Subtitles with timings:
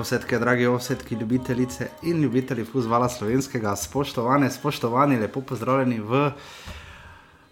[0.00, 6.30] Drage ovsetke, drage ovsetke, ljubitelice in ljubitelji futbola slovenskega, spoštovane, spoštovani, lepo pozdravljeni v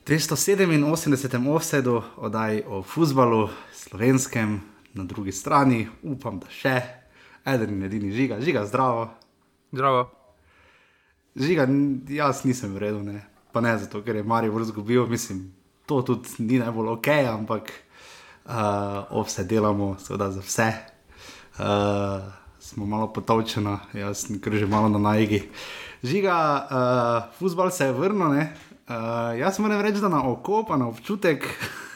[0.06, 1.48] 387.
[1.54, 4.60] offsetu oddaji o futbalu slovenskem,
[4.94, 6.80] na drugi strani, upam, da še
[7.44, 9.10] eden in edini žiga, žiga zdravo.
[9.72, 10.08] Zdravo.
[11.36, 11.68] Žiga,
[12.08, 13.26] jaz nisem vredno, ne.
[13.52, 15.52] pa ne zato, ker je Marijo vrh zgubil, mislim,
[15.86, 17.72] to tudi ni najbolj ok, ampak
[18.46, 20.72] uh, offset delamo, seveda za vse.
[21.58, 22.37] Uh,
[22.68, 25.42] smo malo potovčeni, jaz sem kar že malo na najgi.
[26.04, 28.28] Žiga, uh, futbol se je vrnil.
[28.88, 31.44] Uh, jaz moram reči, da na oko, pa na občutek,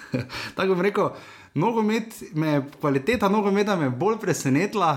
[0.57, 1.13] tako bom rekel,
[1.55, 4.91] nogomet me, kvaliteta nogometa me je bolj presenetila,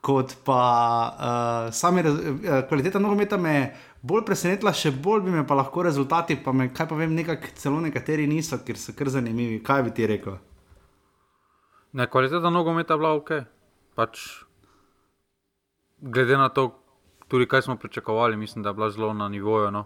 [0.00, 0.62] kot pa
[1.10, 3.68] uh, sami, rez- uh, kvaliteta nogometa me je
[4.02, 7.54] bolj presenetila, še bolj bi me pa lahko rezultati, pa me, kaj pa vem, nekako
[7.58, 9.60] celo nekateri niso, ker so kar zanimivi.
[9.62, 10.38] Kaj bi ti rekel?
[11.92, 13.32] Ne, kvaliteta nogometa je bila ok.
[13.98, 14.26] Pač,
[16.00, 16.82] glede na to,
[17.28, 19.70] tudi kaj smo pričakovali, mislim, da je bila zelo na nivoju.
[19.70, 19.84] No.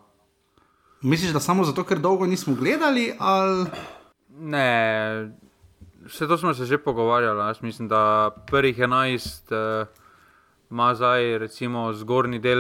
[1.03, 3.67] Misliš, da samo zato, ker dolgo nismo gledali, ali
[4.39, 5.31] Ne,
[6.05, 7.41] vse to smo se že pogovarjali.
[7.41, 9.87] Jaz mislim, da prvih 11 eh,
[10.71, 12.59] ima zdaj, recimo, zgornji del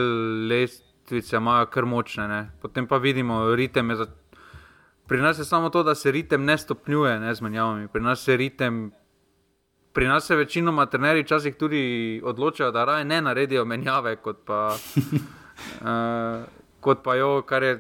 [0.48, 2.28] lestvice, imajo kar močne.
[2.28, 2.50] Ne.
[2.62, 4.06] Potem pa vidimo, ritem je za.
[5.06, 7.88] Pri nas je samo to, da se ritem ne stopnjuje ne, z menjavami.
[7.88, 8.92] Pri nas se ritem.
[9.92, 14.76] Pri nas se večinoma trenerji včasih tudi odločajo, da raje ne naredijo menjave, kot pa,
[14.76, 16.44] uh,
[16.84, 17.74] kot pa jo, kar je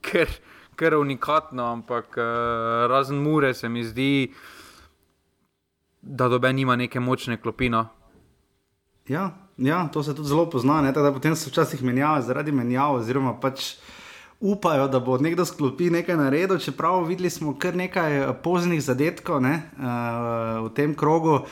[0.00, 0.28] kar,
[0.76, 2.24] kar unikatno, ampak uh,
[2.90, 4.32] razen mure se mi zdi,
[6.02, 7.86] da dobe nima neke močne klopino.
[9.08, 10.80] Ja, ja, to se tudi zelo pozna.
[10.82, 13.74] Ne, tako da potem so včasih menjave zaradi menjav, oziroma pač
[14.42, 16.58] upajo, da bo nekdo sklopi nekaj naredil.
[16.58, 21.46] Čeprav videli smo kar nekaj eh, poznih zadetkov ne, uh, v tem krogu.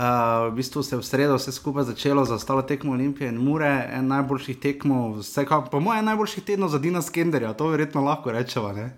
[0.00, 3.36] Uh, v bistvu se je v sredo vse skupaj začelo za ostalo tekmo Olimpije in
[3.36, 8.32] Mure, en najboljših tekmov, vsekakor, po mojem, najboljših tednov za Dina Skenderja, to verjetno lahko
[8.32, 8.72] rečemo.
[8.72, 8.96] Ne?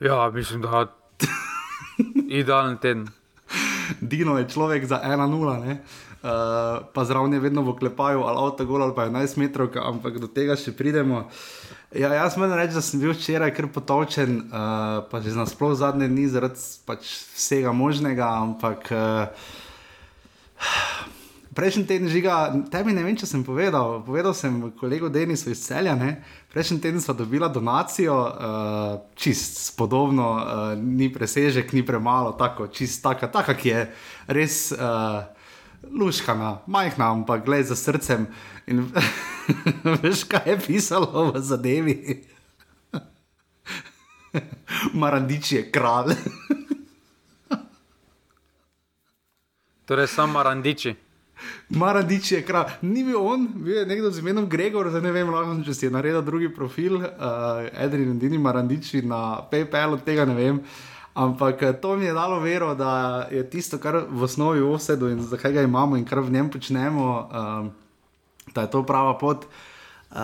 [0.00, 0.86] Ja, mislim, da
[2.40, 3.08] idealen teden.
[4.00, 5.82] Dino je človek za 1-0, ne.
[6.22, 10.20] Uh, pa zraven je vedno v klepaju, ali avto gol ali pa 11 metrov, ampak
[10.22, 11.26] do tega še pridemo.
[11.90, 16.06] Ja, jaz moram reči, da sem bil včeraj kar potovčen, uh, pa že nasploh zadnje
[16.06, 19.34] dni zaradi pač vsega možnega, ampak uh,
[21.52, 23.98] Prejšnji teden žiga, tebi ne vem, če sem povedal.
[24.06, 25.92] Povedal sem kolegu Denisu iz Celja.
[25.92, 26.22] Ne?
[26.48, 33.02] Prejšnji teden sva dobila donacijo, uh, čist podobno, uh, ni presežek, ni premalo, tako čist
[33.04, 33.82] taka, taka ki je
[34.32, 35.28] res uh,
[35.90, 38.26] luškana, majhna, ampak gled za srcem.
[38.66, 38.86] In
[40.02, 42.24] veš, kaj je pisalo v zadevi?
[45.00, 46.14] Marandič je kralj.
[49.86, 50.94] Torej, samo randiči.
[51.68, 52.78] Maradič je kralj.
[52.82, 55.86] Ni bil on, bil je nekdo z imenom Gregor, zdaj ne vem, lahko, če si
[55.86, 60.60] je naredil drugi profil, uh, Edrin in Dini Marandiči na PayPalu, tega ne vem.
[61.14, 65.20] Ampak eh, to mi je dalo vero, da je tisto, kar v osnovi vsedu in
[65.20, 67.70] zakaj ga imamo in kar v njem počnemo, um,
[68.54, 69.44] da je to prava pot.
[70.12, 70.18] Uh,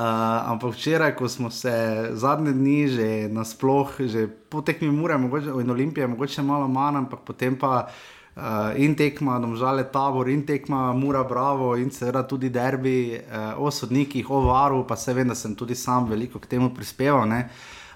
[0.53, 1.73] ampak včeraj, ko smo se
[2.13, 7.21] zadnje dni že nasploh, že po tekmi Mure mogoče, in Olimpije, mogoče malo manj, ampak
[7.25, 7.89] potem pa
[8.37, 13.71] uh, in tekma, domžale tabor, in tekma Mura Bravo, in seveda tudi derbi uh, o
[13.71, 17.29] sodnikih, o varu, pa se vem, da sem tudi sam veliko k temu prispeval.
[17.29, 17.49] Ne?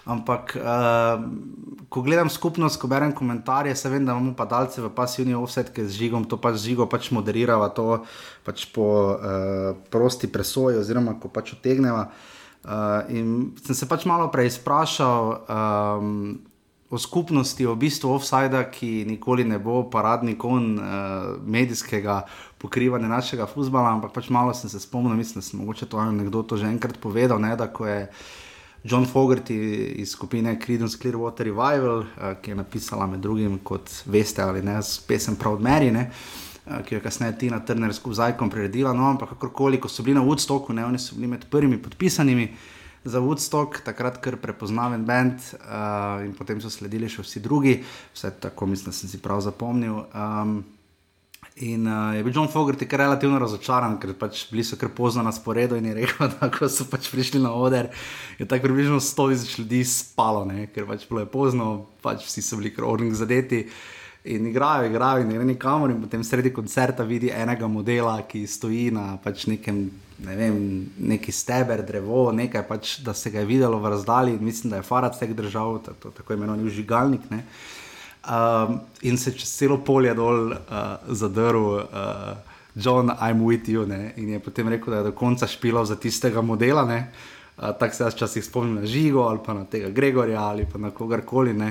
[0.03, 1.23] Ampak, uh,
[1.87, 5.87] ko gledam skupnost, ko berem komentarje, se vem, da imamo padalce v pasivni offset, ki
[5.87, 8.03] z žigom to pač žigo pač moderirava, to
[8.43, 12.09] pač po uh, prosti presoji, oziroma ko pač otegneva.
[12.67, 16.35] Uh, in sem se pač malo prej sprašal um,
[16.91, 22.25] o skupnosti, o bistvu offsajda, ki nikoli ne bo paradni kon uh, medijskega
[22.59, 26.59] pokrivanja našega futbola, ampak pač malo sem se spomnil, mislim, da sem mogoče to anekdoto
[26.59, 28.09] že enkrat povedal, ne, da ko je.
[28.85, 29.55] John Fogerty
[30.03, 32.07] iz skupine Creedence Clearwater Revival, uh,
[32.43, 36.09] ki je napisala med drugim, kot veste, ali ne, pesem Proud Mary, ne,
[36.67, 38.93] uh, ki jo je kasneje Tina Turner skupaj z Zajkom priredila.
[38.93, 42.49] No, ampak kakorkoli, ko so bili na Woodstocku, ne, oni so bili med prvimi podpisanimi
[43.05, 47.79] za Woodstock, takrat kar prepoznaven bend, uh, in potem so sledili še vsi drugi,
[48.15, 50.05] vse tako mislim, da sem si prav zapomnil.
[50.11, 50.63] Um,
[51.55, 55.21] In uh, je bil John Fogerty kar relativno razočaran, ker pač bili so kar pozno
[55.23, 57.91] na sporedu in je rekel, da ko so pač prišli na oder,
[58.39, 60.71] je tako približno 100 tisoč ljudi spalo, ne?
[60.73, 61.67] ker pač bilo je pozno,
[62.01, 63.67] pač vsi so bili kar orning zadeti.
[64.33, 68.93] In igrajo, igrajo, in ne kamor, in potem sredi koncerta vidi enega modela, ki stoji
[68.95, 69.83] na pač nekem,
[70.23, 70.57] ne vem,
[71.11, 74.39] neki steber, drevo, nekaj pač, da se ga je videlo v razdalji.
[74.41, 77.27] Mislim, da je Farad teh držav, ta- to, tako imenovani užigalnik.
[77.35, 77.43] Ne?
[78.29, 80.57] Um, in se čez celo polje dol uh,
[81.09, 81.67] zadrl.
[81.83, 82.37] Uh,
[82.75, 83.87] John, I'm with you.
[83.87, 84.13] Ne?
[84.17, 86.85] In je potem rekel, da je do konca špilal za tistega modela.
[86.85, 90.79] Uh, Tako se jaz včasih spomnim na Žigo ali pa na tega Gregorja ali pa
[90.79, 91.53] na kogarkoli.
[91.53, 91.69] Uh,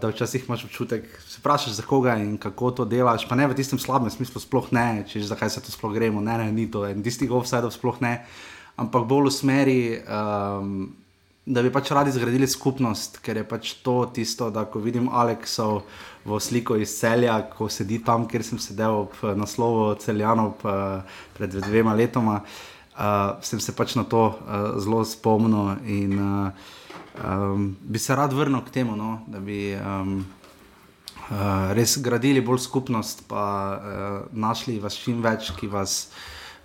[0.00, 3.28] da včasih imaš občutek, se vprašaš za koga in kako to delaš.
[3.28, 6.20] Pa ne v tistem slabem smislu, sploh ne, če že zakaj se to sploh gremo.
[6.20, 8.24] Ne, ne, ni to, in tistih offsajdov sploh ne.
[8.80, 9.80] Ampak bolj v smeri.
[10.08, 11.03] Um,
[11.44, 15.82] Da bi pač radi zgradili skupnost, ker je pač to tisto, da ko vidim Aleksov
[16.24, 20.54] v sliko iz celja, ko sedi tam, kjer sem sedel ob naslovu Celjanov
[21.36, 26.72] pred dvema letoma, uh, sem se pač na to uh, zelo spomnil in uh,
[27.20, 30.24] um, bi se rad vrnil k temu, no, da bi um,
[31.28, 36.08] uh, res gradili bolj skupnost, pa uh, našli vas čim več, ki vas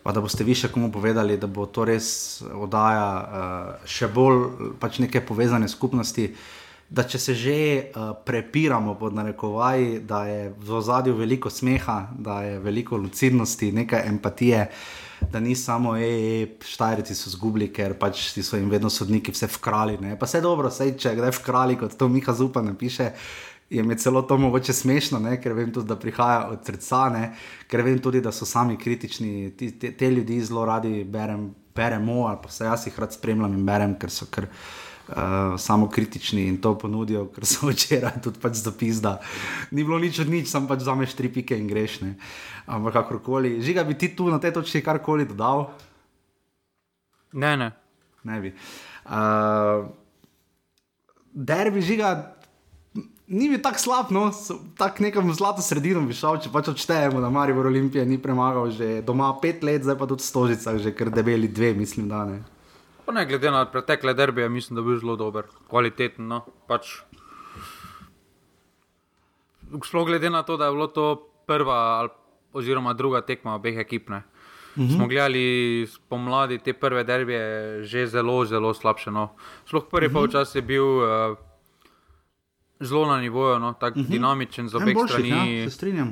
[0.04, 4.74] pa da boste vi še komu povedali, da bo to res oddaja uh, še bolj
[4.80, 6.30] pač neke povezane skupnosti.
[6.90, 12.42] Da če se že uh, prepiramo pod narekovaji, da je v zadju veliko smeha, da
[12.48, 14.64] je veliko lucidnosti, nekaj empatije,
[15.30, 20.00] da ni samo, hej, štajrici so zgubili, ker pač so jim vedno sodniki vse vkrali.
[20.02, 20.16] Ne?
[20.18, 23.12] Pa vse dobro, sej, če gre vkrali, kot to Miha Zupa napiše,
[23.70, 25.38] je mi celo to mogoče smešno, ne?
[25.42, 27.24] ker vem tudi, da prihaja od srca, ne?
[27.70, 32.26] ker vem tudi, da so sami kritični, ti, te, te ljudi zelo radi berem, beremo,
[32.28, 34.50] ali pa se jaz jih rad spremljam in berem, ker so kar.
[35.10, 39.16] Uh, samo kritični in to ponudijo, ker so včeraj tudi pač zapis, da
[39.72, 42.12] ni bilo nič od nič, sam pač zameš tri pike in grešne.
[42.70, 45.72] Ampak kakorkoli, žiga bi ti tu na tej točki karkoli dodal?
[47.34, 47.72] Ne, ne.
[48.30, 48.54] Ne bi.
[49.10, 49.90] Uh,
[51.34, 52.38] derbi žiga,
[53.30, 54.30] ni bil tako slab, no,
[54.78, 59.02] tako nekam zlato sredino bi šel, če pač odštejemo, da Marijo Olimpije ni premagal že
[59.06, 62.42] doma pet let, zdaj pa tudi v Stožicah, že kar debeli dve, mislim, da ne.
[63.06, 66.28] Pa ne, glede na pretekle derbije, mislim, da bi bil zelo dober, kvaliteten.
[66.30, 67.02] No, pač.
[69.70, 71.08] Sploh glede na to, da je bilo to
[71.50, 72.10] prva
[72.54, 74.10] oziroma druga tekma obeh ekip.
[74.10, 74.24] Ne.
[74.78, 74.94] Mhm.
[74.94, 79.14] Smo gledali spomladi te prve derbije, že zelo, zelo slabše.
[79.14, 79.30] No.
[79.66, 80.18] Sploh prvi mhm.
[80.18, 80.86] polčas je bil.
[81.06, 81.49] Uh,
[82.80, 84.08] zelo na nivoju, no, tako uh mhm.
[84.08, 84.12] -huh.
[84.12, 85.60] dinamičen z obeh strani.
[85.60, 86.08] Ja, se strinjam.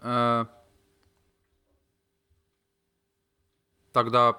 [0.00, 0.46] Uh,
[3.92, 4.32] tako da,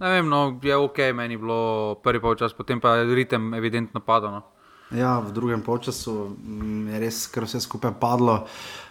[0.00, 4.00] ne vem, no, je ok, meni je bilo prvi polčas, potem pa je ritem evidentno
[4.00, 4.32] padal.
[4.32, 4.51] No.
[4.92, 8.44] Ja, v drugem času mm, je res, ker vse skupaj padlo,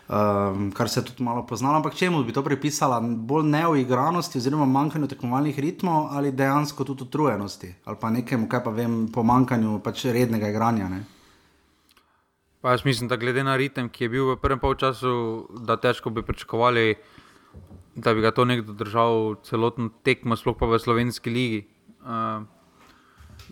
[0.10, 1.78] um, kar se je tudi malo poznalo.
[1.78, 3.00] Ampak čemu bi to pripisala?
[3.02, 8.74] Bolj neuigranosti, oziroma manjkanju tekmovalnih ritmov, ali dejansko tudi utrujenosti, ali pa nekemu, kaj pa
[8.74, 10.90] vem, pomankanju pač rednega igranja.
[10.90, 11.04] Ne?
[12.62, 16.10] Pa jaz mislim, da glede na ritem, ki je bil v prvem času, da težko
[16.10, 16.96] bi pričakovali,
[17.96, 21.66] da bi ga to nekdo držal celotno tekmo, sploh pa v slovenski ligi.
[22.02, 22.42] Uh,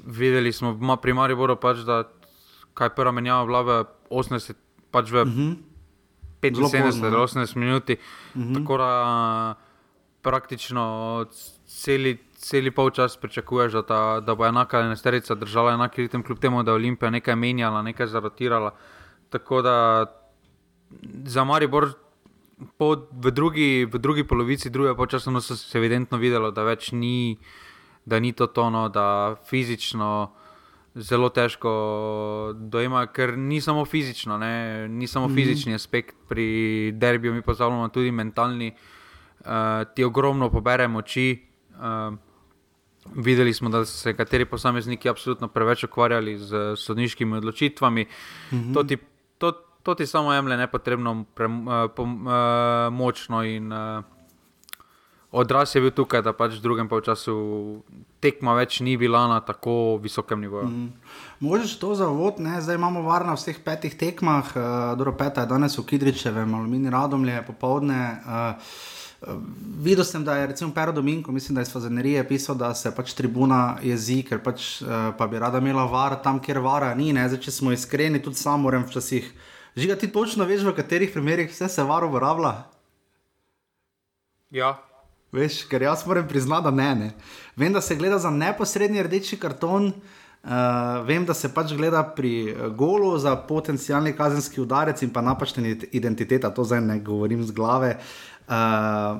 [0.06, 2.10] videli smo pri Mariboru pač, da
[2.80, 3.80] kaj prva menjava bila v
[4.10, 4.56] 80,
[4.92, 5.58] pač v uh -huh.
[6.42, 7.90] 75 do 80 minut.
[7.90, 7.96] Uh
[8.36, 8.54] -huh.
[8.56, 9.56] Tako da
[10.22, 11.26] praktično
[11.66, 16.64] celi, celi polčas pričakuješ, da, ta, da bo enaka enesterica držala enak ritem, kljub temu,
[16.64, 18.74] da je Olimpija nekaj menjala, nekaj zarotirala.
[19.30, 20.06] Tako da
[21.24, 21.92] za Maribor.
[22.78, 26.92] Po, v, drugi, v drugi polovici druge počasno no, se je evidentno videlo, da več
[26.92, 27.38] ni,
[28.06, 30.32] da ni to tono, da fizično
[30.96, 31.72] zelo težko
[32.56, 34.88] dojema, ker ni samo fizično, ne?
[34.88, 35.36] ni samo mm -hmm.
[35.36, 38.76] fizični aspekt pri derbiju, mi pa zavljamo tudi mentalni,
[39.40, 39.48] uh,
[39.96, 41.46] ti ogromno pobere moči.
[41.74, 42.18] Uh,
[43.16, 48.06] videli smo, da so se nekateri posamezniki absolutno preveč ukvarjali z sodniškimi odločitvami.
[48.52, 48.74] Mm -hmm.
[48.74, 48.98] to, ti,
[49.38, 49.52] to,
[49.84, 54.04] to ti samo jemlje nepotrebno pre, uh, po, uh, močno in uh,
[55.32, 57.34] Odraz je bil tukaj, da pač v drugem času
[58.18, 60.66] tekma več ni bila na tako visokem nivoju.
[60.66, 60.90] Mm.
[61.40, 62.58] Možeš to za vod, ne?
[62.62, 64.64] zdaj imamo varno v vseh petih tekmah, uh,
[64.98, 68.02] dobro, peta je danes v Kidričevem, aluminij radomlje, popovdne.
[68.26, 68.98] Uh,
[69.84, 72.88] Videl sem, da je recimo Pero Dominko, mislim, da je iz Fazenerije pisal, da se
[72.96, 74.80] pač tribuna jezi, ker pač,
[75.20, 77.12] pa bi rada imela var tam, kjer vara ni.
[77.12, 79.28] Zdaj, če smo iskreni, tudi sam moram včasih.
[79.76, 82.54] Žiga, ti točno veš, v katerih primerih vse se var uporablja?
[84.56, 84.78] Ja,
[85.32, 87.10] Veš, ker jaz moram priznati, da ne, ne.
[87.56, 92.32] Vem, da se gleda za neposredni rdeči karton, uh, vem, da se pač gleda pri
[92.50, 97.54] uh, golu za potencijalni kazenski udarec in pa napačne identitete, to zdaj ne govorim z
[97.54, 97.98] glave.
[98.50, 98.56] Uh,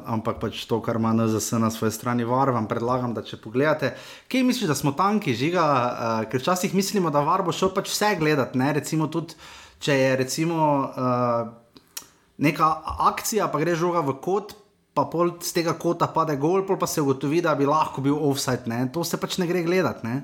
[0.10, 3.92] ampak pač to, kar ima NZS na svoji strani, var, vam predlagam, da če pogledate,
[4.26, 7.92] kaj misliš, da smo tanki, žiga, uh, ker včasih mislimo, da var bo šel pač
[7.94, 8.58] vse gledati.
[8.58, 8.72] Ne?
[8.80, 9.38] Recimo tudi,
[9.86, 12.10] če je recimo, uh,
[12.42, 12.72] neka
[13.12, 14.58] akcija, pa gre žoga v kot,
[14.94, 18.68] pa pol z tega kota pade gol, pa se ugotovi, da bi lahko bil offside.
[18.68, 18.88] Ne?
[18.94, 20.08] To se pač ne gre gledati.
[20.08, 20.16] Ne?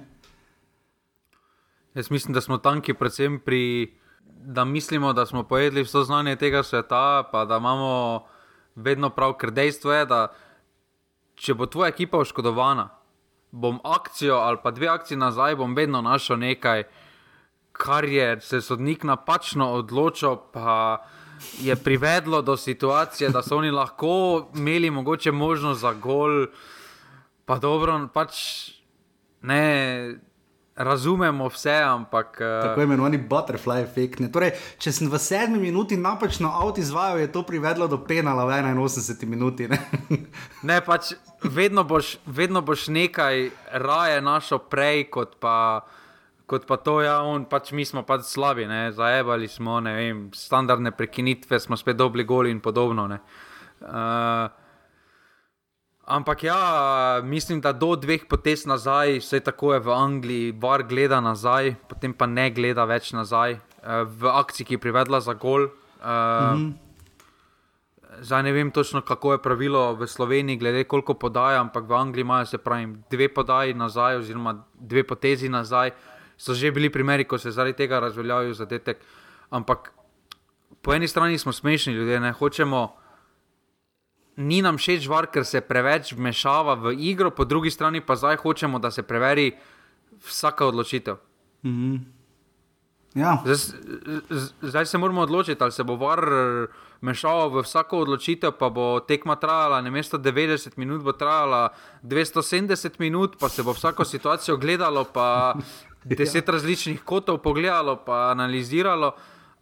[1.95, 3.93] Jaz mislim, da smo tanki, predvsem pri,
[4.25, 8.25] da mislimo, da smo pojedli vso znanje tega sveta, pa da imamo
[8.75, 10.27] vedno prav, ker dejstvo je, da
[11.35, 12.89] če bo tvoja ekipa oškodovana,
[13.51, 16.83] bom akcijo ali pa dve akcije nazaj, bom vedno našel nekaj,
[17.71, 21.05] kar je se sodnik napačno odločil, pa
[21.59, 24.11] je privedlo do situacije, da so oni lahko
[24.55, 26.47] imeli mogoče možnost za gol.
[27.45, 28.35] Pa dobro, pač
[29.41, 30.15] ne
[30.75, 32.37] razumemo vse, ampak.
[32.41, 34.19] eh, Tako imenovani butterfly efekt.
[34.19, 34.31] ne.
[34.31, 38.49] Torej, če sem v sedmi minuti napačno avto izvajal, je to privedlo do penala v
[38.49, 39.67] 81 minuti.
[39.67, 39.79] Ne?
[40.63, 41.13] Ne, pač
[41.43, 45.85] vedno boš, vedno boš nekaj raje našel prej, kot pa,
[46.45, 50.19] kot pa to, ja, on, pač mi smo pač slabi, ne, zaebali smo, ne vem,
[50.35, 53.07] standardne prekinitve, smo spet dobili goli in podobno.
[53.07, 53.19] ne.
[53.81, 54.47] Uh,
[56.05, 56.59] ampak ja,
[57.23, 62.13] mislim, da do dveh potez nazaj, vse tako je v Angliji, var gleda nazaj, potem
[62.13, 65.69] pa ne gleda več nazaj uh, v akciji, ki je privedla za gol.
[65.99, 66.73] Uh, mm -hmm.
[68.21, 72.21] Zdaj ne vem točno, kako je pravilo v Sloveniji, glede koliko podaja, ampak v Angliji
[72.21, 75.91] imajo se pravi dve podaji nazaj, oziroma dve potezi nazaj.
[76.37, 78.97] So že bili primeri, ko se zaradi tega razveljavil zadetek.
[79.49, 79.91] Ampak
[80.81, 82.95] po eni strani smo smešni ljudje, ne hočemo.
[84.37, 88.35] Ni nam všeč var, ker se preveč vmešava v igro, po drugi strani pa zdaj
[88.37, 89.53] hočemo, da se preveri
[90.19, 91.15] vsaka odločitev.
[93.15, 93.73] Ja, Zdaj, s-
[94.29, 96.19] z- zdaj se moramo odločiti, ali se bo var
[97.01, 101.69] mešal v vsako odločitev, pa bo tekma trajala, namesto 90 minut bo trajala
[102.03, 105.55] 270 minut, pa se bo vsako situacijo gledalo, pa
[106.05, 109.15] deset različnih kotov pogledalo, pa analiziralo,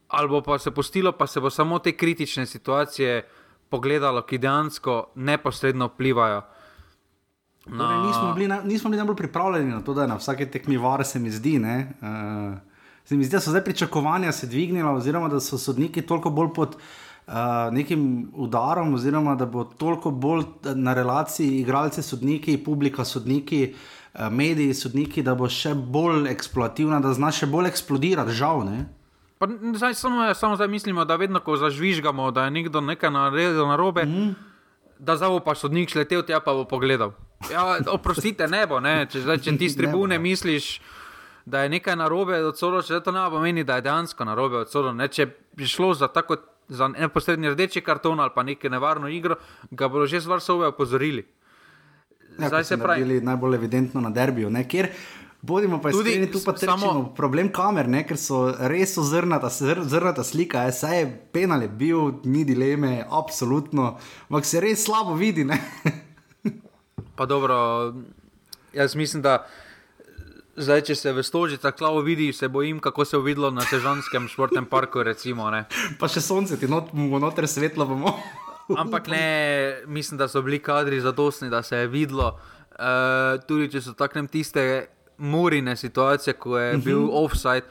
[0.08, 3.24] ali bo pa se postilo, pa se bo samo te kritične situacije
[3.70, 6.42] pogledalo, ki dejansko neposredno vplivajo.
[7.64, 10.78] torej, nismo, bili na, nismo bili najbolj pripravljeni na to, da je na vsake tekmi
[10.78, 11.60] var, se mi zdi.
[11.60, 11.94] Ne?
[12.02, 12.60] Uh,
[13.06, 16.54] se mi zdi, da so zdaj pričakovanja se dvignila, oziroma da so sodniki toliko bolj
[16.56, 16.78] pod.
[17.28, 17.34] Uh,
[17.72, 20.44] nekim udarom, oziroma da bo toliko bolj
[20.76, 27.14] na relaciji igralci, sodniki, publika, sodniki, uh, mediji, sodniki, da bo še bolj eksploativna, da
[27.14, 28.64] zna še bolj eksplodirati, žal.
[28.68, 28.86] Ne?
[29.42, 33.68] Pa, zdaj, samo, samo zdaj mislimo, da vedno, ko zažvižgamo, da je nekdo nekaj naredil
[33.68, 34.34] narobe, mm.
[35.00, 37.16] da zdaj bo pa sodnik šletel tja, pa bo pogledal.
[37.52, 39.04] Ja, oprostite, ne bo, ne?
[39.10, 40.78] Če, zdaj, če ti z tribune misliš,
[41.46, 44.72] da je nekaj narobe od solo, če to ne pomeni, da je dejansko narobe od
[44.72, 44.94] solo.
[44.96, 45.10] Ne?
[45.12, 45.28] Če
[45.58, 46.40] bi šlo za tako
[46.72, 49.36] za neposredni rdeči karton ali pa neko nevarno igro,
[49.72, 51.26] ga bodo že z varsove opozorili.
[52.36, 53.00] Ja, Zdaj se pravi.
[53.00, 54.68] naredili Najbolj evidentno na derbiju, ne?
[54.68, 54.88] kjer
[55.42, 58.08] bodimo pa Tudi iskreni, tu pa trčimo samo- problem kamer, ne?
[58.08, 63.98] ker so res zrnata, zr, zrnata slika, saj je penal je bil, ni dileme, absolutno,
[64.24, 65.46] ampak se res slabo vidi.
[67.16, 67.94] Pa dobro,
[68.74, 69.46] jaz mislim, da
[70.56, 74.28] zdaj, če se v stožicah slabo vidi, se bojim, kako se je videlo na Sežanskem
[74.28, 75.04] športnem parku.
[75.04, 75.66] Recimo, ne.
[76.00, 78.16] pa še sonce ti not, noter svetlo bomo.
[78.78, 79.26] Ampak ne,
[79.88, 82.40] mislim, da so bili kadri zadostni, da se je videlo.
[82.72, 82.86] Uh,
[83.44, 84.88] tudi če so takšne tiste
[85.20, 87.66] murine situacije, ko je bil offside.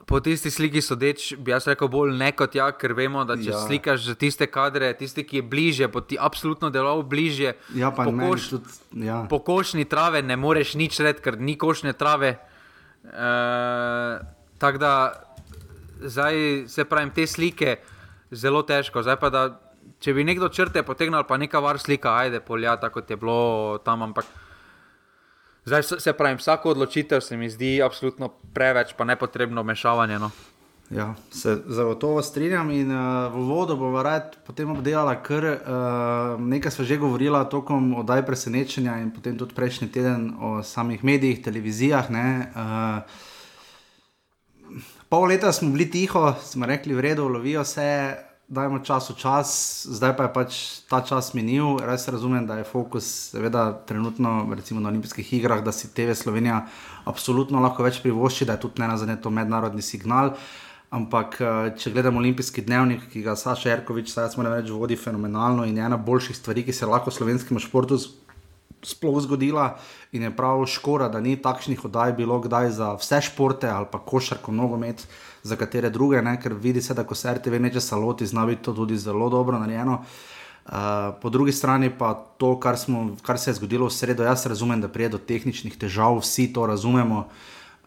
[0.00, 3.50] Po tisti sliki sodeč, bi jaz rekel bolj ne kot ja, ker vemo, da če
[3.50, 3.58] Ja.
[3.60, 7.52] slikaš za tiste kadre, tisti, ki je bližje, bo ti absolutno deloval bližje.
[7.74, 8.72] Ja, pa Po koš- tudi.
[9.04, 9.26] Ja.
[9.26, 12.38] Po košni trave ne moreš nič reči, ker ni košne trave.
[13.04, 13.28] E,
[14.58, 15.12] Tako da,
[16.00, 16.34] zdaj
[16.66, 17.76] se pravim, te slike
[18.32, 19.02] zelo težko.
[19.02, 19.42] Zdaj pa, da,
[20.00, 24.02] če bi nekdo črte potegnil, pa neka var slika, ajde, polja, tako je bilo tam.
[24.02, 24.26] Ampak
[25.64, 30.18] zdaj se- pravim, vsako odločitev se mi zdi absolutno preveč, pa nepotrebno mešavanje.
[30.18, 30.30] No.
[30.90, 36.72] Ja, se zagotovo strinjam in uh, v vodo bomo rad potem obdelali, ker uh, nekaj
[36.72, 42.08] smo že govorili tokom oddaj presenečenja in potem tudi prejšnji teden o samih medijih, televizijah.
[42.10, 43.04] Ne, uh,
[45.12, 48.16] pol leta smo bili tiho, smo rekli, v redu, lovijo se,
[48.48, 49.48] dajmo čas v čas,
[49.84, 50.52] zdaj pa je pač
[50.88, 51.76] ta čas minil.
[51.84, 53.04] Res razumem, da je fokus,
[53.36, 56.64] seveda, trenutno recimo na olimpijskih igrah, da si TV Slovenija
[57.04, 60.32] absolutno lahko več privošči, da je tudi ne nazadnje to mednarodni signal.
[60.88, 65.68] Ampak, eh, če gledamo olimpijski dnevnik, ki ga Saša Jerkovič, zdaj smo reči, vodi fenomenalno
[65.68, 68.00] in je ena boljših stvari, ki se lahko slovenskemu športu
[68.82, 69.76] sploh zgodila.
[70.12, 73.98] In je prav škoda, da ni takšnih oddaj bilo kdaj za vse športe ali pa
[73.98, 75.04] košarko, nogomet,
[75.48, 76.36] za katere druge, ne?
[76.40, 79.58] ker vidi se, da ko se RTV neče saloti, zna biti to tudi zelo dobro
[79.58, 80.02] narejeno.
[80.68, 80.74] Uh,
[81.22, 84.80] po drugi strani pa to, kar, smo, kar se je zgodilo v sredo, jaz razumem,
[84.80, 87.24] da prije do tehničnih težav, vsi to razumemo.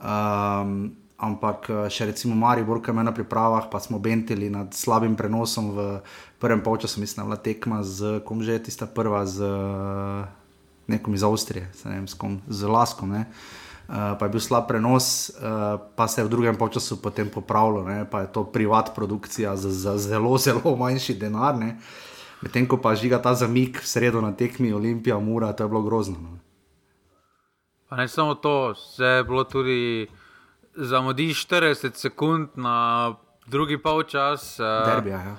[0.02, 0.92] Um,
[1.22, 5.70] ampak eh, še recimo Maribor, ki je na pripravah, pa smo bentili nad slabim prenosom
[5.78, 5.84] v
[6.42, 9.46] prvem polčasu, mislim, da je bila tekma z kom že tista prva, z
[10.90, 13.14] nekom iz Avstrije, ne vem, s kom, z Laskom.
[13.14, 13.30] Ne?
[13.30, 17.84] Uh, pa je bil slab prenos, uh, pa se je v drugem času potem popravilo,
[17.84, 18.06] ne?
[18.06, 21.56] pa je to privat produkcija za, za zelo, zelo manjši denar.
[22.42, 25.82] Medtem ko pa žiga ta zamik v sredo na tekmi Olimpija, Mura, to je bilo
[25.82, 26.18] grozno.
[26.20, 26.40] No?
[27.90, 30.08] Pa ne samo to, se je bilo tudi
[30.76, 33.14] zamudi 40 sekund na
[33.48, 34.60] drugi polčas.
[34.60, 35.36] Uh, derbija, ja.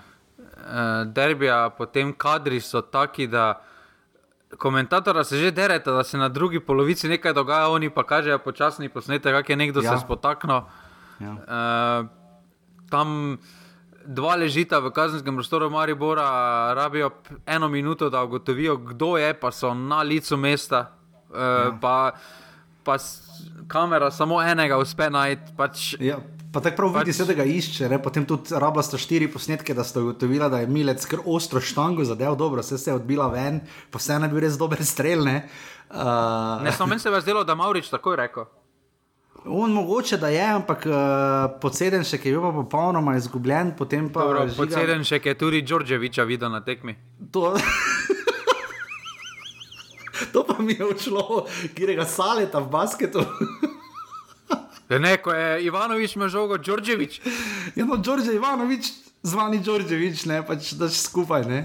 [1.04, 3.64] Derbija, potem kadri so taki, da
[4.58, 8.88] komentatorja se že derete, da se na drugi polovici nekaj dogaja, oni pa kažejo počasni
[8.88, 9.96] posnetek, kak je nekdo ja.
[9.96, 10.60] se spotaknil.
[11.20, 11.32] Ja.
[11.32, 12.08] Uh,
[12.90, 13.38] tam
[14.06, 17.10] dva ležita v kazenskem prostoru Maribora, rabijo
[17.46, 20.90] eno minuto, da ugotovijo, kdo je, pa so na licu mesta.
[21.30, 21.78] Uh, ja.
[21.80, 22.12] pa,
[22.84, 22.96] pa
[23.68, 25.52] kamera samo enega uspe najti.
[25.56, 26.18] Pač, ja.
[26.52, 27.26] Pa tako prav vidi, pač...
[27.28, 27.98] da ga išče, ne?
[28.02, 32.04] potem tudi rabla sta štiri posnetke, da sta ugotovila, da je Milec kar ostro štango
[32.04, 35.24] zadev, dobro, vse se je odbila ven, pa vse je bil res dober strel.
[35.24, 35.48] Ne,
[35.88, 36.60] uh...
[36.64, 38.50] ne samo meni se je zdelo, da Maurič tako je rekel.
[39.44, 40.94] On mogoče da je, ampak uh,
[41.60, 43.72] podseden še, ki je bil pa popolnoma izgubljen.
[43.74, 44.54] Žiga...
[44.56, 46.94] Podseden še, ki je tudi Đorđeviča videl na tekmi.
[47.32, 47.56] To...
[50.32, 53.24] to pa mi je odšlo, kjer je ga saleta v basketu.
[54.92, 57.20] Ja, ne, ko je Ivanovič imel žogo, Đorđevič.
[57.76, 58.90] Ja, no, Đorđe Ivanovič,
[59.22, 61.60] zvani Đorđevič, ne, pač daš skupaj, ne.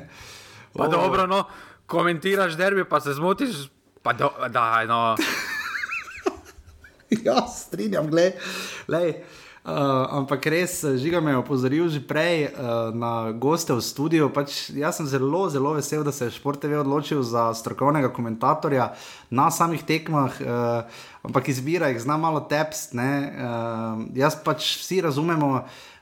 [0.74, 0.92] Pa oh.
[0.92, 1.44] dobro, no,
[1.86, 3.68] komentiraš derbi, pa se zmotiš,
[4.04, 5.16] pa do, da, no.
[7.28, 9.14] ja, strinjam, gledaj.
[9.68, 14.30] Uh, ampak res, žiga me je opozoril že prej uh, na goste v studiu.
[14.32, 18.96] Pač jaz sem zelo, zelo vesel, da se je Šport TV odločil za strokovnega komentatorja
[19.28, 20.88] na samih tekmah, uh,
[21.28, 22.96] ampak izbira jih, znam malo tepst.
[22.96, 25.52] Uh, jaz pač vsi razumemo.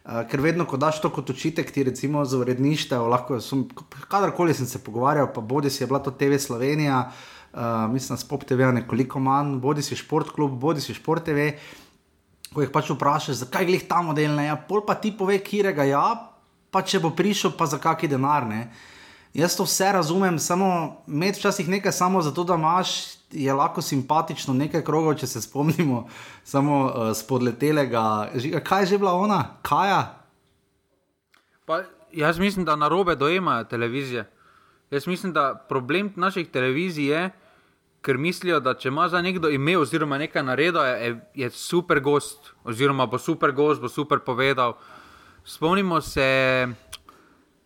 [0.05, 3.63] Uh, ker vedno, ko daš to kot učitek, ti recimo za uredništvo, lahko sem,
[4.05, 7.59] kadarkoli sem se pogovarjal, pa bodi si je bila to TV Slovenija, uh,
[7.90, 11.55] mislim, da spop TV nekoliko manj, bodi si šport klub, bodi si šport TV.
[12.53, 15.74] Ko jih pač vprašaš, zakaj glih ta model ne, ja, pol pa ti pove, kje
[15.74, 16.05] ga ja,
[16.72, 18.46] pa če bo prišel, pa za kakšen denar.
[18.46, 18.68] Ne.
[19.35, 22.89] Jaz to vse razumem, samo med včasih nekaj samo zato, da imaš,
[23.31, 26.05] je lahko simpatično nekaj krogov, če se spomnimo,
[26.53, 28.29] samo uh, spodletelega.
[28.63, 30.15] Kaj je že bila ona, Kaja?
[31.65, 34.24] Pa, jaz mislim, da na robe dojemajo televizije.
[34.91, 37.29] Jaz mislim, da problem naših televizij je,
[38.01, 42.53] ker mislijo, da če ima za nekdo ime oziroma nekaj naredil, je, je super gost,
[42.63, 44.77] oziroma bo super gost, bo super povedal.
[45.43, 46.67] Spomnimo se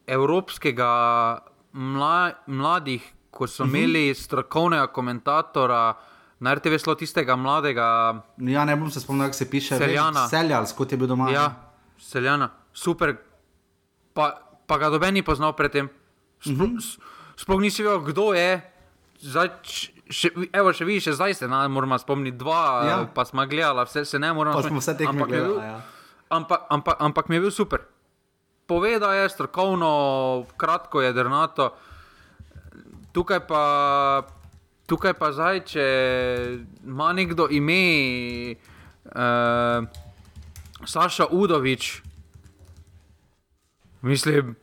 [0.08, 0.90] evropskega
[1.72, 3.76] mla, mladih, ko so uh mhm.
[3.76, 3.84] -huh.
[3.84, 5.94] imeli strokovnega komentatora.
[6.40, 8.22] Na RTV je šlo tistega mladega.
[8.38, 9.78] Ja, ne bom se spomnil, kako se piše.
[9.78, 10.28] Seljana.
[10.28, 11.32] Seljal, kot je bil doma.
[11.32, 13.16] Ja, seljana, super.
[14.14, 15.90] Pa, pa ga doben ni poznal predtem.
[16.40, 17.54] Sploh uh -huh.
[17.54, 17.62] Mhm.
[17.62, 18.72] nisi vedel, kdo je.
[19.20, 19.50] Zdaj,
[20.10, 22.98] Še, evo, še vidiš, zdaj se ne moramo spomniti, dva, ja.
[23.14, 25.06] pa smo gledali, vse se ne moramo spomniti.
[25.06, 25.82] Ampak, gledali, ja.
[26.30, 27.86] ampak, ampak, ampak mi je bil super.
[28.70, 31.74] Povedal je strokovno, kratko je drnato.
[33.12, 33.64] Tukaj pa,
[34.86, 35.86] tukaj pa zdaj, če
[36.86, 38.54] ima nekdo ime,
[39.10, 39.90] uh,
[40.86, 42.02] Saša Udovič,
[44.06, 44.56] mislim.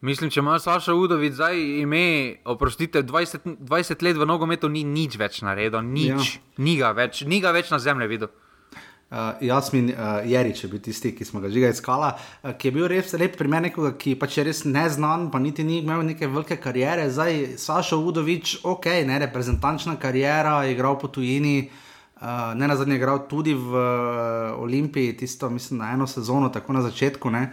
[0.00, 5.20] Mislim, če ima Saša Udovic zdaj ime, oprostite, 20, 20 let v nogometu ni nič
[5.20, 6.40] več naredil, nič, ja.
[6.56, 8.32] ni, ga več, ni ga več na zemlji videl.
[9.10, 12.72] Uh, Jasmin uh, Jerič je bil tisti, ki smo ga že iskali, uh, ki je
[12.76, 16.28] bil res lep primer nekoga, ki pač je res neznan, pa niti ni imel neke
[16.30, 17.08] velike karijere.
[17.10, 21.66] Zdaj Saša Udovič, ok, ne reprezentančna karijera, je igral po tujini,
[22.22, 26.54] uh, ne na zadnje je igral tudi v uh, Olimpiji, tisto mislim na eno sezono,
[26.54, 27.34] tako na začetku.
[27.34, 27.50] Ne.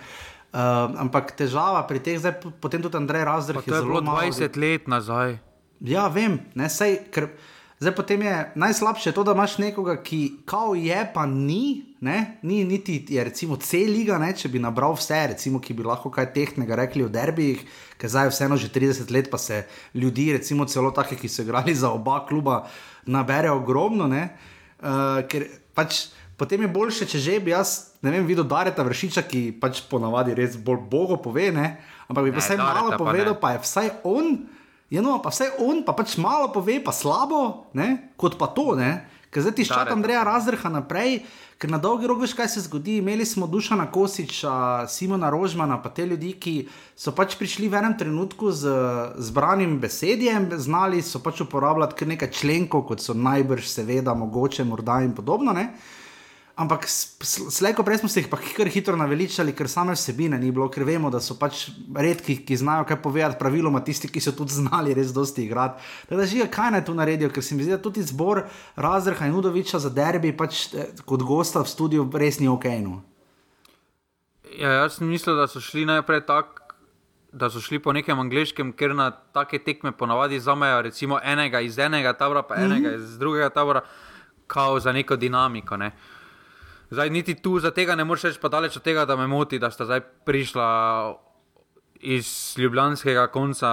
[0.53, 3.65] Uh, ampak težava pri teh, zdaj potem tudi Andrej Razdrh.
[3.65, 5.39] To je bilo 20 malo, let nazaj.
[5.81, 7.33] Ja, vem, ne sej, ker
[7.79, 12.37] zdaj potem je najslabše to, da imaš nekoga, ki kao je, pa ni, ne?
[12.41, 14.33] ni niti, je recimo C-liga, ne?
[14.33, 17.61] če bi nabral vse, recimo, ki bi lahko kaj tehnega rekli o derbijih,
[18.01, 21.75] ker zdaj vseeno že 30 let, pa se ljudi, recimo celo take, ki so igrali
[21.75, 22.63] za oba kluba,
[23.05, 26.07] nabere ogromno, uh, ker pač.
[26.37, 30.35] Potem je boljše, če že bi jaz, ne vem, videl Dareta Vršiča, ki pač ponavadi
[30.37, 31.79] res bolj bogo pove, ne?
[32.05, 34.35] ampak bi pa vsaj malo povedal, pa, pa je vsaj on,
[34.89, 38.13] ja, no, pa vsaj on, pa pač malo pove, pa slabo, ne?
[38.19, 39.05] kot pa to, ne?
[39.31, 41.19] ker zdaj ti ščaka Andreja Razdrha naprej,
[41.59, 42.97] ker na dolgi rok veš, kaj se zgodi.
[43.01, 46.53] Imeli smo Dušana Kosiča, Simona Rožmana, pa te ljudi, ki
[46.97, 48.71] so pač prišli v enem trenutku z
[49.29, 55.13] zbranim besedjem, znali so pač uporabljati nekaj členkov, kot so najbrž, seveda, mogoče, morda in
[55.17, 55.53] podobno.
[55.53, 55.69] Ne?
[56.57, 60.65] Ampak slejko prej smo se jih pa kar hitro naveličali, ker same vsebine ni bilo,
[60.73, 64.57] ker vemo, da so pač redki, ki znajo kaj povedati, praviloma tisti, ki so tudi
[64.57, 65.85] znali res dosti igrati.
[66.09, 68.41] Tako da žiga, kaj naj tu naredijo, ker se mi zdi, da tudi zbor
[68.75, 72.67] Razrha in Udoviča za derbi, pač eh, kot gosta v studiu, res ni ok.
[72.81, 73.03] No.
[74.57, 76.65] Ja, jaz sem mislil, da so šli najprej tako.
[77.37, 81.77] Da so šli po nekem angliškem, ker na take tekme ponavadi zamejo, recimo enega iz
[81.77, 83.03] enega tabora, pa enega mm -hmm.
[83.03, 83.81] iz drugega tabora,
[84.47, 85.77] kao za neko dinamiko.
[85.77, 85.91] Ne.
[86.89, 89.59] Zdaj, niti tu za tega ne moreš reči, pa daleč od tega, da me moti,
[89.59, 90.67] da sta zdaj prišla
[91.99, 93.69] iz ljubljanskega konca,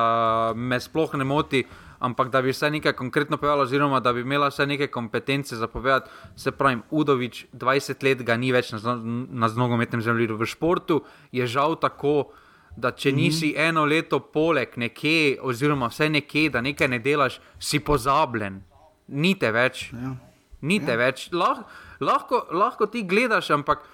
[0.56, 1.62] me sploh ne moti,
[2.02, 5.66] ampak da bi vse nekaj konkretno povedala, oziroma da bi imela vse neke kompetence za
[5.66, 6.10] povedati.
[6.36, 8.96] Se pravi, Udovič, 20 let ga ni več na,
[9.30, 10.36] na nogometnem zemljišču.
[10.36, 11.00] V športu
[11.32, 12.32] je žal tako,
[12.76, 13.16] da če mm -hmm.
[13.16, 18.62] nisi eno leto poleg nekje, oziroma vse nekje, da nekaj ne delaš, si pozabljen,
[19.08, 19.92] ni te več.
[19.92, 20.16] Ja.
[20.60, 20.96] Ni te ja.
[20.96, 21.28] več.
[21.32, 23.84] Lahko lahko, lahko ti gledaš, ampak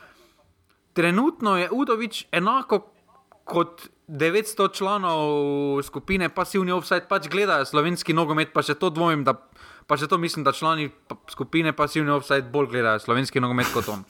[0.92, 2.86] trenutno je Udovič enako
[3.44, 9.36] kot 900 članov skupine Passivni Offside, pač gledajo slovenski nogomet, pa še to dvomim, da,
[9.86, 10.90] pa še to mislim, da člani
[11.30, 14.02] skupine Passivni Offside bolj gledajo slovenski nogomet kot on.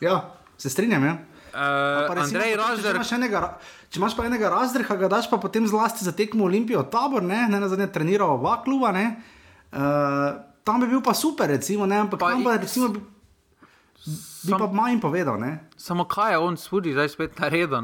[0.00, 0.20] Ja,
[0.60, 1.04] se strinjam.
[1.04, 1.16] Ja.
[1.56, 3.40] Uh, recimo, če, imaš enega,
[3.88, 7.46] če imaš pa enega razdrha, ga daš pa potem zlasti za tekmo Olimpijo, tabor, ne,
[7.48, 8.92] ne na zadnje treniral oba kluba.
[8.92, 12.90] Uh, tam bi bil pa super, recimo, ne, ampak pa tam pa recimo.
[12.90, 15.38] Bi, bi sam, pa manj povedal.
[15.38, 15.70] Ne?
[15.78, 17.78] Samo kaj je on svudi, zdaj spet naredil.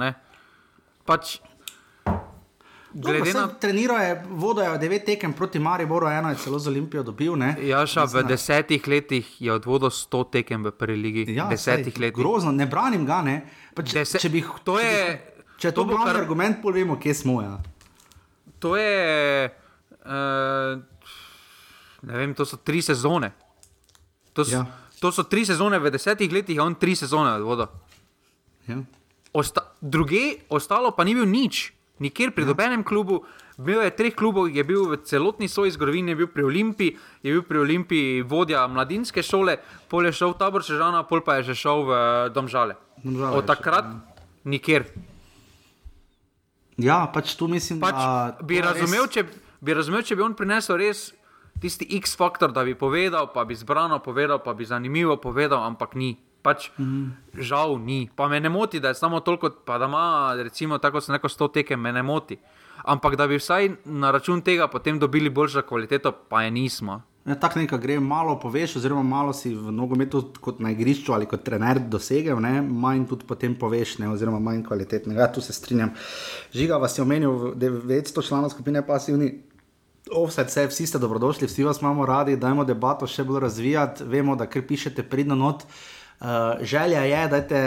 [1.06, 1.38] Pač,
[2.94, 7.02] Glede na to, treniro je vodo, devet tekem proti Mariboru, eno je celo z Olimpijo
[7.02, 7.32] dobil.
[7.56, 11.24] Jaša, v desetih letih je od vodo sto tekem v prvi ligi.
[11.32, 12.18] Ja, desetih letih.
[12.18, 13.22] Grozno, ne branim ga.
[13.22, 13.40] Ne.
[13.74, 15.16] Pač, Deset, če bi to je.
[15.56, 16.20] Če je to, to bil kar...
[16.20, 17.40] argument, povemo, kje smo.
[17.40, 17.56] Ja.
[18.60, 19.48] To je.
[20.04, 20.91] Uh,
[22.02, 23.32] ne vem, to so tri sezone.
[24.32, 24.66] To so, ja.
[25.00, 27.68] to so tri sezone, v desetih letih je on tri sezone od voda.
[28.66, 28.80] Ja.
[29.32, 32.52] Osta, druge, ostalo pa ni bil nič, nikjer pri ja.
[32.52, 33.22] dobenem klubu.
[33.62, 37.36] Bil je treh klubov, je bil v celotni svoji zgodovini, je bil pri Olimpiji, je
[37.36, 39.60] bil pri Olimpiji vodja mladinske šole,
[39.92, 41.90] pol je šel v tabor Sežana, pol pa je že šel v
[42.32, 42.80] Domžale.
[43.04, 44.48] Domžale Od takrat še, ja.
[44.48, 44.88] nikjer.
[46.80, 49.12] Ja, pač tu mislim, pač da bi razumel, res...
[49.12, 49.28] če,
[49.60, 51.12] bi razumel, če bi on prinesel res
[51.62, 56.16] tisti X-faktor, da bi povedal, pa bi zbrano povedal, pa bi zanimivo povedal, ampak ni.
[56.42, 57.38] Pač, mm -hmm.
[57.38, 58.10] Žal ni.
[58.16, 61.28] Pa me ne moti, da je samo toliko, pa da ima, recimo, tako se neko
[61.28, 62.36] sto tekem, me ne moti.
[62.84, 67.02] Ampak da bi vsaj na račun tega potem dobili boljšo kvaliteto, pa je nismo.
[67.26, 71.26] Ja, tako nekaj gre, malo poveš, oziroma malo si v nogometu kot na igrišču ali
[71.26, 72.62] kot trener dosegel, ne?
[72.62, 74.08] manj tudi potem poveš, ne?
[74.10, 75.20] oziroma manj kvalitetnega.
[75.20, 75.92] Ja, tu se strinjam.
[76.54, 79.30] Žiga vas je omenil, 900 članov skupine pasivni
[80.10, 84.04] Offset, vse, vsi ste dobrodošli, vsi vas imamo radi, dajmo debato še bolj razvijati.
[84.04, 85.62] Vemo, da kar pišete pridno not.
[86.22, 87.60] Uh, želja je, da ste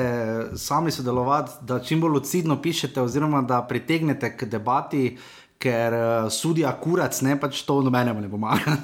[0.57, 5.17] sami sodelovati, da čim bolj lucidno pišete, oziroma da pritegnete k debati,
[5.59, 8.77] ker uh, sudija kurac, ne pač to nobenemu ne pomaga.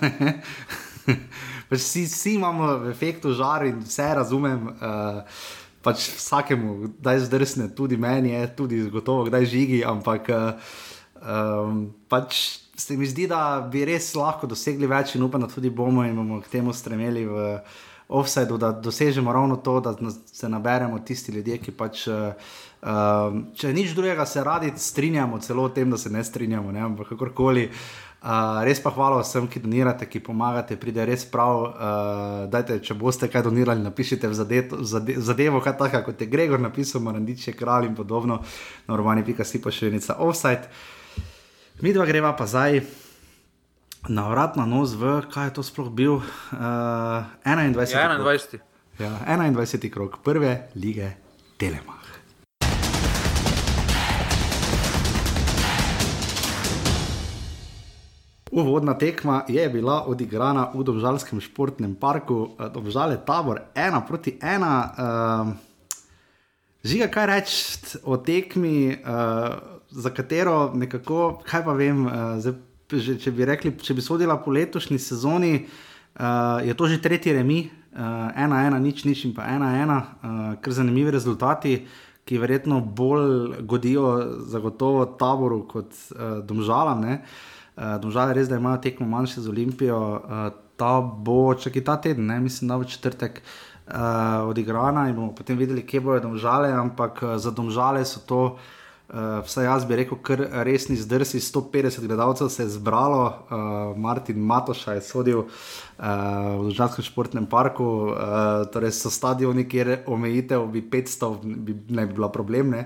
[1.69, 4.71] pač vsi, vsi imamo v efektu žar in vse razumem.
[4.79, 5.43] Uh,
[5.81, 10.75] pač vsakemu, da je zdrsne, tudi meni je, tudi gotovo, da je žigi, ampak uh,
[11.25, 15.69] um, pač se mi zdi, da bi res lahko dosegli več in upam, da tudi
[15.69, 17.47] bomo in bomo k temu stremeli v
[18.11, 19.95] offsajdu, da dosežemo ravno to, da
[20.33, 22.07] se naberemo tisti ljudje, ki pač.
[22.07, 26.81] Uh, če nič drugega, se radi strinjamo, celo o tem, da se ne strinjamo, ne?
[26.81, 27.69] ampak kakorkoli.
[28.21, 31.61] Uh, res pa hvala vsem, ki donirate, ki pomagate, pride res prav.
[31.61, 36.29] Uh, dajte, če boste kaj donirali, napišite v zadeto, zade, zadevo, kaj tako, kot je
[36.29, 38.41] Gregor napisal, Marandič je kralj in podobno,
[38.89, 40.67] normalni.si pa še enica offside.
[41.81, 42.83] Mi dva greva pa zdaj
[44.05, 46.21] na vrat na nos, v, kaj je to sploh bil?
[46.21, 47.73] Uh, 21.
[47.89, 48.61] Ja, 21.
[49.01, 49.89] Ja, 21.
[49.89, 51.09] krok prve lige
[51.57, 51.97] Telema.
[58.53, 64.73] Uvodna tekma je bila odigrana v Dvožalskem športnem parku, eh, Dvožale tabor, ena proti ena.
[64.93, 65.49] Uh,
[66.85, 69.01] žiga, kaj reči o tekmi?
[69.01, 72.55] Uh, za katero nekako, kaj pa vem, uh, zdaj,
[72.91, 77.35] že, če bi rekli, če bi sodila po letošnji sezoni, uh, je to že tretji
[77.35, 81.83] remi, uh, ena, ena, nič, nič in pa ena, ena, uh, kar zanimivi rezultati.
[82.21, 84.11] Ki verjetno bolj godijo,
[84.45, 87.01] zagotovo taboru kot uh, domžalam.
[87.01, 90.43] Uh, domžale res, da imajo tekmo manjše z Olimpijo, uh,
[90.77, 92.39] ta bo čak in ta teden, ne?
[92.39, 97.35] mislim, da bo četrtek uh, odigrana in bomo potem videli, kje bojo domžale, ampak uh,
[97.37, 98.41] za domžale so to
[99.11, 103.97] uh, Uh, vsaj jaz bi rekel, kar resni zdrsi, 150 gledalcev se je zbralo, uh,
[103.99, 105.49] Martin Matoša je sodil uh,
[106.61, 112.15] v Državnem športnem parku, uh, torej so stadioni, kjer omejitev bi 500, bi, ne bi
[112.21, 112.71] bila problem.
[112.71, 112.85] Ne?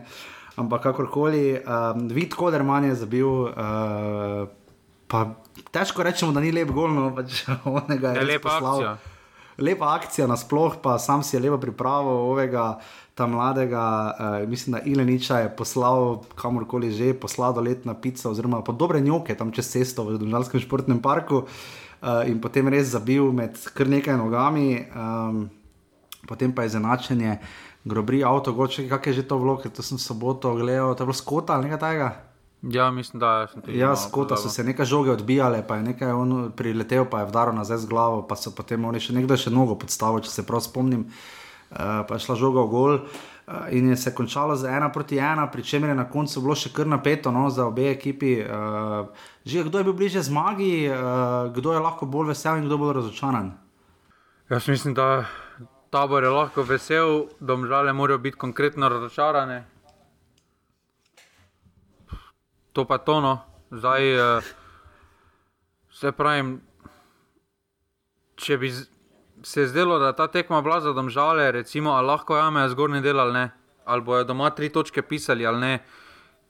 [0.58, 4.50] Ampak kakorkoli, um, vid Koderman je zabil, uh,
[5.06, 5.26] pa
[5.70, 8.82] težko rečemo, da ni lep gol, no pač onega je lepa poslal.
[8.82, 9.14] akcija.
[9.62, 12.80] Lepa akcija nasploh, pa sam si je lepo pripravil ovega.
[13.16, 18.60] Ta mladega, uh, mislim, da Ileniča je poslal kamorkoli že, poslal do letna pica, oziroma
[18.62, 23.32] po dobre njoke tam čez cesto v Dunajskem športnem parku uh, in potem res zabil
[23.32, 25.48] med kar nekaj nogami, um,
[26.28, 27.38] potem pa je zanačenje,
[27.88, 31.16] grobri avto, goče, kak je že to vlog, to sem soboto gledal, to je bilo
[31.16, 32.10] skota ali nekaj takega.
[32.68, 33.80] Ja, mislim, da sem tudi.
[33.80, 37.56] Ja, skota so se nekaj žoge odbijale, pa je nekaj on priletel, pa je vdaril
[37.56, 40.66] nazaj z glavo, pa so potem oni še nekdo še nogo podstavil, če se prav
[40.68, 41.08] spomnim.
[41.08, 41.45] Uh,
[41.76, 43.04] pa je šla žoga v gol uh,
[43.70, 46.72] in je se končalo z ena proti ena, pri čemer je na koncu bilo še
[46.74, 48.40] kar napeto no, za obe ekipi.
[48.42, 49.12] Uh,
[49.46, 52.98] že kdo je bil bliže zmagi, uh, kdo je lahko bolj vesel in kdo bolj
[53.02, 53.54] razočaran.
[54.50, 55.26] Jaz mislim, da
[55.90, 59.66] tabor je lahko vesel, domžale morajo biti konkretno razočarane.
[62.74, 63.40] To pa tono,
[63.72, 64.42] zdaj eh,
[65.92, 66.60] se pravim.
[68.36, 68.70] Če bi
[69.46, 73.20] se zdelo, da je ta tekma bila za domžale, recimo, ali lahko jamejo zgornji del
[73.20, 73.50] ali ne,
[73.86, 75.74] ali bojo doma tri točke pisali ali ne.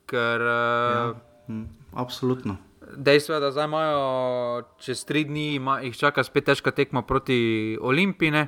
[0.05, 1.13] Ker ja.
[1.47, 2.58] Hm, absolutno.
[2.95, 7.77] Dejstvo je, da zdaj imajo čez tri dni, ima, jih čaka spet težka tekma proti
[7.81, 8.45] Olimpiji.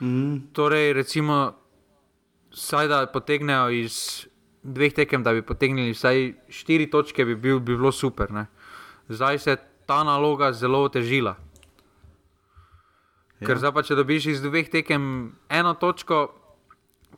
[0.00, 1.54] Mm, Torej, recimo,
[2.52, 4.26] vsaj da potegnejo iz
[4.62, 8.30] dveh tekem, da bi potegnili vsaj štiri točke, bi, bil, bi bilo super.
[8.30, 8.46] Ne?
[9.08, 9.56] Zdaj se je
[9.86, 11.34] ta naloga zelo otežila.
[13.44, 13.52] Ja.
[13.52, 16.32] Ker zdaj pa, če dobiš iz dveh tekem eno točko,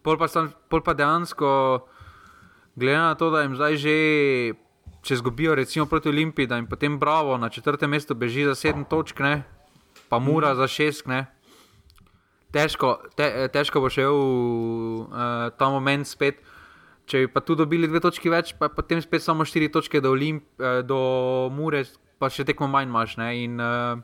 [0.02, 1.48] pol pa, sam, pol pa dejansko,
[2.74, 3.98] glede na to, da jim zdaj že,
[5.06, 8.82] če zgubijo, recimo proti Olimpiji, da jim potem Bravo na četrtem mestu beži za sedem
[8.84, 9.44] točk, ne?
[10.08, 11.06] pa Mura za šest.
[11.06, 11.26] Ne?
[12.54, 15.06] Težko, te, težko bo šel uh,
[15.58, 16.42] ta moment spet.
[17.06, 20.10] Če bi pa tu dobili dve točki več, pa potem spet samo štiri točke do,
[20.10, 20.98] Olimp, eh, do
[21.54, 21.84] Mure,
[22.18, 23.14] pa še tekmo manj imaš.
[23.20, 23.28] Ne?
[23.44, 24.02] In uh,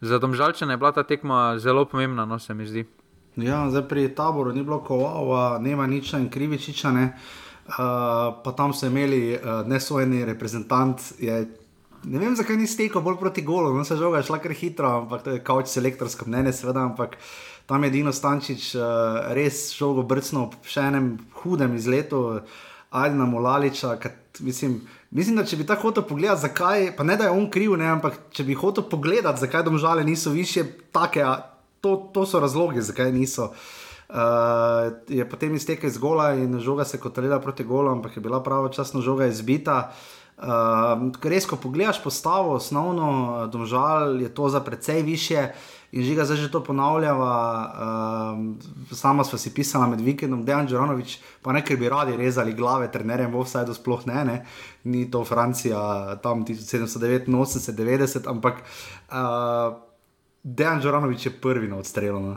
[0.00, 2.86] za domžalčane je bila ta tekma zelo pomembna, no se mi zdi.
[3.36, 6.92] Ja, zdaj pri taboru ni bilo kovava, nema nič in krivičiča.
[6.92, 7.12] Ne.
[7.66, 7.74] Uh,
[8.44, 11.00] pa tam so imeli uh, nesojeni reprezentant.
[11.18, 11.44] Je,
[12.04, 14.92] ne vem, zakaj ni stekel bolj proti golu, no se žoga je šla kar hitro,
[15.02, 16.86] ampak to je kauč selektorsko mnenje, seveda.
[16.86, 17.18] Ampak
[17.66, 22.40] tam je Dino Stančič uh, res žogo brcnil v še enem hudem izletu,
[22.96, 23.96] Ajdena Molaliča.
[24.00, 27.50] Kat, mislim, mislim, da če bi tako hotel pogledati, zakaj, pa ne da je on
[27.50, 31.24] kriv, ne, ampak če bi hotel pogledati, zakaj domžale niso više, take,
[31.80, 33.52] to, to so razlogi, zakaj niso.
[34.06, 38.22] Uh, je potem iztekel iz gola in žoga se je kotalila proti golu, ampak je
[38.22, 39.90] bila pravočasno žoga izbita.
[40.36, 45.48] Uh, res, ko pogledaš postavo, osnovno, eh, domžal je to za precej više.
[45.92, 47.32] In žiga zdaj že to ponavljava,
[48.34, 48.58] um,
[48.92, 52.90] sama sva si pisala med vikendom, Dejan Džoronovič, pa ne ker bi radi rezali glave,
[52.92, 54.36] trenerjem v offsajdu sploh ne, ne,
[54.86, 57.26] ni to Francija tam 1789,
[57.74, 59.76] 90, ampak uh,
[60.42, 62.36] Dejan Džoronovič je prvi na odstrelu.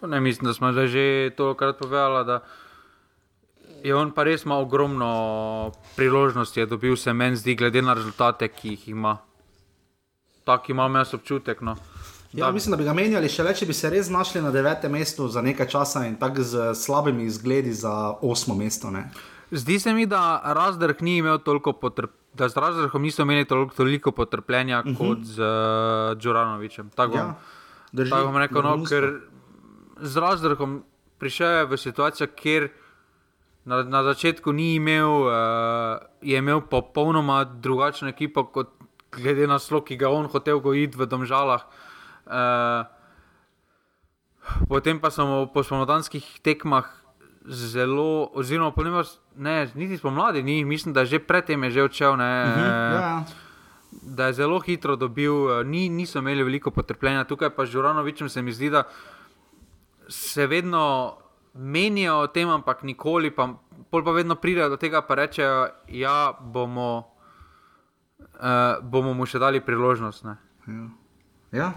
[0.00, 2.40] Pa Ne, mislim, da smo že tokrat povedali, da
[3.82, 8.48] je on pa res ima ogromno priložnosti, je dobil se meni zdi, glede na rezultate,
[8.48, 9.18] ki jih ima.
[10.44, 11.60] Tak imam jaz občutek.
[11.60, 11.76] No.
[12.32, 14.92] Ja, mislim, da bi ga menjali še le, če bi se res znašli na devetem
[14.92, 18.90] mestu za nekaj časa in tako z slabimi izgledi za osmo mesto.
[18.90, 19.10] Ne.
[19.52, 22.20] Zdi se mi, da Razdrh ni imel toliko potrpljenja.
[22.32, 24.98] Da z Razdrhom niso imeli toliko, toliko potrpljenja uh -huh.
[24.98, 26.90] kot z uh, Džoranovičem.
[26.90, 27.34] Tako bom, Ja,
[27.92, 29.20] drži, tako bom rekel, no, ker
[30.00, 30.84] z Razdrhom
[31.18, 32.68] prišel je v situacijo, kjer
[33.64, 35.30] na, na začetku ni imel, uh,
[36.22, 38.68] je imel popolnoma drugačno ekipo, kot
[39.12, 41.62] glede na slog, ki ga on hotel gojiti v Domžalah.
[42.26, 42.88] Uh,
[44.68, 46.88] potem pa smo po spomladanskih tekmah
[47.44, 49.04] zelo, oziroma po njima,
[49.36, 52.16] ne, niti spomladi, ni, mislim, da že predtem je že odšel.
[52.16, 53.24] Ne, Mhm, ja, ja.
[53.92, 57.24] da je zelo hitro dobil, eh, ni, niso imeli veliko potrpljenja.
[57.24, 58.84] Tukaj pa z Žuranovičem se mi zdi, da
[60.08, 61.16] se vedno
[61.54, 63.48] menijo o tem, ampak nikoli, pa,
[63.90, 67.12] pol pa vedno pridejo do tega, pa rečejo, ja, bomo,
[68.18, 70.24] uh, bomo mu še dali priložnost.
[70.24, 70.36] Ne.
[70.66, 70.88] Ja.
[71.52, 71.72] ja.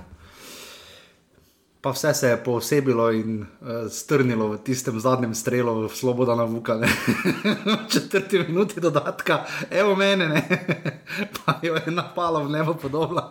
[1.85, 6.73] Pa vse se je posebilo in uh, strnilo v tistem zadnjem strelu, Sloboda na Vuka,
[7.85, 10.41] v četrti minuti dodatka, evo mene, ne?
[11.45, 13.29] pa jo je napalo v nebo podobno,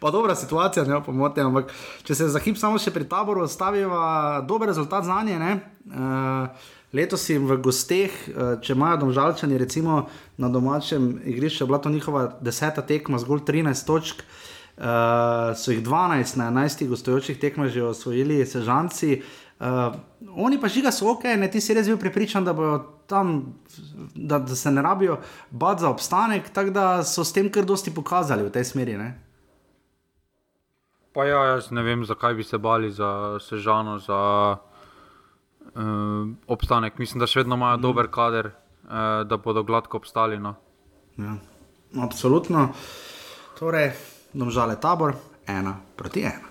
[0.00, 1.72] pa dobra situacija, ne pomote, ampak
[2.04, 5.40] če se za hip samo še pri taboru ostaviva dober rezultat za nje.
[5.88, 8.12] Uh, Letos jim v gosteh,
[8.60, 14.20] če imajo domžalčani, recimo na domačem igrišču, bila to njihova deseta tekma, zgolj 13 točk.
[14.20, 19.22] Uh, uh, so jih 12 na 11 gostujočih tekmah že osvojili, sežanci.
[19.58, 19.94] Uh,
[20.38, 22.78] oni pa žiga so ok, ne ti si res bil pripričan, da bodo
[23.10, 23.58] tam,
[24.14, 25.18] da, da se ne rabijo
[25.50, 28.94] bati za obstanek, tako da so s tem kar dosti pokazali v tej smeri.
[28.98, 29.08] Ne?
[31.12, 34.20] Pa ja, jaz ne vem, zakaj bi se bali za sežano, za
[35.74, 35.82] uh,
[36.46, 36.98] obstanek.
[36.98, 37.82] Mislim, da še vedno imajo mm.
[37.82, 38.52] dober kader,
[38.86, 40.38] uh, da bodo gladko obstali.
[40.38, 40.54] No.
[41.18, 41.34] Ja,
[42.04, 42.68] absolutno.
[43.58, 43.90] Torej,
[44.32, 45.14] domžale tabor,
[45.46, 46.48] ena proti ena.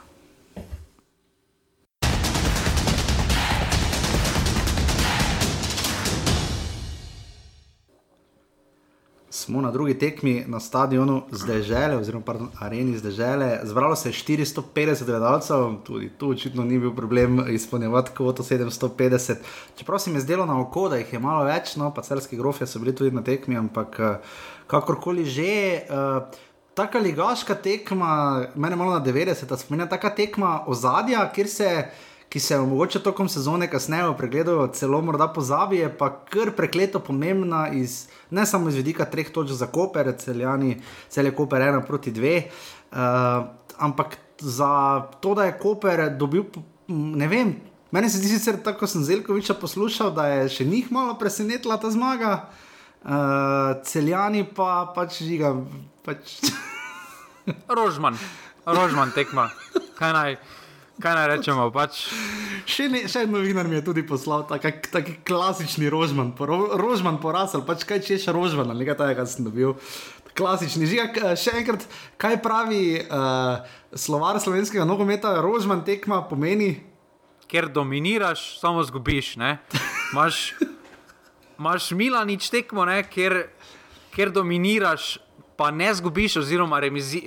[9.29, 13.59] Smo na drugi tekmi na stadionu zdaj žele, oziroma pardon, areni zdaj žele.
[13.63, 19.35] Zbralo se je 450 gledalcev, tudi tu očitno ni bil problem izpolnjevati kvoto 750.
[19.75, 22.37] Čeprav se mi je zdelo na oko, da jih je malo več, no pa celski
[22.37, 24.17] grofje so bili tudi na tekmi, ampak eh,
[24.67, 25.81] kakorkoli že.
[25.89, 26.46] Uh,
[26.77, 31.89] taka ligaška tekma, meni malo na 90, spominja taka tekma ozadja, se.
[32.27, 37.69] Ki se mogoče tokom sezone, kasneje v pregledu, celo morda pozabi, pa kar prekleto pomembna,
[37.71, 40.73] iz, ne samo iz vidika treh točk za Koper, celjani,
[41.07, 42.41] cel je Koper ena proti dve,
[42.91, 43.47] uh,
[43.79, 46.43] ampak za to, da je Koper dobil,
[46.91, 47.55] ne vem,
[47.95, 51.95] meni se zdi sicer tako, sem Zelkoviča poslušal, da je še njih malo presenetila ta
[51.95, 52.41] zmaga,
[53.07, 55.55] uh, celjani pa pač žiga.
[56.07, 56.39] Pač
[57.67, 58.15] Rožman,
[58.63, 59.51] rožman tekma.
[59.99, 60.31] Kaj naj,
[61.03, 61.67] kaj naj rečemo?
[61.67, 62.07] Pač...
[62.63, 67.19] Še, ne, še en novinar mi je tudi poslal, tako tak klasični rožman, ro, rožman
[67.19, 69.75] porasel, pač kaj češ rožman, nekaj takega sem dobil.
[70.31, 71.19] Klasični žig.
[71.35, 71.83] Še enkrat,
[72.15, 76.77] kaj pravi uh, slovar slovenskega nogometa, rožman tekma pomeni?
[77.51, 79.35] Ker dominiraš, samo zgubiš.
[81.59, 83.01] Imáš Milanič tekmo, ne?
[83.03, 83.49] ker,
[84.15, 85.17] ker dominiraš
[85.57, 87.23] pa ne zgubiš, oziroma remizi,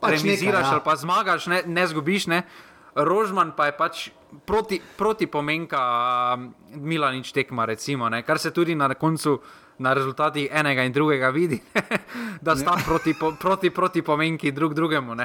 [0.00, 0.72] pač remiziraš nekaj, ja.
[0.72, 2.26] ali pa zmagaš, ne, ne zgubiš.
[2.30, 2.42] Ne.
[2.94, 4.08] Rožman pa je pač
[4.46, 5.80] proti, proti pomenka
[6.34, 9.40] um, Milanič tekma, recimo, ne, kar se tudi na koncu.
[9.80, 11.56] Na rezultatih enega in drugega vidi,
[12.44, 15.14] da sta proti, proti, proti pomenki drug drugemu.
[15.16, 15.24] uh,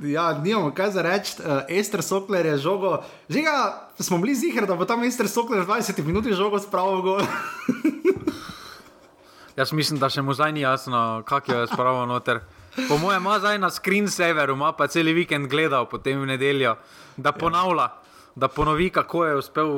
[0.16, 1.36] ja, nimamo kaj za reči.
[1.44, 3.04] Uh, Ester Sokler je žogo.
[3.28, 7.20] Žiga, smo bili zihar, da bo tam Ester Sokler 20 minut žogo spravil.
[9.58, 12.38] Jaz mislim, da še mu zdaj ni jasno, kako je spravil noter.
[12.88, 16.76] Po mojem, ima zdaj na screensaveru, ima pa cel vikend gledal potem v nedeljo,
[17.16, 17.88] da ponavlja,
[18.38, 19.72] da ponovi, kako je uspel.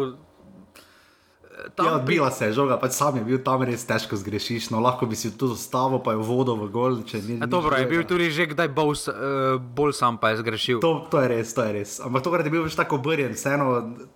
[1.67, 4.71] Eh, ja, odbila se je žoga, pač sam je bil tam res težko zgrešiš.
[4.73, 7.01] No, lahko bi si tu zastavil, pa je vodo v gol.
[7.27, 10.81] Ni, dobro, je bil tudi že kdaj bolj, uh, bolj sam, pa je zgrešil.
[10.85, 11.99] To, to je res, to je res.
[12.01, 13.69] Ampak tokrat je bil več tako obrnjen, vseeno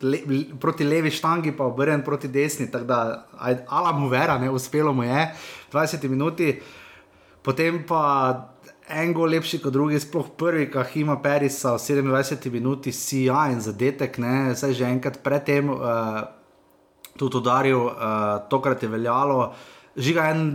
[0.04, 0.22] le,
[0.61, 2.70] proti levi štangi, pa obrnjen proti desni.
[2.72, 3.00] Tako da,
[3.68, 5.28] ala mu vera, ne, uspelo mu je.
[5.74, 6.54] 20 minuti,
[7.42, 8.02] potem pa
[8.88, 13.48] en gol lepši kot drugi, sploh prvi, ki ima Perisa v 27 minuti, si ja
[13.50, 16.43] in zadetek, ne, zdaj že enkrat predtem uh,
[17.18, 17.92] tudi udaril, uh,
[18.50, 19.53] tokrat je veljalo.
[19.96, 20.48] Žiga en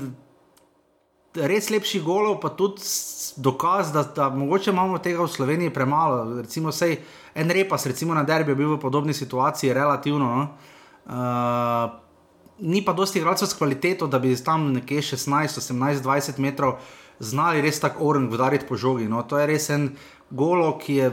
[1.34, 2.84] res lepši golov, pa tudi
[3.38, 6.42] dokaz, da, da mogoče imamo tega v Sloveniji premalo.
[6.42, 6.98] Recimo, sej,
[7.36, 10.30] en repas, recimo na derbi, bil v podobni situaciji, relativno.
[10.36, 10.48] No?
[11.10, 12.10] Uh,
[12.60, 16.80] ni pa dosti igralcev s kvaliteto, da bi tam nekje 16, 18, 20 metrov
[17.20, 19.08] znali res tako oren udariti po žogi.
[19.08, 19.90] No, to je res en
[20.30, 21.12] golo, ki je,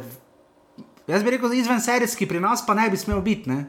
[1.06, 3.50] jaz bi rekel, izven serijski, pri nas pa ne bi smel biti.
[3.50, 3.64] Ne?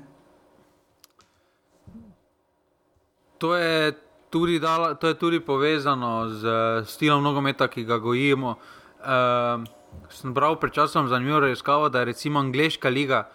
[3.37, 3.93] To je,
[4.29, 6.43] tudi dala, to je tudi povezano z
[6.85, 8.57] stilom nogometa, ki ga gojimo.
[8.97, 9.63] Uh,
[10.09, 13.27] sem bral pred časom zanimivo raziskavo, da je recimo angliška liga,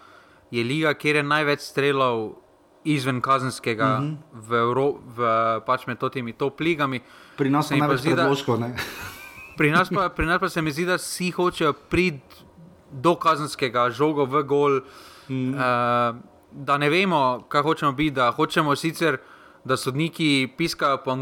[0.51, 2.35] je liga, kjer je največ strelov
[2.83, 4.17] izven kazenskega, mm -hmm.
[4.49, 5.19] v, Evro, v
[5.65, 7.01] pač med temi top ligami.
[7.37, 8.59] Pri nas se pa zdi, da je to
[9.57, 9.73] pri,
[10.15, 12.43] pri nas pa se mi zdi, da vsi hočejo priti
[12.91, 14.81] do kazenskega žoga v gol.
[15.29, 15.53] Mm.
[15.53, 16.15] Uh,
[16.51, 19.17] da ne vemo, kaj hočemo biti, da hočemo sicer,
[19.65, 21.15] da sodniki piskajo po,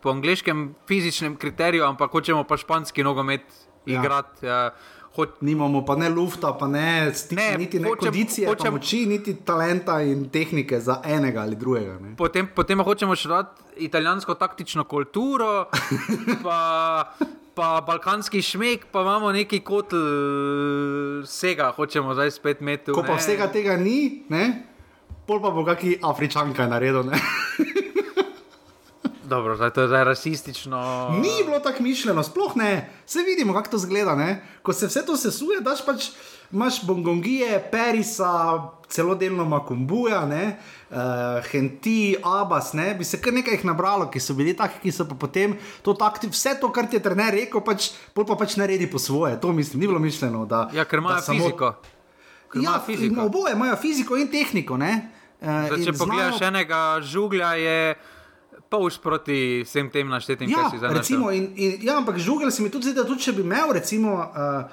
[0.00, 3.42] po angliškem fizičnem kriteriju, ampak hočemo pa španski nogomet
[3.86, 4.00] ja.
[4.00, 4.46] igrati.
[4.46, 5.40] Uh, Hoč...
[5.40, 8.76] Nimamo pa ne lufta, pa ne, stik, ne niti ne hočem, kondicije, hočem...
[8.76, 11.98] moči, niti talenta in tehnike za enega ali drugega.
[12.16, 15.66] Potem, potem hočemo še dodati italijansko taktično kulturo,
[16.46, 16.60] pa,
[17.58, 19.96] pa balkanski šmek, pa imamo neki kot
[21.26, 22.94] vsega, hočemo zdaj spet imeti.
[22.94, 24.69] Ko pa vsega tega ni, ne?
[25.30, 27.06] Pol pa bo kaki Afričanka naredil.
[27.06, 27.14] Ne?
[29.22, 31.08] Dobro, zdaj to je zdaj rasistično.
[31.12, 32.90] Ni bilo tako mišljeno, sploh ne.
[33.06, 34.14] Vse vidimo, kako to zgleda.
[34.14, 34.42] Ne?
[34.62, 36.08] Ko se vse to sesuje, daš pač,
[36.50, 38.58] imaš bongongije, perisa,
[38.88, 40.98] celo delno makumbuja, uh,
[41.46, 42.94] henti, abas, ne?
[42.94, 45.94] bi se kar nekaj jih nabralo, ki so bili taki, ki so pa potem to
[45.94, 49.38] takti, vse to, kar ti je trener rekel, pač, pol pa pač naredi po svoje.
[49.38, 50.42] To mislim, ni bilo mišljeno.
[50.44, 51.70] Da, Ja, ker imajo samo- fiziko.
[52.50, 53.14] Ker Ja, imajo fiziko.
[53.14, 54.74] in oboje imajo fiziko in tehniko.
[54.76, 55.19] Ne?
[55.40, 57.94] Uh, Zdaj, če pogledaš enega žuglja, je
[58.68, 62.50] polž proti vsem tem naštetim, Ja, kaj si zdaj recimo, in, in, ja, ampak žugel
[62.50, 64.68] se mi tudi zdi, da tudi če bi imel recimo, uh,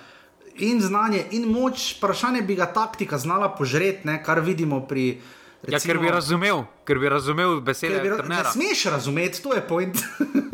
[0.59, 5.21] in znanje, in moč, vprašanje bi ga taktika znala požreti, ne, kar vidimo pri.
[5.67, 8.51] Ja, ker bi razumel, ker bi razumel besede bi ra- ne trenera.
[8.51, 9.97] smeš razumeti, to je point.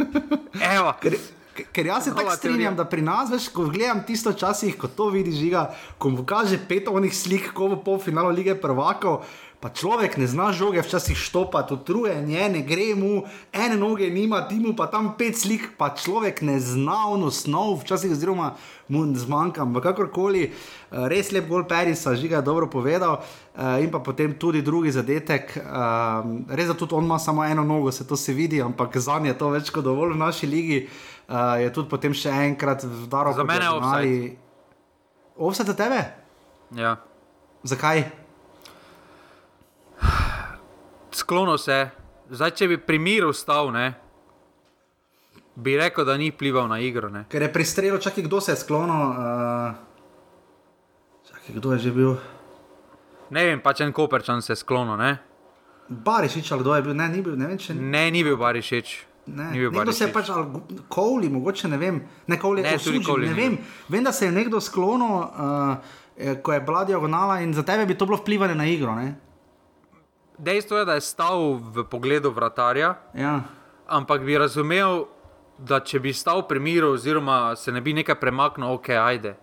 [0.78, 1.18] Evo, Ker,
[1.76, 2.78] ker jaz se tako strinjam, teorija.
[2.80, 6.58] da pri nas, veš, ko gledam tisto časih, ko to vidiš, žiga, ko mu kaže
[6.68, 9.26] pet onih slik, ko bo polfinalu lige prvakov.
[9.64, 13.24] Pa človek ne zna žoge, včasih štopa, utrujen je, ne gre mu,
[13.56, 17.80] ene noge nima, ti mu pa tam pet slik, pa človek ne zna ono snov,
[17.88, 18.60] včasih oziroma
[18.92, 23.24] mu zmanjka, kakorkoli, eh, res lep gol Perisa, žiga je dobro povedal.
[23.56, 27.64] eh, In pa potem tudi drugi zadetek, um, res da tudi on ima samo eno
[27.64, 30.48] nogo, se to se vidi, ampak za njega je to več kot dovolj v naši
[30.48, 30.90] ligi.
[31.60, 33.66] Je tudi potem še enkrat vdaro Za mene
[34.04, 34.38] je
[35.38, 36.04] Offset za tebe?
[36.76, 36.98] ja.
[37.64, 38.23] Zakaj?
[41.16, 41.90] Sklono se,
[42.30, 43.94] zdaj če bi pri miru stal, ne,
[45.56, 47.10] bi rekel, da ni vplival na igro.
[47.10, 47.26] Ne.
[47.30, 49.04] Ker je pri strelu, čakaj, kdo se je sklonil.
[49.14, 49.76] Uh,
[51.30, 52.16] čakaj, kdo je že bil?
[53.34, 54.98] ne vem, pač en koperčan se je sklonil.
[54.98, 55.18] Ne,
[55.90, 56.94] Barišič ali kdo je bil?
[56.96, 58.94] Ne, ni bil, ne vem, če ne ni bil Barišič.
[59.24, 62.74] Ne, Ni bil nekdo se je pač, ali Kovli, mogoče ne vem, ne Kovli, Ne,
[62.76, 63.54] ne, tudi osužil, Kovli ne vem.
[63.88, 67.96] Vem, da se je nekdo sklonil, uh, ko je bila diagonala in za tebe bi
[67.96, 68.96] to bilo vplivanje na igro.
[68.96, 69.16] Ne?
[70.44, 73.42] Dejstvo je, da je stal v pogledu vratarja, Ja.
[73.88, 75.06] ampak bi razumel,
[75.58, 79.36] da če bi stal pri miru, oziroma se ne bi nekaj premaknil, ok, ajde.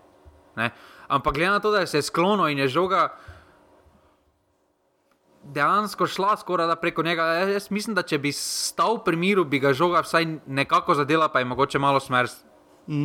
[0.54, 0.70] Ne?
[1.08, 3.08] Ampak glede na to, da se je sklonil in je žoga
[5.44, 9.58] dejansko šla skoraj da preko njega, jaz, mislim, da če bi stal pri miru, bi
[9.58, 12.42] ga žoga vsaj nekako zadela, pa je mogoče malo smer s-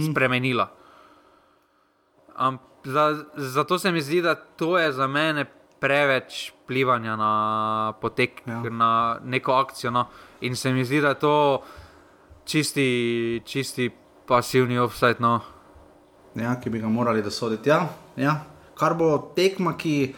[0.03, 0.67] spremenila.
[2.37, 5.45] Am, za, zato se mi zdi, da to je za mene
[5.85, 7.31] preveč vplivanja na
[8.01, 8.61] potek, Ja.
[8.69, 9.91] na neko akcijo.
[9.91, 10.07] No.
[10.41, 11.61] In se mi zdi, da je to
[12.45, 13.91] čisti, čisti
[14.25, 15.15] pasivni offside.
[15.19, 15.39] No.
[16.35, 17.69] Ja, ki bi ga morali dosoditi.
[17.69, 18.39] Ja, ja.
[18.77, 20.15] Kar bo tekma, ki.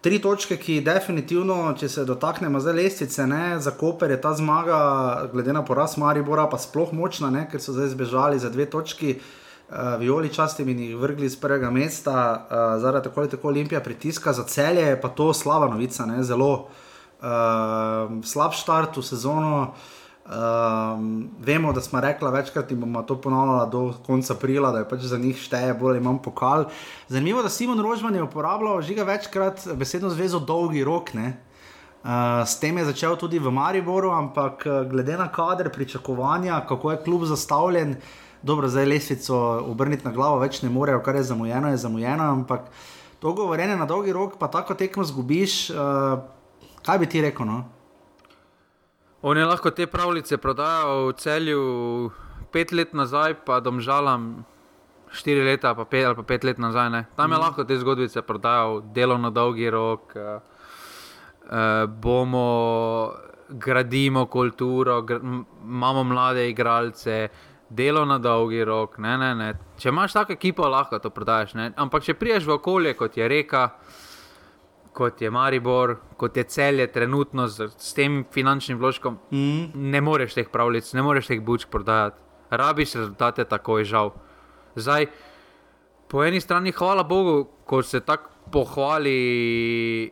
[0.00, 4.76] Tri točke, ki definitivno, če se dotaknemo zdaj lestvice, ne, za Koper je ta zmaga,
[5.32, 9.16] glede na poraz Maribora, pa sploh močna, ne, ker so zdaj zbežali za dve točki,
[9.16, 9.22] uh,
[9.98, 14.32] violi častim in jih vrgli z prvega mesta, uh, zaradi tako ali tako Olimpija pritiska
[14.32, 16.52] za celje, je pa to slaba novica, ne, zelo
[17.20, 19.74] uh, slab štart v sezono.
[20.28, 24.88] Um, vemo, da smo rekli večkrat in bomo to ponavljali do konca aprila, da je
[24.88, 26.64] pač za njih šteje bolj ali manj pokal.
[27.08, 31.14] Zanimivo, da Simon Rožman je uporabljal žiga večkrat besedno zvezo dolgi rok.
[31.14, 31.32] Ne?
[32.04, 36.90] Uh, s tem je začel tudi v Mariboru, ampak uh, glede na kader, pričakovanja, kako
[36.90, 37.96] je klub zastavljen,
[38.42, 39.36] dobro, zdaj lesvico
[39.66, 42.70] obrniti na glavo več ne morejo, kar je zamujeno, je zamujeno, ampak
[43.18, 46.20] to govorjenje na dolgi rok, pa tako tekmo zgubiš, uh,
[46.86, 47.46] kaj bi ti rekel?
[47.46, 47.64] No?
[49.22, 51.62] On je lahko te pravljice prodajal v celju
[52.52, 54.44] pet let nazaj, pa domžalam
[55.10, 56.90] štiri leta, pa pet, ali pa pet let nazaj.
[56.90, 57.04] Ne.
[57.16, 57.40] Tam je mm.
[57.40, 60.38] lahko te zgodbice prodajal, delo na dolgi rok, uh,
[61.50, 62.46] uh, bomo
[63.48, 65.20] gradimo kulturo, gr
[65.64, 67.28] imamo mlade igralce.
[67.70, 69.48] Delo na dolgi rok, ne, ne, ne.
[69.76, 71.52] Če imaš tako ekipo, lahko to prodajes.
[71.54, 71.72] Ne?
[71.76, 73.66] Ampak če priješ v okolje, kot je reka,
[74.96, 79.70] kot je Maribor, kot je celje, trenutno z, s tem finančnim vložkom, Mm.
[79.74, 82.16] ne moreš teh pravljic, ne moreš teh buč prodajati.
[82.50, 84.14] Rabiš rezultate takoj, žal.
[84.74, 85.06] Zdaj,
[86.08, 90.10] po eni strani, hvala Bogu, ko se tako pohvali,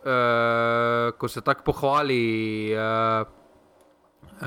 [0.00, 2.72] uh, ko se tako pohvali.
[2.72, 3.39] Uh,
[4.40, 4.46] Uh,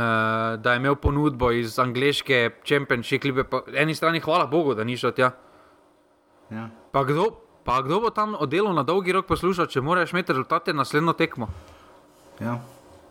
[0.57, 4.97] da je imel ponudbo iz angleške Championship lige, po eni strani, hvala Bogu, da ni
[4.97, 5.31] šel tja.
[6.49, 6.69] Ja.
[6.91, 7.27] Pa kdo,
[7.63, 11.13] pa kdo bo tam o delu na dolgi rok poslušal, če moraš imeti rezultate naslednjo
[11.13, 11.47] tekmo?
[12.39, 12.57] Ja.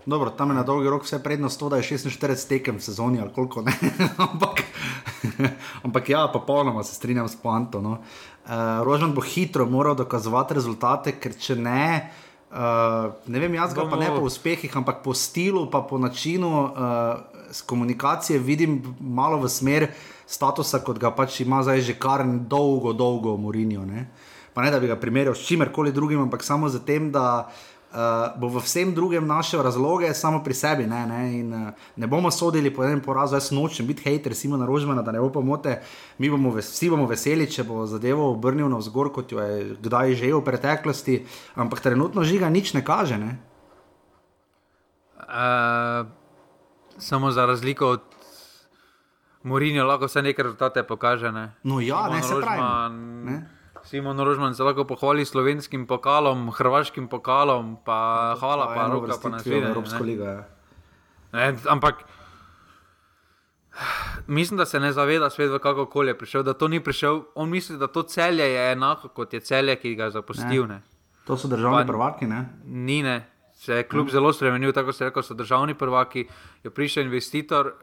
[0.06, 3.20] Dobro, tam je na dolgi rok vse prednost to, da je 46 tekem v sezoni
[3.22, 3.76] ali koliko ne.
[4.26, 4.64] ampak,
[5.86, 7.80] ampak ja, popolnoma se strinjam s poanto.
[7.80, 8.00] No.
[8.42, 11.86] Uh, Rožman bo hitro moral dokazovati rezultate, ker če ne.
[12.02, 12.31] Uh,
[13.26, 16.50] ne vem, jaz ga pa ne Bomo- po uspehih, ampak po stilu, pa po načinu
[16.64, 16.70] uh,
[17.66, 19.88] komunikacije vidim malo v smer
[20.26, 23.84] statusa, kot ga pač ima zdaj že kar dolgo, dolgo Morinjo.
[23.84, 24.08] Ne?
[24.52, 27.71] Pa ne da bi ga primerjal s čimerkoli drugim, ampak samo z tem, da uh,
[28.36, 30.86] bo v vsem drugem našel razloge, samo pri sebi.
[30.86, 31.20] Ne, ne?
[31.38, 35.12] In, uh, ne bomo sodili po enem porazu, jaz nočem biti hater, simo narožmena, da
[35.12, 35.80] ne bo pomote.
[36.18, 39.76] Mi bomo ves, vsi bomo veseli, če bo zadevo obrnil na vzgor, kot jo je
[39.82, 43.18] kdaj že v preteklosti, ampak trenutno žiga nič ne kaže.
[43.20, 43.36] Ne?
[45.28, 46.08] Uh,
[46.98, 48.02] samo za razliko od
[49.42, 51.32] Morinja, lahko vse nekaj rezultate pokaže.
[51.32, 51.52] Ne?
[51.64, 52.60] No, ja, Simon ne se pravi.
[52.60, 53.51] Rožman- ne.
[53.84, 59.36] Simon Rožman se lahko pohvali slovenskim pokalom, hrvaškim pokalom, pa hvala, pa roka, pa na
[59.36, 59.70] uvrstitvijo v svet.
[59.70, 60.24] Evropsko ligo.
[60.24, 60.44] Ja.
[61.32, 61.94] Ne, ampak
[64.26, 66.42] mislim, da se ne zaveda svet, v kako okolje je prišel.
[66.42, 69.94] Da to ni prišel, on misli, da to celje je enako kot je celje, ki
[69.94, 70.66] ga je zapustil.
[70.66, 70.82] Ne.
[71.26, 72.26] To so državni Pa- prvaki.
[72.26, 72.48] Ne?
[72.64, 73.28] Ni ne.
[73.54, 76.26] Se je kljub zelo spremenil, tako se reče, so državni prvaki,
[76.64, 77.74] je prišel investitor,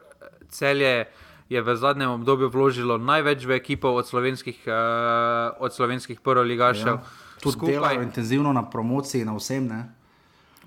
[0.48, 1.12] celje je
[1.58, 6.94] v zadnjem obdobju vložilo največ v ekipo od slovenskih, uh, od slovenskih prvoligašev.
[6.94, 7.02] Ja.
[7.42, 9.66] Tudi delajo intenzivno na promociji, na vsem.
[9.66, 9.80] Ne?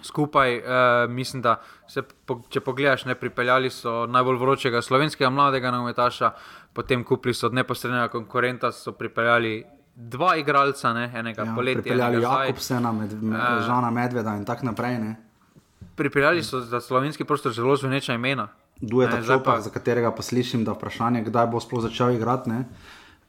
[0.03, 0.63] skupaj, uh,
[1.11, 1.55] mislim, da
[1.87, 6.31] se, po, če pogledaš, ne pripeljali so najbolj vročega slovenskega mladega nogometaša,
[6.73, 9.63] potem kupili so od neposrednega konkurenta, so pripeljali
[9.95, 11.81] dva igralca, ne, enega Ja, poletja.
[11.81, 12.47] pripeljali enega zdaj.
[12.47, 14.99] Jakobsena, med, med, Žana Medveda in tako naprej.
[14.99, 15.15] Ne?
[15.95, 18.47] Pripeljali so za slovenski prostor zelo zveneča imena.
[18.81, 22.49] Dujeta Ne, Čopa, pa- za katerega pa slišim, da vprašanje, kdaj bo sploh začel igrati.
[22.49, 22.65] ne.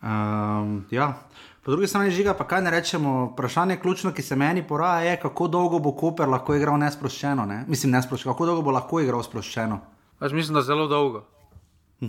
[0.02, 1.14] Um, ja.
[1.62, 5.20] Po drugi strani žiga, pa kaj ne rečemo, vprašanje ključno, ki se meni poraja, je,
[5.20, 7.46] kako dolgo bo Koper lahko igral nesproščeno.
[7.46, 7.64] Ne?
[7.68, 9.80] Mislim, nesproščeno, kako dolgo bo lahko igral sproščeno.
[10.20, 11.24] Jaz mislim, da zelo dolgo.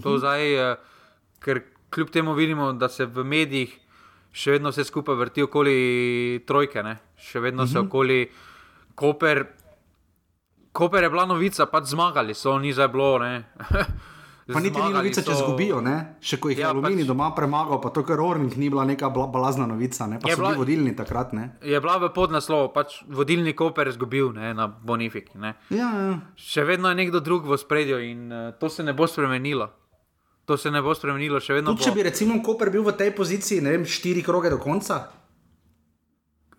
[0.04, 0.76] To zdaj, eh,
[1.40, 3.80] ker kljub temu vidimo, da se v medijih
[4.32, 5.76] še vedno vse skupaj vrti okoli
[6.48, 6.98] trojke, ne?
[7.18, 8.28] še vedno se okoli
[8.96, 9.46] Koper.
[10.76, 13.16] Koper je bila novica, pač zmagali so, ni zdaj bilo.
[14.46, 16.18] Pa niti ni novica, če so- izgubijo, ne?
[16.22, 18.84] še ko jih ja, je Alumini pač- doma premagal, pa to, kar Orning ni bila
[18.84, 20.20] neka bla, balazna novica, ne?
[20.20, 21.34] pa Je so bila- bili vodilni takrat.
[21.34, 21.46] Ne?
[21.64, 25.34] Je bila v podnaslovu, pač vodilni Koper izgubil ne, na Bonifiki.
[25.36, 25.56] Ne.
[25.72, 26.14] Ja, ja.
[26.38, 29.72] Še vedno je nekdo drug v spredju in uh, to se ne bo spremenilo.
[30.46, 31.74] To se ne bo spremenilo, še vedno.
[31.74, 31.96] Tudi če Bo.
[31.96, 35.10] bi recimo Koper bil v tej poziciji, ne vem, štiri kroge do konca.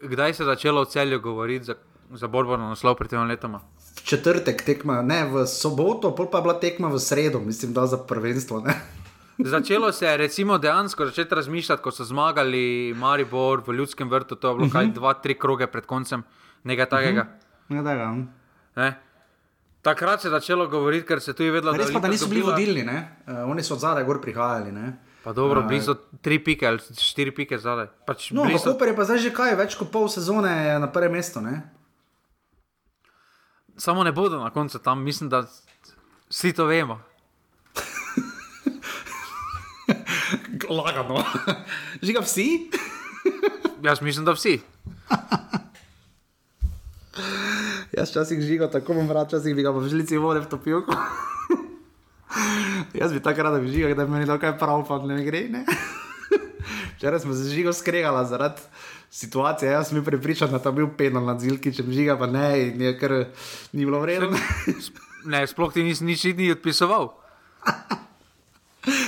[0.00, 1.78] Kdaj se je začelo v celju govoriti za,
[2.12, 3.62] za borbo na naslov pred tem letoma?
[3.96, 7.96] Četrtek tekma, ne v soboto, pol pa je bila tekma v sredo, mislim, da za
[7.98, 8.60] prvenstvo.
[8.60, 8.74] Ne?
[9.46, 12.62] Začelo se je recimo dejansko začeti razmišljati, ko so zmagali
[12.94, 16.22] Maribor v Ljudskem vrtu, to je bilo kaj dva, tri kroge pred koncem,
[16.64, 17.26] nekaj takega.
[17.68, 18.14] Ne, da, ja.
[18.76, 18.88] Ne?
[19.82, 22.40] Takrat se je začelo govoriti, ker se tu je vedelo, Res pa, da niso bili
[22.40, 22.96] dobila- vodilni, ne?
[23.22, 24.72] uh, oni so od zadaj gor prihajali.
[24.72, 24.96] Ne?
[25.22, 27.86] Pa dobro, bili so tri pike ali štiri pike zadaj.
[28.06, 31.12] Pač No, so- Koper je pa zdaj že kaj, več kot pol sezone na prvem
[31.12, 31.40] mestu.
[31.40, 31.60] Ne?
[33.76, 35.44] Samo ne bodo na koncu tam, mislim, da
[36.30, 37.00] vsi to vemo.
[40.70, 41.24] Lagano.
[42.02, 42.70] Žiga vsi?
[43.82, 44.60] Jaz mislim, da vsi.
[47.92, 50.82] Jaz včasih žiga, tako bom vrat, včasih bi ga v žlici vode vtopil.
[53.00, 55.46] Jaz bi takrat rad bi žiga, da bi mi dal kaj prav, pa ne gre.
[55.48, 55.64] Ne?
[56.96, 58.60] Včeraj smo se žigo skregala zaradi
[59.10, 62.48] situacije, jaz sem bil prepričan, da je bil penal nad zilki, če žiga pa ne,
[62.62, 63.12] in je kar
[63.72, 64.36] ni bilo vredno.
[65.24, 67.12] Ne, sploh ti nisi nič ni odpisoval.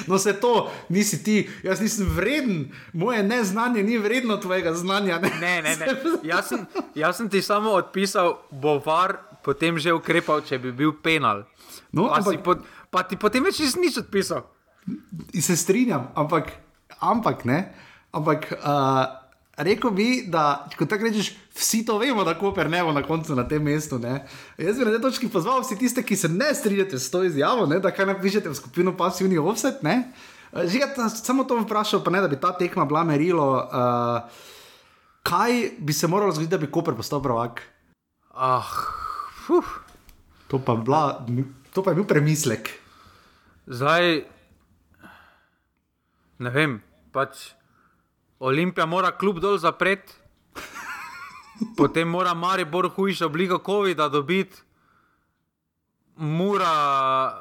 [0.06, 5.18] No, se to, nisi ti, jaz nisem vreden, moje neznanje ni vredno tvojega znanja.
[5.18, 5.86] Ne, Ne, ne, ne.
[6.24, 10.92] Jaz sem, jaz sem ti samo odpisal, bo var potem že ukrepal, če bi bil
[10.92, 11.44] penal.
[11.92, 12.56] No, pa, ampak- po,
[12.90, 14.42] pa ti potem več nisi odpisal.
[15.30, 16.50] Se strinjam, ampak,
[16.98, 17.70] ampak ne.
[18.10, 19.17] Ampak uh,
[19.58, 23.34] rekel bi, da ko tako rečeš, vsi to vemo, da Koper ne bo na koncu
[23.34, 23.98] na tem mestu.
[23.98, 24.22] Ne?
[24.58, 27.66] Jaz bi na tej točki pozval vse tiste, ki se ne strinjate s to izjavo,
[27.66, 27.80] ne?
[27.82, 29.82] da kaj napišete v skupino pasivni offset.
[29.82, 30.12] Ne?
[30.54, 33.48] Žiga, ta- samo to vprašal, pa ne, da bi ta tekma bila merilo.
[33.68, 34.46] Uh,
[35.22, 37.62] kaj bi se moralo zgoditi, da bi Koper postal prvak?
[38.32, 38.64] Ah,
[39.44, 39.66] fuh.
[40.48, 41.26] To pa, bila,
[41.74, 42.70] to pa je bil premislek.
[43.68, 44.24] Zdaj,
[46.38, 46.78] ne vem,
[47.12, 47.57] pač
[48.38, 50.12] Olimpija mora kljub dol zapreti,
[51.76, 54.56] potem mora Maribor hujša oblika COVID-a dobiti,
[56.16, 56.74] mora,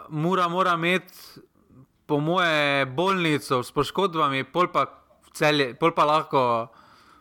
[0.10, 1.14] mora, mora imeti,
[2.06, 4.86] po moje, bolnico s poškodbami, pol pa,
[5.34, 6.68] celje, pol pa lahko,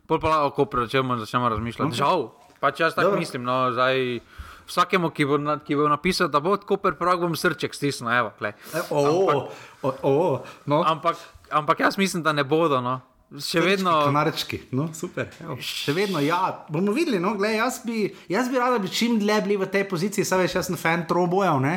[0.06, 0.86] pol pa lahko, ko
[1.18, 1.96] začnemo, razmišljati.
[1.96, 3.42] Žal, pač jaz tako mislim.
[3.42, 4.20] No, zdaj,
[4.66, 8.32] Vsakemu, ki bo, na- ki bo napisal, da bo tako prerog, bom srček stisnil, evo.
[8.40, 8.52] E,
[8.90, 9.46] o,
[9.82, 10.82] o, o, no.
[10.82, 11.16] Ampak,
[11.50, 12.80] ampak jaz mislim, da ne bodo.
[12.80, 13.00] No.
[13.26, 13.90] Še vedno.
[14.06, 15.26] Kanarečki, no, super.
[15.42, 15.56] Evo.
[15.58, 16.38] Še vedno, ja,
[16.70, 17.18] bomo videli.
[17.22, 20.26] No, gled, jaz, bi, jaz bi rad, da bi čim dlje bili v tej poziciji,
[20.26, 21.58] saj veš, jaz sem fan trobojev.
[21.64, 21.76] ne.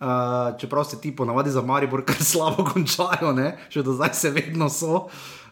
[0.00, 3.50] Uh, čeprav se ti ponavadi za Maribor kar slabo končajo, ne?
[3.68, 5.10] še do zdaj se vedno so.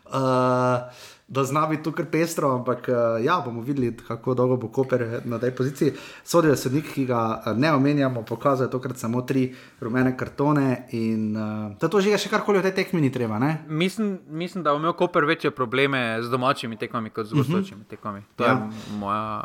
[0.08, 0.88] Uh,
[1.28, 5.38] da zna biti tukaj pestro, ampak uh, ja, bomo videli, kako dolgo bo Koper na
[5.38, 5.92] tej poziciji.
[6.24, 10.86] Sodijo sodnik, ki ga uh, ne omenjamo, pokazuje tokrat samo tri rumene kartone.
[10.92, 13.36] In, uh, to, že je še karkoli v tej tekmi ni treba.
[13.68, 17.38] Mislim, mislim, da bo imel Koper večje probleme z domačimi tekmami kot z mhm.
[17.38, 17.90] gostujočimi uh -huh.
[17.90, 18.22] tekmami.
[18.36, 18.50] To ja.
[18.50, 19.44] je moja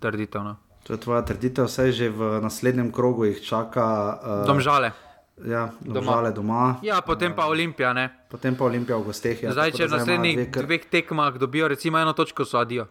[0.00, 0.44] trditev.
[0.44, 0.56] No.
[0.82, 4.18] To je tvoja trditev, vse že v naslednjem krogu jih čaka.
[4.22, 4.92] Uh, Domžale.
[5.40, 6.30] Ja, doma.
[6.30, 6.76] doma.
[6.82, 7.92] Ja, potem pa Olimpija.
[7.92, 8.10] Ne?
[8.30, 9.40] Potem pa Olimpija v gosteh.
[9.42, 10.66] Ja, zdaj, če v naslednjih dve kr...
[10.68, 12.86] dveh tekmah dobijo recimo eno točko, so adijo.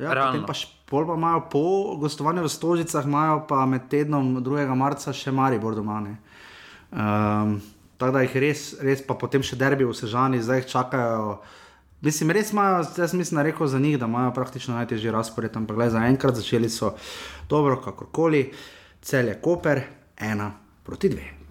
[0.00, 1.64] Ja, potem pa špol pa imajo po
[2.00, 4.64] gostovanju v Stožicah, imajo pa med tednom 2.
[4.74, 6.00] marca še Maribor doma.
[6.90, 7.60] Um,
[8.00, 11.36] tako da jih res, res pa potem še derbi v Sežani, zdaj jih čakajo.
[12.02, 15.76] Mislim, res imajo, jaz mislim, da reko za njih, da imajo praktično najtežji razpored, ampak
[15.76, 16.96] gledaj, za enkrat začeli so
[17.52, 18.48] dobro, kakorkoli,
[19.06, 19.84] cel je Koper,
[20.18, 20.50] ena
[20.82, 21.41] proti dve.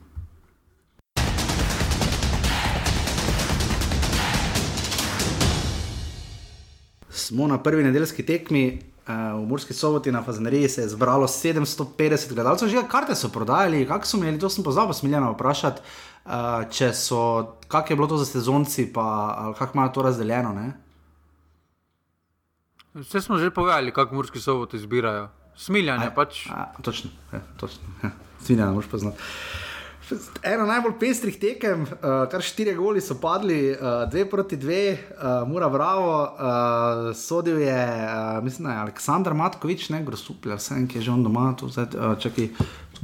[7.11, 8.81] Smo na prvi nedeljski tekmi.
[9.07, 13.87] Uh, v Murski soboti na Fazeneriji se je zbralo 750 gledalcev, že karte so prodajali,
[13.87, 15.81] kako so imeli, to sem pozabil, smiljeno vprašati,
[16.25, 16.31] uh,
[16.69, 17.21] če so,
[17.67, 20.53] kak je bilo to za sezonci, pa kako imajo to razdeljeno.
[20.53, 20.73] Ne?
[22.93, 25.29] Vse smo že povedali, kako Murski soboti zbirajo.
[25.55, 26.45] Smiljanje pač.
[26.49, 27.83] A, točno, ja, točno.
[28.03, 28.11] Ja,
[28.45, 29.17] smiljanje, moš poznati.
[30.43, 35.47] Eno najbolj pestrih tekem, uh, kar štiri goli so padli, uh, dve proti dve, uh,
[35.47, 40.99] mora bravo, uh, sodil je, uh, mislim, da je Aleksandr Matkovič, ne grosuplja, vse, ki
[40.99, 42.49] je že on doma, tu zdaj, uh, čakaj,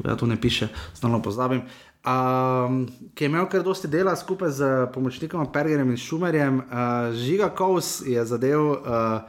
[0.04, 1.64] ja, tu ne piše, stalno pozabim.
[2.08, 2.86] Um,
[3.16, 8.02] ki je imel kar dosti dela skupaj z pomočnikom Pergerjem in Šumerjem, uh, Žiga Kous
[8.06, 8.62] je zadev.
[8.62, 9.22] Uh,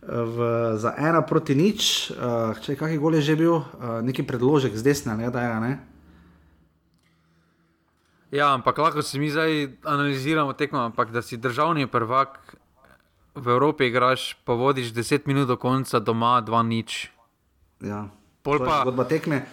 [0.00, 0.40] V,
[0.80, 4.80] za ena proti nič, uh, če je gol je že bil, uh, neki predložek z
[4.80, 5.60] desne, ne, da je.
[5.60, 5.72] Ne?
[8.30, 12.54] Ja, ampak lahko si mi zdaj analiziramo tekmo, ampak da si državni prvak
[13.34, 17.10] v Evropi, igraš, pa vodiš 10 minut do konca, doma 2 nič.
[17.82, 18.06] Ja,
[18.42, 19.46] pol pa zgodba tekme.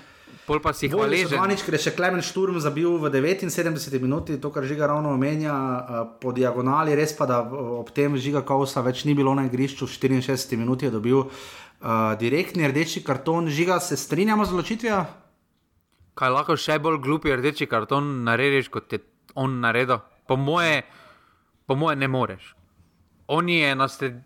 [0.48, 1.36] Pol pa si hvaležen.
[1.36, 5.12] Dva nič, ker je še Klemen Šturm zabil v 79 minuti, to, kar žiga ravno
[5.12, 5.52] omenja
[6.22, 9.92] po diagonali, res pa da ob tem žiga Kausa več ni bilo na igrišču, v
[9.92, 13.52] 64 minuti je dobil uh, direktni rdeči karton.
[13.52, 15.27] Žiga, se strinjamo z odločitvijo?
[16.18, 19.02] Kaj lahko še bolj glupi rdeči karton narediš, kot je
[19.38, 20.02] on naredil.
[20.28, 20.82] Po moje,
[21.70, 22.56] po moje ne moreš.
[23.28, 24.24] On je na sled.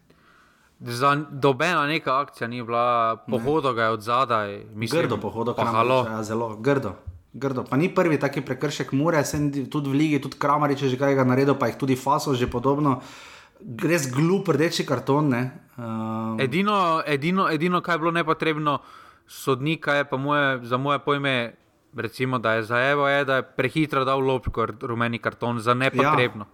[0.81, 4.55] Za dobena neka akcija ni bila, pohodo ga je od zadaj.
[4.73, 6.05] Mislim, grdo pohodo, pa halo.
[6.09, 6.95] Ja, zelo grdo.
[7.33, 7.63] grdo.
[7.63, 11.15] Pa ni prvi taki prekršek, mure, sem tudi v Ligi, tudi Kramari, če že kaj
[11.23, 13.01] naredil, pa jih tudi Faso že podobno.
[13.61, 15.29] Res glup rdeči karton.
[15.77, 16.41] Um.
[16.41, 18.81] Edino, edino, edino, kar je bilo nepotrebno,
[19.27, 21.60] sodnika je, moje, za moje pojme,
[21.95, 26.45] recimo, da je za Evo, je, da je prehitro dal lopko, rumeni karton, za nepotrebno.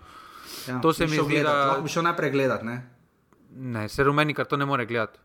[0.67, 0.73] Ja.
[0.73, 0.81] Ja.
[0.81, 2.65] To se mi zdi, da lahko bi šel najprej gledati.
[2.65, 2.97] Ne?
[3.57, 5.19] ne, se rumeni karton ne more gledati.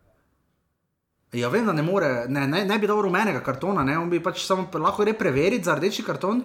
[1.32, 4.20] Ja, vem, da ne more, ne, ne, ne bi dal rumenega kartona, ne, on bi
[4.20, 6.42] pač samo lahko gre preveriti za rdeči karton.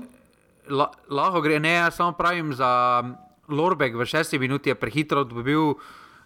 [0.70, 2.70] La, lahko gre, ne, jaz samo pravim za
[3.48, 5.76] Lorbek v šesti minuti je prehitro dobil.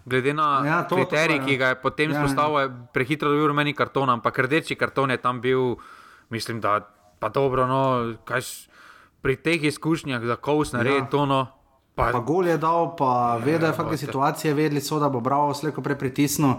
[0.01, 1.45] Glede na ja, to, kriterij, to, ja.
[1.45, 2.61] ki ga je potem ja, izpostavil, ja.
[2.65, 5.75] je prehitro dobil rumeni karton, ampak rdeči karton je tam bil,
[6.33, 6.79] mislim, da
[7.21, 7.81] pa dobro, no,
[8.25, 8.41] kaj
[9.21, 11.09] pri teh izkušnjah, da kous naredi ja.
[11.09, 11.25] to.
[11.29, 11.45] No,
[11.93, 15.09] pa, pa gol je dal, pa ja, vedel je, da je situacija, vedeli so, da
[15.09, 16.57] bo bravo slejko prepritisnil.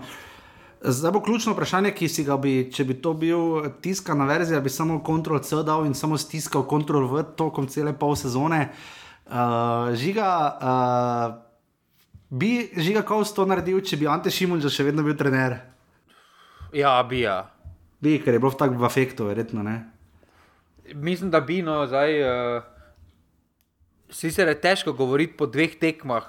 [0.82, 4.70] Zdaj bo ključno vprašanje, ki si ga bi, če bi to bil tiskana verzija, bi
[4.70, 8.68] samo Ctrl-C dal in samo stiskal Ctrl-V tokom cele pol sezone.
[9.26, 11.34] Uh, žiga, uh,
[12.30, 15.58] bi žiga Kowal to naredil, če bi Ante Šimunča še vedno bil trener?
[16.74, 17.44] Ja, bi ja.
[18.02, 19.91] Bi, ker je bilo tako v afektu, verjetno ne.
[20.94, 22.22] Mislim, da bi no, zdaj.
[22.22, 22.62] Uh,
[24.12, 26.24] sicer je težko govoriti po dveh tekmah,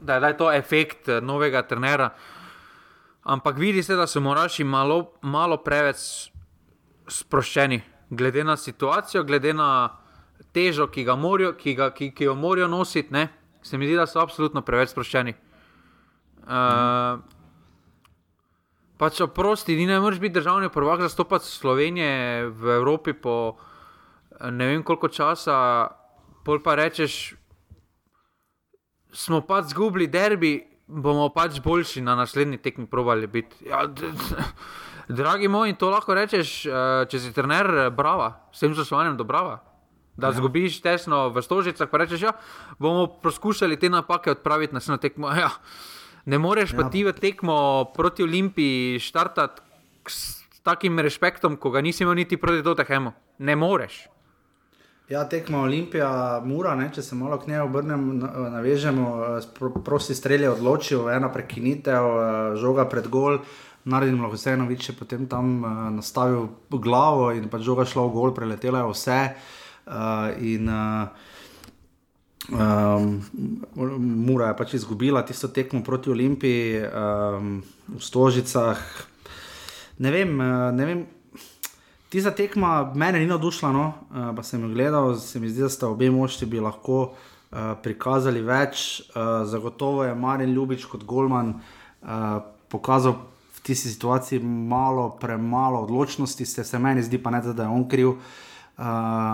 [0.00, 2.10] da je, da je to efekt uh, novega trenera.
[3.24, 6.28] Ampak vidi se, da so moraši malo, malo preveč
[7.08, 7.80] sproščeni,
[8.10, 9.68] glede na situacijo, glede na
[10.52, 13.12] težo, ki, morijo, ki, ga, ki, ki jo morajo nositi.
[13.12, 13.28] Ne?
[13.62, 15.34] Se mi zdi, da so absolutno preveč sproščeni.
[16.44, 17.22] Uh,
[19.00, 19.88] pač oprosti, ni
[20.20, 23.56] biti državni prvak, zastopati Slovenije v Evropi po
[24.50, 25.88] ne vem koliko časa,
[26.44, 27.34] pol pa rečeš,
[29.14, 33.68] smo pač zgubili derbi, bomo pač boljši na naslednji tekmi provali biti.
[33.68, 33.86] Ja,
[35.08, 39.62] dragi moji, to lahko rečeš, eh, če si trener, brava, s tem zasovanjem do brava.
[40.14, 40.38] Da ja.
[40.38, 42.34] zgubiš tesno v stožicah, pa rečeš, da ja,
[42.78, 45.32] bomo poskušali te napake odpraviti na naslednjo tekmo.
[45.44, 45.50] Ja,
[46.24, 46.80] ne moreš ja.
[46.80, 49.62] pa ti v tekmo proti Olimpiji štartati
[50.08, 53.12] s takim respektom, ko ga nisi imel niti proti Dotehemu.
[53.38, 54.13] Ne moreš.
[55.08, 58.14] Ja, tekma Olimpija, Mura, ne, če se malo k njej obrnemo,
[58.54, 59.08] navežemo,
[59.52, 62.08] pro, prosti strelje odločil, ena prekinitev,
[62.56, 63.42] žoga pred gol.
[63.84, 65.58] Naredim lahko vseeno, če potem tam
[65.92, 69.20] nastavil glavo in pa žoga šla v gol, preletela je vse.
[69.84, 71.12] Uh, in uh,
[72.48, 73.20] um,
[74.24, 77.58] Mura je pač izgubila tisto tekmo proti Olimpiji um,
[77.92, 78.80] v Stožicah.
[80.00, 80.32] Ne vem,
[80.72, 81.04] ne vem.
[82.14, 83.84] Tista tekma mene ni navdušila, no?
[84.10, 87.72] uh, pa sem jo gledal, se mi zdi, da sta obe mošti bi lahko uh,
[87.82, 88.84] prikazali več.
[89.08, 92.36] Uh, zagotovo je Marin Ljubič kot Golman uh,
[92.70, 93.16] pokazal
[93.56, 97.82] v tisti situaciji malo, premalo odločnosti, se, se meni zdi pa ne, da je on
[97.90, 98.12] kriv.
[98.14, 98.86] Uh,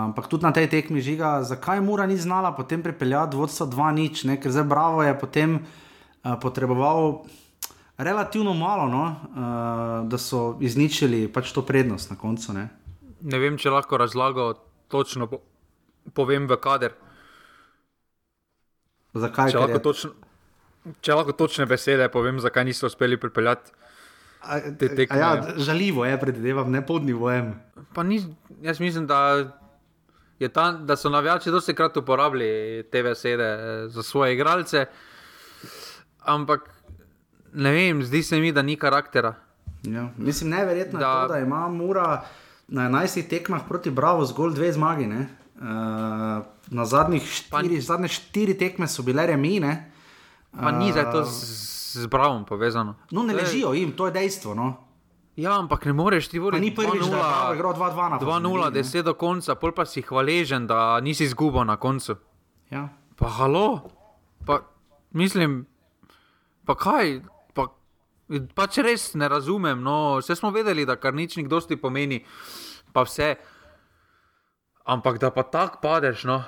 [0.09, 4.57] ampak tudi na tej tekmi žiga, zakaj Mura ni znala potem pripeljati vodstva 2-0, ker
[4.57, 7.21] zdaj Bravo je potem uh, potreboval
[8.03, 12.53] relativno malo, no, uh, da so izničili pač to prednost na koncu.
[12.53, 12.67] Ne.
[13.21, 14.53] ne vem, če lahko razlago
[14.91, 15.41] točno, po,
[16.13, 16.97] povem v kader.
[19.13, 19.51] Zakaj?
[19.51, 20.11] Če lahko, točno,
[21.03, 23.73] če lahko točne besede povem, zakaj niso uspeli pripeljati.
[24.79, 25.19] Te tekme.
[25.19, 27.53] Ja, žaljivo je, predvidevam, ne pod nivojem.
[28.07, 28.21] Ni,
[28.65, 29.19] jaz mislim, da,
[30.53, 34.85] ta, da so navijači dosti krat uporabljali te besede eh, za svoje igralce.
[36.25, 36.80] Ampak
[37.53, 39.35] ne vem, zdi se mi, da ni karaktera.
[39.83, 41.07] Ja, mislim, neverjetno da...
[41.07, 42.21] je to, da ima Mura
[42.67, 45.05] na 11 tekmah proti Bravo zgolj dve zmagi.
[45.05, 45.63] Uh,
[46.67, 47.81] na zadnjih štiri, pa...
[47.81, 49.91] zadnje štiri tekme so bile remine.
[50.51, 52.95] Pa uh, ni za to z, z Bravo povezano.
[53.11, 54.55] No, ne ležijo jim, to je dejstvo.
[54.55, 54.73] No.
[55.35, 56.69] Ja, ampak ne moreš ti vrniti.
[56.69, 60.67] Ni prvič, da je bilo 2-2 na 2-0, 10 do konca, pol pa si hvaležen,
[60.67, 62.15] da nisi izgubil na koncu.
[62.69, 62.89] Ja.
[63.15, 63.89] Pa halo,
[64.45, 64.59] pa
[65.11, 65.65] mislim,
[66.65, 67.21] pa kaj,
[68.55, 69.81] Pač res ne razumem.
[69.83, 72.23] No, vse smo vedeli, da kar nič nikdo ti pomeni,
[72.95, 73.35] pa vse.
[74.87, 76.25] Ampak da pa tako padeš.
[76.25, 76.41] No.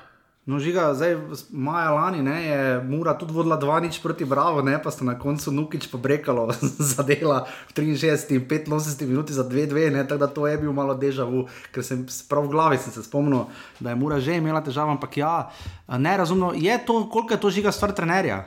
[0.44, 1.14] No, žiga, zdaj,
[1.56, 5.52] maja lani ne, je Mura tudi vodila 2-0 proti Bravo, ne, pa sta na koncu
[5.56, 6.52] Nukič pa brekalo
[6.92, 11.00] za dela v 63 in 85 minuti za 2-2, tako da to je bil malo
[11.00, 13.48] dežavu, ker sem prav v glavi se spomnil,
[13.80, 15.48] da je Mura že imela težave, ampak ja,
[15.88, 18.44] ne razumno, je to, koliko je to žiga stvar trenerja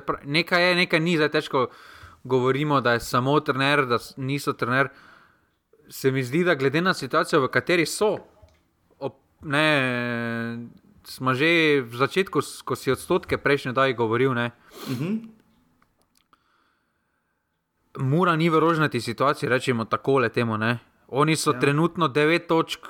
[0.00, 1.68] pravi, nekaj je, nekaj ni, zdaj težko
[2.24, 4.88] govorimo, da je samo trener, da niso trener.
[5.88, 8.16] Se mi zdi, da glede na situacijo, v kateri so,
[8.98, 10.68] op, ne,
[11.04, 14.30] smo že v začetku, ko si odstotke prejšnje daj govoril.
[14.30, 14.50] Uh mhm.
[14.88, 15.28] -huh.
[17.98, 20.56] Mura ni v rožnati situaciji, rečemo tako le temu.
[20.58, 20.78] Ne.
[21.08, 21.60] Oni so ja.
[21.60, 22.86] trenutno 9 točk,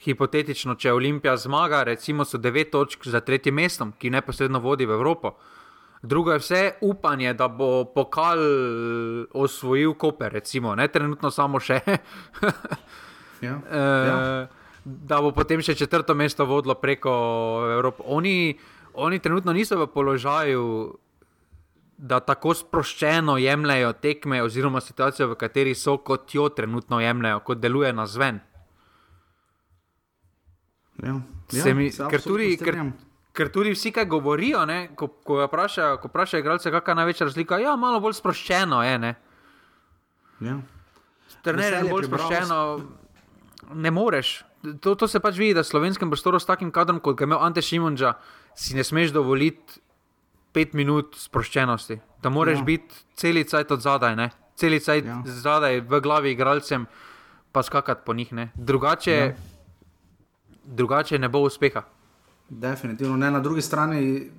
[0.00, 4.90] hipotetično, če Olimpija zmaga, recimo so 9 točk za tretjim mestom, ki neposredno vodi v
[4.90, 5.28] Evropo.
[5.28, 5.51] Uh
[6.02, 8.38] drugo je vse upanje, da bo pokal
[9.34, 11.80] osvojil Koper, recimo, ne trenutno samo še.
[13.46, 13.60] ja.
[13.70, 13.78] e,
[14.08, 14.46] ja.
[14.84, 17.12] Da bo potem še četrto mesto vodilo preko
[17.76, 18.02] Evrope.
[18.06, 18.58] Oni,
[18.94, 20.64] oni trenutno niso v položaju,
[22.02, 27.62] da tako sproščeno jemljajo tekme, oziroma situacijo, v kateri so, kot jo trenutno jemljajo, kot
[27.62, 28.40] deluje na zven.
[31.02, 31.20] Ja.
[31.52, 32.78] Ja, mi, ker tudi, ker,
[33.32, 37.28] Ker tudi vsi, ki govorijo, ne, ko, ko vprašajo, ko vprašajo igralce, kakšna je največja
[37.30, 38.98] razlika, ja, malo bolj sproščeno je.
[39.00, 39.12] Ne.
[40.44, 40.58] Ja.
[41.42, 42.58] Trener je bolj sproščeno,
[43.72, 44.42] ne moreš.
[44.84, 47.30] To, to se pač vidi, da v slovenskem prostoru s takim kadrom, kot ga je
[47.30, 48.12] imel Ante Šimunča,
[48.54, 49.80] si ne smeš dovoliti
[50.52, 51.98] pet minut sproščenosti.
[52.22, 52.66] Da moraš ja.
[52.68, 54.28] biti celica od zadaj, ne.
[54.60, 55.22] celica ja.
[55.24, 56.86] zadaj v glavi igralcem,
[57.52, 58.34] pa skakati po njih.
[58.54, 59.32] Drugače, ja.
[60.64, 61.82] drugače ne bo uspeha.
[62.60, 63.16] Definitivno.
[63.16, 64.30] Ne, na drugi strani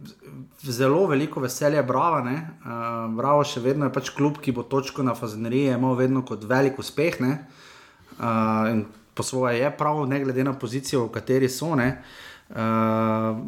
[0.61, 2.20] zelo veliko veselja, bravo.
[2.22, 6.43] Uh, bravo, še vedno je pač klub, ki bo točko na Fazeneriji imel vedno kot
[6.45, 7.18] velik uspeh.
[7.18, 8.84] Uh,
[9.18, 11.72] po svoje je prav, ne glede na pozicijo, v kateri so.
[11.74, 11.80] Uh,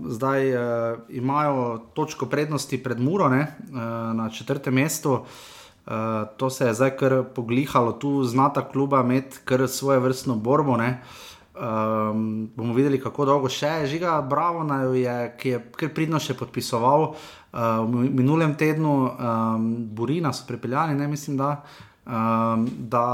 [0.09, 0.63] zdaj uh,
[1.13, 3.77] imajo točko prednosti pred Muro ne, uh,
[4.17, 5.19] na četrtem mestu.
[5.85, 10.73] Uh, to se je zdaj kar poglihalo, tu znata kluba imeti kar svoje vrstno borbo.
[10.73, 10.97] Uh,
[11.55, 16.35] Um, bomo videli, kako dolgo še je žiga, bravo, je, ki je kar pridno še
[16.35, 17.13] podpisoval.
[17.55, 21.61] Uh, v minulem tednu um, Burina so pripeljali, ne mislim, da.
[22.05, 23.07] Um, da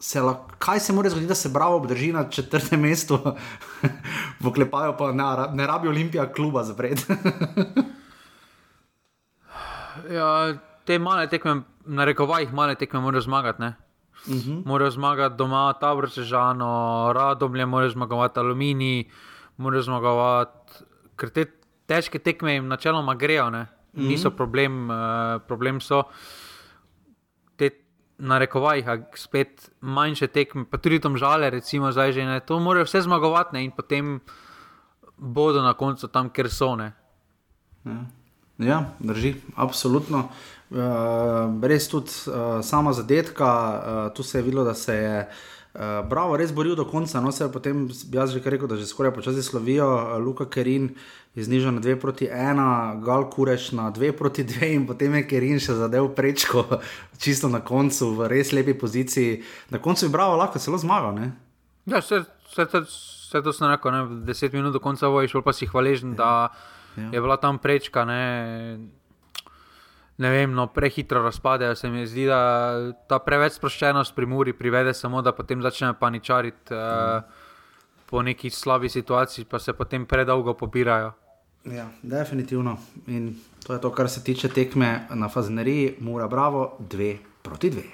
[0.00, 3.18] se la, kaj se mora zgoditi, da se bravo obdrži na četrtem mestu,
[4.44, 5.24] v klepaju pa ne,
[5.54, 6.98] ne rabi Olimpija kluba zapred.
[10.18, 13.62] ja, te male tekme, na rekovajih male tekme, morajo zmagati.
[14.26, 14.36] -huh.
[14.36, 14.62] Mhm.
[14.64, 19.04] Morajo zmagati doma, ta vrsežano, radomlje, morajo zmagovati aluminij,
[19.56, 20.84] morajo zmagovati,
[21.16, 21.46] ker te
[21.86, 23.66] težke tekme jim načeloma grejo, ne?
[23.92, 24.34] niso uh mhm.
[24.34, 24.36] -huh.
[24.36, 26.02] problem, uh, problem so.
[27.56, 27.70] Te
[28.18, 32.40] na rekovajih, spet manjše tekme, pa tudi tam žale, recimo, zdaj že ne.
[32.40, 33.64] To morajo vse zmagovati ne?
[33.64, 34.20] in potem
[35.16, 36.92] bodo na koncu tam, ker so ne.
[37.84, 38.04] Ja,
[38.58, 40.28] ja drži, absolutno.
[40.70, 46.06] Uh, res tudi uh, sama zadetka, uh, tu se je videlo, da se je uh,
[46.06, 47.20] Bravo res boril do konca.
[47.20, 50.94] No, se je potem, jaz že rekel, da že skoraj počasi slovijo, uh, Luka Kerin
[51.34, 55.26] je znižal na 2 proti 1, Gal Kureš na 2 proti 2 in potem je
[55.26, 56.62] Kerin še zadev prečko,
[57.22, 59.42] čisto na koncu, v res lepi poziciji.
[59.74, 61.18] Na koncu je Bravo lahko celo zmagal.
[61.18, 61.34] Ne?
[61.90, 64.22] Ja, vse, vse, vse, to sem rekel, ne?
[64.22, 66.18] 10 minut do konca vojš, pa si hvaležen, ja.
[66.22, 66.30] da
[66.94, 67.10] ja.
[67.10, 68.06] je bila tam prečka.
[68.06, 68.22] Ne?
[70.20, 71.74] Ne vem, no, prehitro razpadejo.
[71.74, 76.76] Se mi zdi, da ta preveč sproščenost pri Muri privede samo, da potem začnejo paničariti
[76.76, 77.22] uh,
[78.10, 81.12] po neki slabi situaciji, pa se potem predolgo pobirajo.
[81.64, 82.76] Ja, definitivno.
[83.06, 83.32] In
[83.64, 87.86] to je to, kar se tiče tekme na Fazeneriji, Mura Bravo, dve proti dve.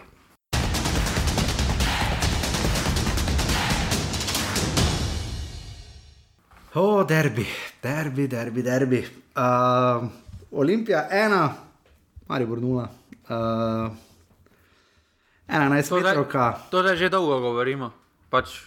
[6.74, 7.46] O, oh, derbi,
[7.82, 8.98] derbi, derbi, derbi.
[9.36, 10.04] Uh,
[10.52, 11.65] Olimpija ena,
[12.28, 12.88] ali vrnula.
[13.28, 13.90] Uh,
[15.48, 16.26] 11 metrov.
[16.70, 17.92] To je že dolgo govorimo,
[18.30, 18.66] pač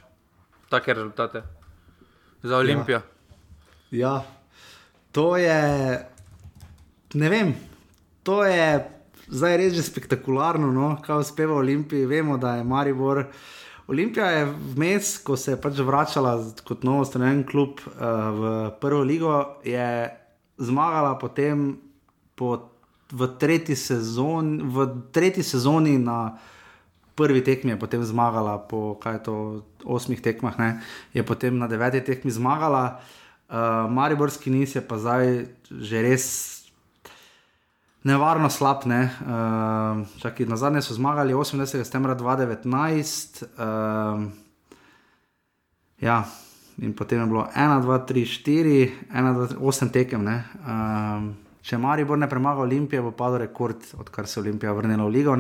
[0.72, 1.44] take rezultate
[2.44, 3.02] za Olimpijo.
[3.92, 4.00] Ja.
[4.00, 4.16] ja,
[5.12, 5.60] to je,
[7.14, 7.56] ne vem,
[8.24, 8.80] to je
[9.30, 10.98] zdaj res že spektakularno, no?
[11.04, 12.06] kaj uspeva Olimpiji.
[12.06, 13.26] Vemo, da je Maribor.
[13.90, 14.46] Olimpija je
[14.78, 17.94] vmes, ko se je pač vračala kot novo stanoven klub uh,
[18.38, 18.52] v
[18.82, 20.10] prvo ligo, je
[20.62, 21.74] zmagala potem
[22.38, 22.79] po
[23.12, 26.38] v tretji, sezon, v tretji sezoni na
[27.16, 30.70] prvi tekmi je potem zmagala, po to, osmih tekmah, ne,
[31.12, 33.04] je potem na deveti tekmi zmagala.
[33.50, 36.26] Uh, Mariborski nis je pa zdaj že res
[38.06, 38.86] nevarno slab.
[38.86, 39.10] Ne.
[39.26, 41.66] Uh, čaki, na zadnje so zmagali 28.
[41.66, 43.44] septembra 2019.
[43.58, 44.30] Uh,
[45.98, 46.30] ja.
[46.80, 50.22] In potem je bilo 1, 2, 3, 4, 1, 2, 3, 8 tekem.
[50.24, 55.14] Uh, Če Maribor ne premaga Olimpije, bo padel rekord, odkar se je Olimpija vrnila v
[55.18, 55.36] Ligo.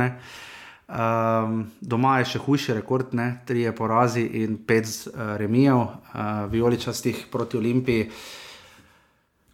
[0.89, 3.43] Um, doma je še hujši rekord, ne?
[3.45, 8.07] tri je porazi in pet uh, remijev, uh, vijoličastih proti Olimpiji.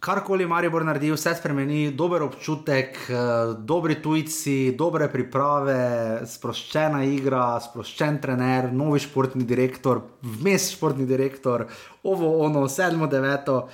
[0.00, 8.16] Karkoli Maribor naredi, vse spremeni, dober občutek, uh, dobri tujci, dobre priprave, sproščena igra, sproščen
[8.22, 10.00] trener, novi športni direktor,
[10.38, 11.66] vmes športni direktor,
[12.04, 13.66] ovo, ono, sedmo, deveto,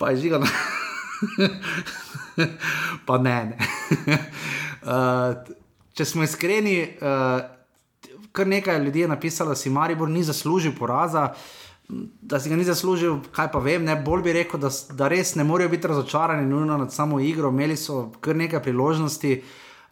[0.00, 0.48] pa je žigano.
[3.06, 3.56] pa ne.
[4.06, 4.18] ne.
[4.82, 5.34] uh,
[5.96, 7.42] če smo iskreni, uh,
[8.32, 11.32] kar nekaj ljudi je napisalo, da si Maribor ni zaslužil poraza.
[12.22, 15.34] Da si ga ni zaslužil, kaj pa vem, ne bolj bi rekel, da, da res
[15.36, 17.50] ne morejo biti razočarani nujno nad samo igro.
[17.52, 19.42] Imeli so kar nekaj priložnosti,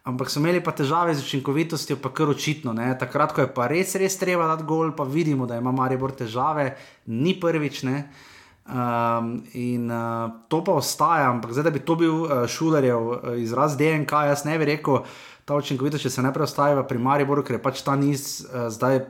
[0.09, 2.73] ampak so imeli pa težave z učinkovitostjo, pa kar očitno.
[2.73, 2.89] Ne.
[2.97, 6.71] Takrat, ko je pa res, res treba dati gol, pa vidimo, da ima Maribor težave,
[7.05, 7.83] ni prvič.
[7.85, 7.97] Ne.
[7.99, 8.30] Uh,
[8.61, 13.31] Um, in uh, to pa ostaja, ampak zdaj, da bi to bil uh, šulerjev uh,
[13.41, 15.01] izraz DNK, jaz ne bi rekel,
[15.49, 19.01] ta učinkovitost, če se ne preostaja pri Mariboru, ker je pač ta niz uh, zdaj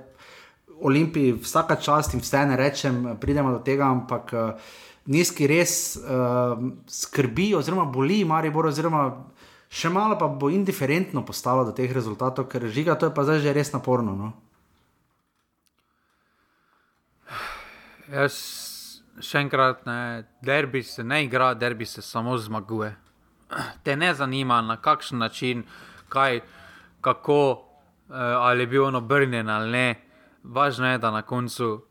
[0.81, 4.71] Olimpiji, vsaka čast in vse ne rečem, pridemo do tega, ampak uh,
[5.11, 6.55] nizki res uh,
[6.87, 9.03] skrbi, oziroma boli Maribor, oziroma
[9.67, 13.43] še malo pa bo indiferentno postalo do teh rezultatov, ker žiga, to je pa zdaj
[13.43, 14.15] že res naporno.
[14.15, 14.31] No?
[18.11, 18.60] Jaz
[19.19, 22.95] še enkrat, ne, derbi se ne igra, derbi se samo zmaguje.
[23.83, 25.63] Te ne zanima, na kakšen način,
[26.09, 26.41] kaj,
[27.01, 27.41] kako,
[28.09, 29.87] eh, ali je bil on obrnjen ali ne.
[30.43, 31.85] Važno je, da na koncu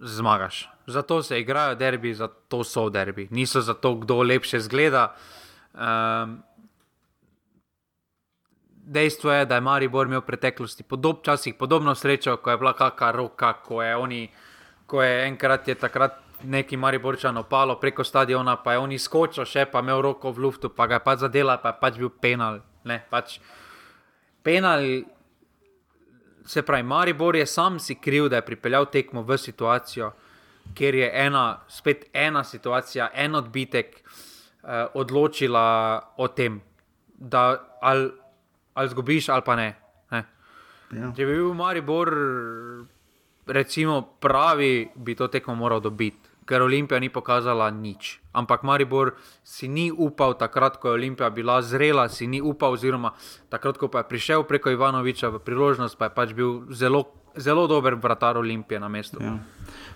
[0.00, 0.68] zmagaš.
[0.86, 3.28] Zato se igrajo derbi, zato so derbi.
[3.30, 5.14] Niso zato, kdo lepše zgleda.
[5.74, 6.42] Um,
[8.86, 12.72] dejstvo je, da je Maribor imel v preteklosti podob, časih podobno srečo, ko je bila
[12.72, 14.28] kakšna roka, ko je, oni,
[14.86, 19.66] ko je enkrat je takrat neki Mariborčan opalo preko stadiona, pa je on izkočil, še
[19.72, 22.60] pa imel roko v luftu, pa ga je pač zadela, pa je pač bil penal.
[22.84, 23.38] Ne, pač
[24.44, 24.84] penal,
[26.46, 30.12] se pravi, Maribor je sam si kriv, da je pripeljal tekmo v situacijo,
[30.74, 35.66] kjer je ena, spet ena situacija, en odbitek eh, odločila
[36.16, 36.60] o tem,
[37.16, 37.48] da
[37.80, 38.10] ali,
[38.74, 39.68] ali zgubiš ali pa ne.
[40.10, 40.24] ne.
[40.92, 41.10] Ja.
[41.16, 42.12] Če bi bil Maribor
[43.46, 48.20] recimo, pravi, bi to tekmo moral dobiti, ker Olimpija ni pokazala nič.
[48.32, 53.14] Ampak Maribor si ni upal, takrat, ko je Olimpija bila zrela, si ni upal, oziroma
[53.50, 57.94] takrat, ko je prišel preko Ivanoviča v priložnost, pa je pač bil zelo zelo dober
[57.94, 59.18] vratar Olimpije na mestu.
[59.20, 59.36] Ja.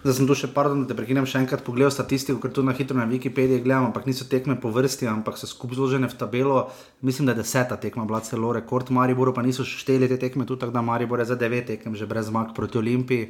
[0.00, 2.72] Zdaj sem tu še, pardon, da te prekinem, še enkrat pogledal statistiko, ker tu na
[2.72, 6.60] hitro na Wikipediji gledam, ampak niso tekme po vrsti, ampak so skupaj zložene v tabelo.
[7.04, 10.62] Mislim, da je deseta tekma bila celo rekord, Mariboru pa niso šteli te tekme, tudi
[10.62, 13.26] tako da Maribor je za devet tekem že brez zmag proti Olimpiji.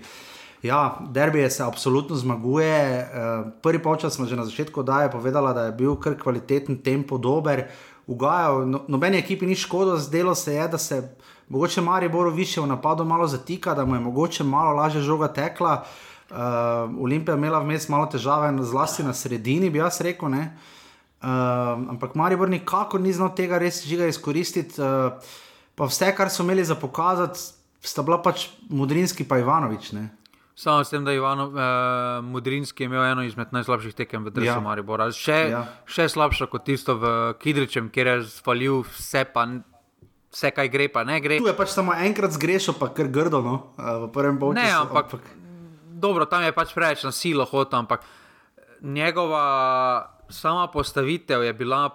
[0.63, 2.71] Ja, derbije se absolutno zmaguje.
[2.71, 3.09] Eh,
[3.65, 7.67] prvi počas smo že na začetku daje povedala, da je bil kar kvaliteten tempo dober.
[8.07, 11.03] Ugajal, no, nobeni ekipi ni škodo, zdelo se je, da se
[11.49, 15.83] mogoče Mariboru više v napadu malo zatika, da mu je mogoče malo lažje žoga tekla.
[15.83, 20.31] Uh, Olimpija je imela vmes malo težave, zlasti na sredini, bi jaz rekel.
[20.31, 21.29] Uh,
[21.91, 24.81] ampak Maribor nikako ni znal tega res žiga izkoristiti.
[24.81, 25.19] Uh,
[25.77, 27.41] pa vse, kar so imeli za pokazati,
[27.85, 29.93] sta bila pač Mudrinski in Ivanovič.
[29.93, 30.09] Ne?
[30.55, 34.61] Samo s tem, da je Ivano, uh, Mudrinski imel eno izmed najslabših tekem v državi
[34.61, 34.65] ja.
[34.65, 35.11] Maribora.
[35.13, 35.65] Še, ja.
[35.85, 39.45] še slabša kot tisto v Kidričem, kjer je spalil vse, pa
[40.33, 41.41] vse, kaj gre, pa ne gre.
[41.41, 43.57] Tu je pač samo enkrat zgrešil, pa kar grdo, no?
[43.77, 44.57] uh, v prvem boju.
[44.57, 45.17] Ne, ampak.
[45.17, 45.40] ampak
[46.01, 48.05] dobro, tam je pač preveč na silo hotel, ampak
[48.81, 49.45] njegova
[50.31, 51.91] sama postavitev je bila,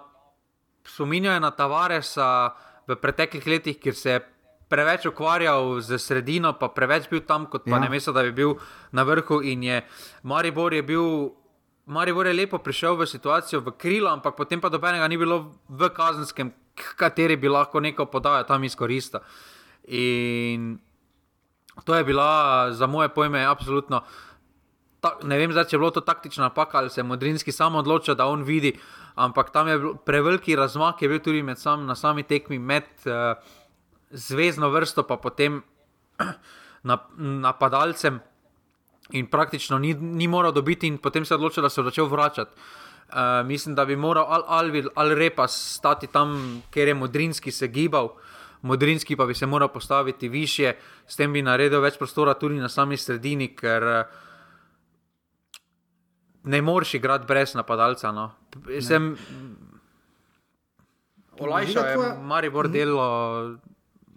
[0.86, 2.54] spominjala na Tavaresa
[2.86, 4.20] v preteklih letih, kjer se je
[4.68, 7.82] preveč ukvarjal z sredino, pa preveč bil tam, kot pa ja.
[7.82, 8.56] ne mesto, da bi bil
[8.92, 9.40] na vrhu.
[9.42, 9.82] In je
[10.22, 11.34] Maribor je bil.
[11.86, 15.86] Maribor je lepo prišel v situacijo v krilo, ampak potem pa dobenega ni bilo v
[15.94, 19.22] kazenskem, kateri bi lahko neko podajal tam izkoristiti.
[19.94, 20.80] In
[21.84, 24.02] To je bila za moje pojme absolutno.
[25.00, 27.76] Ta, ne vem, zdaj, če je bilo to taktična napaka ali se je Modrinski sam
[27.76, 28.72] odločil, da on vidi,
[29.14, 33.36] ampak tam je preveliki razmak, je bil tudi sam, na sami tekmi med uh,
[34.10, 35.62] zvezdno vrsto in potem
[37.46, 38.20] napadalcem.
[39.12, 42.06] In praktično ni, ni moral dobiti, in potem se je odločil, da se je začel
[42.06, 42.50] vračati.
[43.06, 47.68] Uh, mislim, da bi moral Alvi ali Al Repa stati tam, kjer je Modrinski se
[47.68, 48.04] gibal.
[48.04, 48.35] Uh,
[48.66, 50.72] Modrinski pa bi se moral postaviti više,
[51.06, 54.04] s tem bi naredil več prostora tudi na sami sredini, ker eh,
[56.44, 58.12] ne moreš igrati brez napadalca.
[58.12, 58.30] No.
[58.80, 59.14] Sem
[61.38, 63.06] olajšal, da je Maribor delo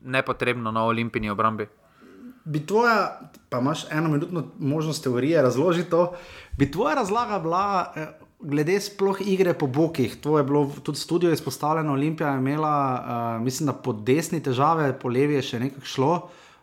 [0.02, 1.68] nepotrebno na olimpijski obrambi.
[2.45, 3.20] Bi tvoja,
[3.50, 6.16] pa imaš eno minutno možnost teorije razložiti to,
[6.58, 7.93] bi tvoja razlaga bila.
[8.40, 12.76] Glede sploh igre po bokih, to je bilo tudi studio izpostavljeno, Olimpija je imela,
[13.36, 16.14] uh, mislim, da po desni težave, po levi je še nekaj šlo,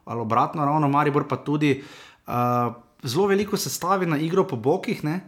[0.09, 1.83] ali obratno, ravno Maribor pa tudi.
[2.27, 2.72] Uh,
[3.03, 5.05] zelo veliko se stavi na igro po bokih.
[5.05, 5.20] Ne?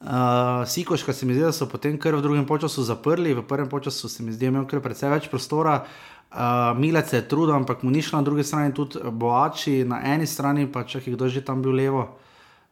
[0.00, 3.70] Uh, Sikoška se mi zdi, da so potem kar v drugem času zaprli, v prvem
[3.82, 5.86] času se mi zdi, da je imel kar precej več prostora.
[6.28, 10.26] Uh, Milec je trudil, ampak mu ni šlo na drugi strani tudi boači, na eni
[10.26, 12.18] strani pa če kdo že tam bil levo.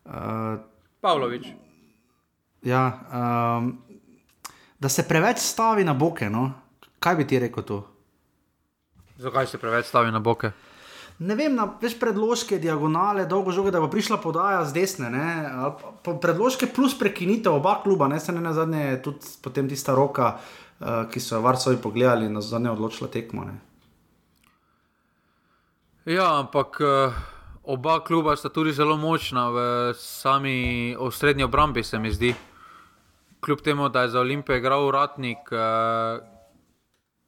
[0.05, 0.61] Uh,
[1.01, 1.64] Pavlović.
[2.65, 3.79] Ja, um,
[4.79, 6.31] da se preveč stavi na boke.
[6.31, 6.51] No?
[6.99, 7.83] Kaj bi ti rekel tu?
[9.21, 10.51] Zakaj se preveč stavi na boke?
[11.19, 15.11] Ne vem, na več predložke, diagonale, dolgo žoge, da bo prišla podaja z desne.
[16.03, 21.05] Predložke plus prekinitev oba kluba, ne se ne na zadnje, tudi potem tista roka, uh,
[21.13, 23.45] ki so jo varsovi pogledali na zadnje odločila tekmo.
[23.45, 23.61] Ne?
[26.17, 26.81] Ja, ampak.
[26.81, 27.23] Uh...
[27.65, 29.59] Oba kluba sta tudi zelo močna v
[29.97, 32.35] sami osrednji obrambi, se mi zdi
[33.45, 36.23] kljub temu, da je za Olimpijo igral uradnik, uh,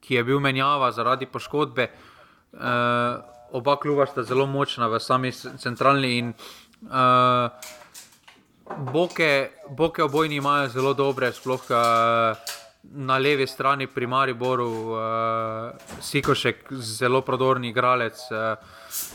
[0.01, 1.91] ki je bil menjava zaradi poškodbe.
[2.53, 2.61] Uh,
[3.53, 7.51] oba kluba sta zelo močna v sami centralni in uh,
[8.93, 11.69] boke, boke obojni imajo zelo dobre, sploh
[12.93, 15.01] na levi strani pri Mariboru, uh,
[16.01, 18.59] Sikošek, zelo prodorni igralec, uh,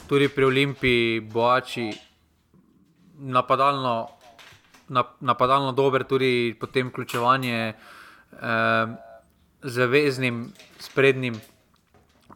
[0.07, 1.91] tudi pri Olimpiji, Boači,
[3.21, 4.20] napadalno
[5.19, 8.85] napadalno dober, tudi potem vključevanje eh,
[9.61, 11.39] z veznim, sprednjim,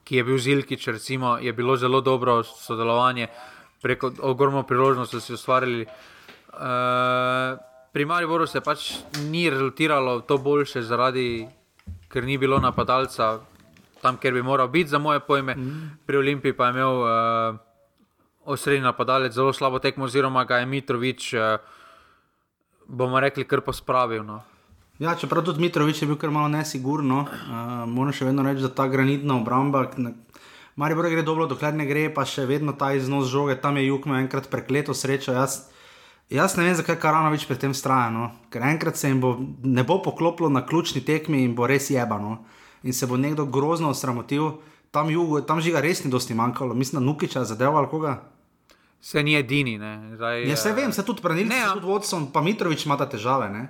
[0.04, 3.28] ki je bil Zilkič, recimo, je bilo zelo dobro sodelovanje,
[3.82, 5.86] preko ogromno priložnosti so si ustvarili.
[5.86, 7.58] Eh,
[7.94, 9.00] pri Mariboru se pač
[9.32, 11.48] ni rezultiralo to boljše, zaradi,
[12.12, 13.40] ker ni bilo napadalca
[14.02, 15.56] tam, kjer bi moral biti, za moje pojme.
[15.56, 15.92] Mm.
[16.06, 17.56] Pri Olimpiji pa je imel uh,
[18.46, 21.34] osrednji napadalec zelo slabo tekmo, oziroma ga je Mitrovič.
[21.34, 21.42] Uh,
[22.88, 24.24] bomo rekli, kar pospravil.
[24.24, 24.42] No.
[25.00, 28.72] Ja, čeprav tudi Mitrovič je bil kar malo nesigurno, uh, moram še vedno reči, da
[28.72, 29.90] ta granitna obramba.
[30.76, 33.86] Mari Borg gre dobro, dokler ne gre, pa še vedno ta iznos žoge, tam je
[33.88, 35.36] jug, enkrat prekleto srečo.
[35.36, 35.66] Jaz,
[36.32, 38.08] jaz ne vem, zakaj Karanovič pri tem straja.
[38.12, 38.30] No?
[38.52, 42.42] Ker enkrat se jim bo, ne bo poklopilo na ključni tekmi in bo res jebano.
[42.84, 44.60] In se bo nekdo grozno osramotil,
[44.96, 45.12] tam,
[45.48, 48.20] tam žiga res ni dosti manjkalo, mislim, da Nukiča zadeval koga.
[49.06, 49.76] Se ni edini.
[50.16, 53.52] Zdaj, ja, se vem, se tudi prenili, ne, tudi vodcom, pa Mitrovič ima te težave.
[53.54, 53.68] Ne?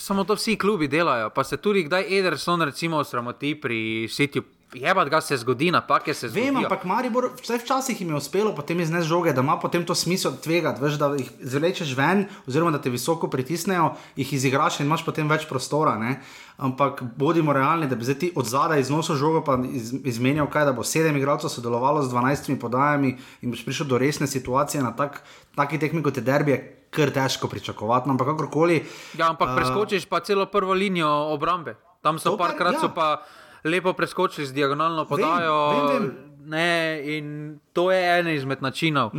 [0.00, 4.42] Samo to vsi klubi delajo, pa se tudi kdaj Ederson, recimo, sramoti pri sitju
[4.74, 6.44] jebat ga se zgodi, napake se zgodijo.
[6.44, 9.94] Vem, ampak Maribor, vse včasih jim je uspelo potem iznesti žoge, da ima potem to
[9.94, 14.86] smisel tvegati, veš, da jih zvlečeš ven, oziroma da te visoko pritisnejo, jih izigraš in
[14.86, 15.96] imaš potem več prostora.
[15.98, 16.20] Ne?
[16.56, 20.68] Ampak bodimo realni, da bi zdaj ti od zadaj iznosil žogo, pa iz, izmenjal kaj,
[20.70, 24.92] da bo sedem igralcev sodelovalo z dvanajstimi podajami in boš prišel do resne situacije na
[24.96, 25.22] tak,
[25.56, 26.76] taki tekmi kot je derbije.
[26.90, 28.80] Ker težko pričakovati, no, ampak kakorkoli.
[29.14, 31.76] Ja, ampak preskočiš pa celo prvo linijo obrambe.
[32.02, 32.80] Tam so pa- parkrat ja.
[32.80, 33.22] so pa
[33.64, 35.88] lepo preskočili z diagonalno podajo.
[35.88, 36.30] vem, vem.
[36.50, 39.12] Ne, in to je en izmed načinov.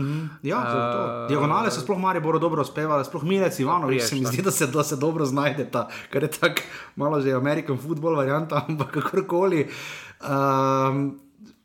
[0.43, 4.41] Ja, uh, Eh, diagonale so sploh Maribor dobro uspevali, sploh Milec Ivanovič se mi zdi,
[4.41, 6.61] da se, da se dobro znajdeta, ker je tako
[6.95, 9.69] malo že American football varianta, ampak kakorkoli.
[10.19, 11.19] Um,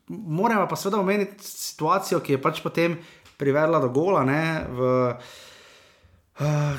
[0.07, 2.95] Moramo pa seveda omeniti situacijo, ki je pač potem
[3.37, 4.23] privedla do gola.
[4.23, 5.46] Ne, v, Uh,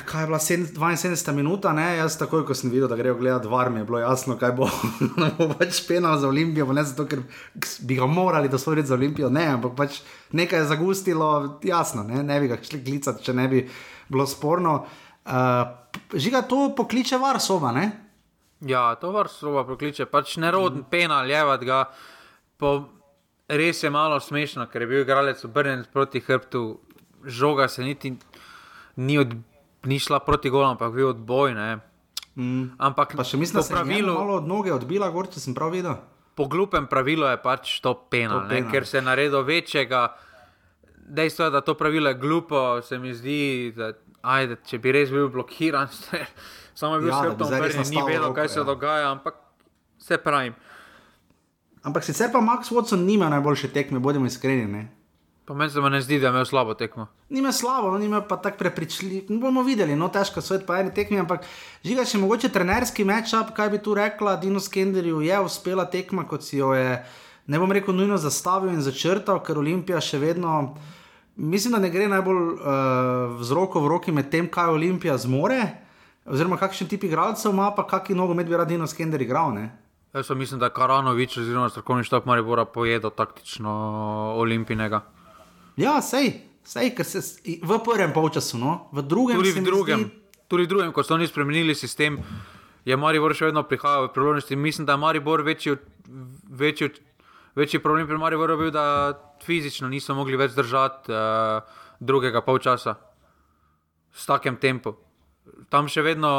[0.05, 1.97] kaj je bila 7, 72 minuta, ne?
[1.97, 4.69] jaz takoj, ko sem videl, da grejo gledati var, mi je bilo jasno, kaj bo,
[5.37, 7.25] bo pač penal za Olimpijo, ne zato, ker
[7.83, 9.99] bi ga morali dosloviti za Olimpijo, ne, ampak pač
[10.31, 13.65] nekaj je zagustilo, jasno, ne, ne bi ga šli klicati, če ne bi
[14.07, 14.85] bilo sporno.
[15.25, 17.91] Uh, žiga to pokliče var soba, ne?
[18.61, 20.89] Ja, to vrstova prokliče, pač neroden mm.
[20.91, 21.83] penal, levat ga.
[22.59, 22.73] Po,
[23.47, 26.63] res je malo smešno, ker je bil igralec obrnjen proti hrbtu,
[27.23, 28.15] žoga se niti
[28.99, 29.35] ni, od,
[29.83, 31.53] ni šla proti golom, ampak bil odboj.
[31.53, 31.69] Ne.
[32.35, 32.63] Mm.
[32.77, 35.39] Ampak Pa še mislim, da se je njemu pravilu, malo od noge odbila, gor, če
[35.39, 35.95] sem prav videl.
[36.35, 38.71] po glupem pravilu je pač to penal, To ne, penal.
[38.71, 40.15] ker se je naredil večjega.
[41.09, 45.09] Dejstvo je, da to pravilo je glupo, se mi zdi, da ajde, če bi res
[45.09, 46.21] bil blokiran, se,
[46.73, 48.63] samo je bil Ja, ja, skrbno obrnjen, ni vedel, kaj se ja.
[48.63, 49.35] dogaja, ampak
[49.97, 50.53] se pravim.
[51.83, 54.67] Ampak sicer pa Max Watson nima najboljše tekme, bodimo iskreni.
[54.67, 54.85] Ne?
[55.49, 57.07] Pa meni se ne zdi, da je imel slabo tekmo.
[57.29, 59.23] Nima slabo, no, nima pa tako prepričljiv.
[59.29, 61.47] No, bomo videli, no težko svet pa eni tekmi, ampak
[61.81, 66.45] žiga še mogoče trenerski matchup, kaj bi tu rekla, Dino Skenderju je uspela tekma, kot
[66.45, 66.99] si jo je,
[67.49, 70.75] ne bom rekel, nujno zastavil in začrtal, ker Olimpija še vedno,
[71.33, 75.63] mislim, da ne gre najbolj uh, z roko v roki med tem, kaj Olimpija zmore,
[76.29, 79.57] oziroma kakšen tip igralcev ima, pa kakšen nogomet bi rad Dino Skender igral.
[79.57, 79.71] Ne?
[80.13, 83.73] Jaz mislim, da Karanovič oziroma strokovni štab Maribora pojedel taktično
[84.37, 85.07] olimpijnega.
[85.79, 86.33] Ja, sej,
[86.67, 87.23] sej, ker se
[87.63, 91.15] v prvem polčasu, no, v drugem Tudi v drugem, Zdi, tudi v drugem, ko so
[91.15, 92.19] oni spremenili sistem,
[92.83, 94.59] je Maribor še vedno prihajal v priložnosti.
[94.59, 95.77] Mislim, da je Maribor večji,
[96.51, 96.91] večji,
[97.55, 99.15] večji problem pri Mariboru bil, da
[99.45, 101.63] fizično niso mogli več držati uh,
[102.03, 102.99] drugega polčasa
[104.11, 104.99] s takim tempom.
[105.71, 106.31] Tam še vedno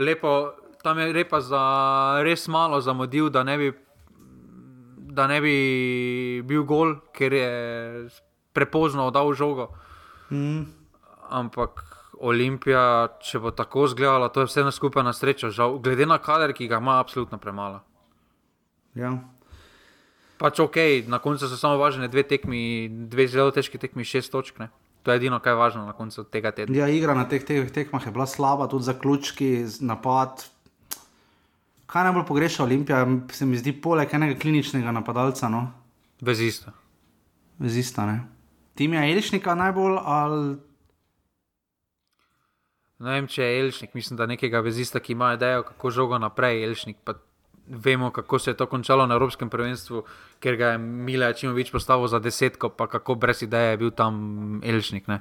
[0.00, 1.64] lepo, tam je repa za
[2.24, 3.72] res malo zamudil, da ne bi,
[5.12, 5.56] da ne bi
[6.48, 7.50] bil gol, ker je
[8.54, 9.68] prepozno oddal žogo.
[10.30, 10.62] mm,
[11.30, 11.82] Ampak
[12.20, 15.50] Olimpija, če bo tako izgledala, to je vse na skupaj na srečo.
[15.50, 17.82] Žal, glede na kader, ki ga ima, absolutno premalo.
[18.94, 19.18] ja.
[20.34, 20.76] Pač ok,
[21.06, 24.58] na koncu so samo važne dve tekmi, dve zelo težki tekmi, šest točk.
[24.58, 24.66] Ne?
[25.02, 26.74] To je edino, kar je važno na koncu tega tedna.
[26.76, 30.42] Ja, igra na teh, teh tekmah je bila slaba, tudi zaključki, napad.
[31.86, 35.70] Kaj najbolj pogreša Olimpija, se mi zdi, poleg enega kliničnega napadalca, no,
[36.20, 36.72] Bez isto.
[37.58, 38.06] vezista.
[38.06, 38.26] Ne?
[38.74, 40.56] Tim je Elišnika najbolj ali
[43.04, 46.62] Ne vem, če je Elšnik, mislim, da nekega vezista, ki ima idejo, kako žogo naprej.
[46.64, 47.16] Elšnik, pa
[47.66, 50.04] vemo, kako se je to končalo na Evropskem prvenstvu,
[50.40, 54.60] ker ga je Mila Čimovič postavil za desetko, pa kako brez ideje je bil tam
[54.64, 55.08] Elšnik.
[55.08, 55.20] Ne,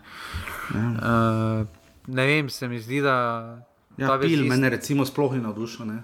[0.76, 1.68] uh,
[2.08, 3.18] ne vem, se mi zdi, da.
[3.98, 5.88] ja, ta vezist- mene recimo sploh ni navdušen.
[5.88, 6.04] ne.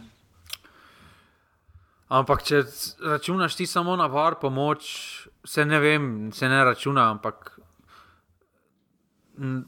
[2.10, 2.64] Ampak če
[3.06, 7.60] računaš ti samo na var pomoč, se ne vem, se ne računa, ampak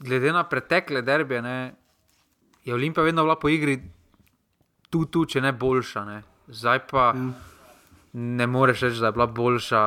[0.00, 1.74] glede na pretekle derbije, ne,
[2.64, 3.78] je Olimpija vedno bila po igri
[4.90, 6.04] tu, tu, če ne boljša.
[6.04, 6.22] Ne.
[6.48, 7.30] Zdaj pa Ja.
[8.12, 9.80] ne moreš reči, da je bila boljša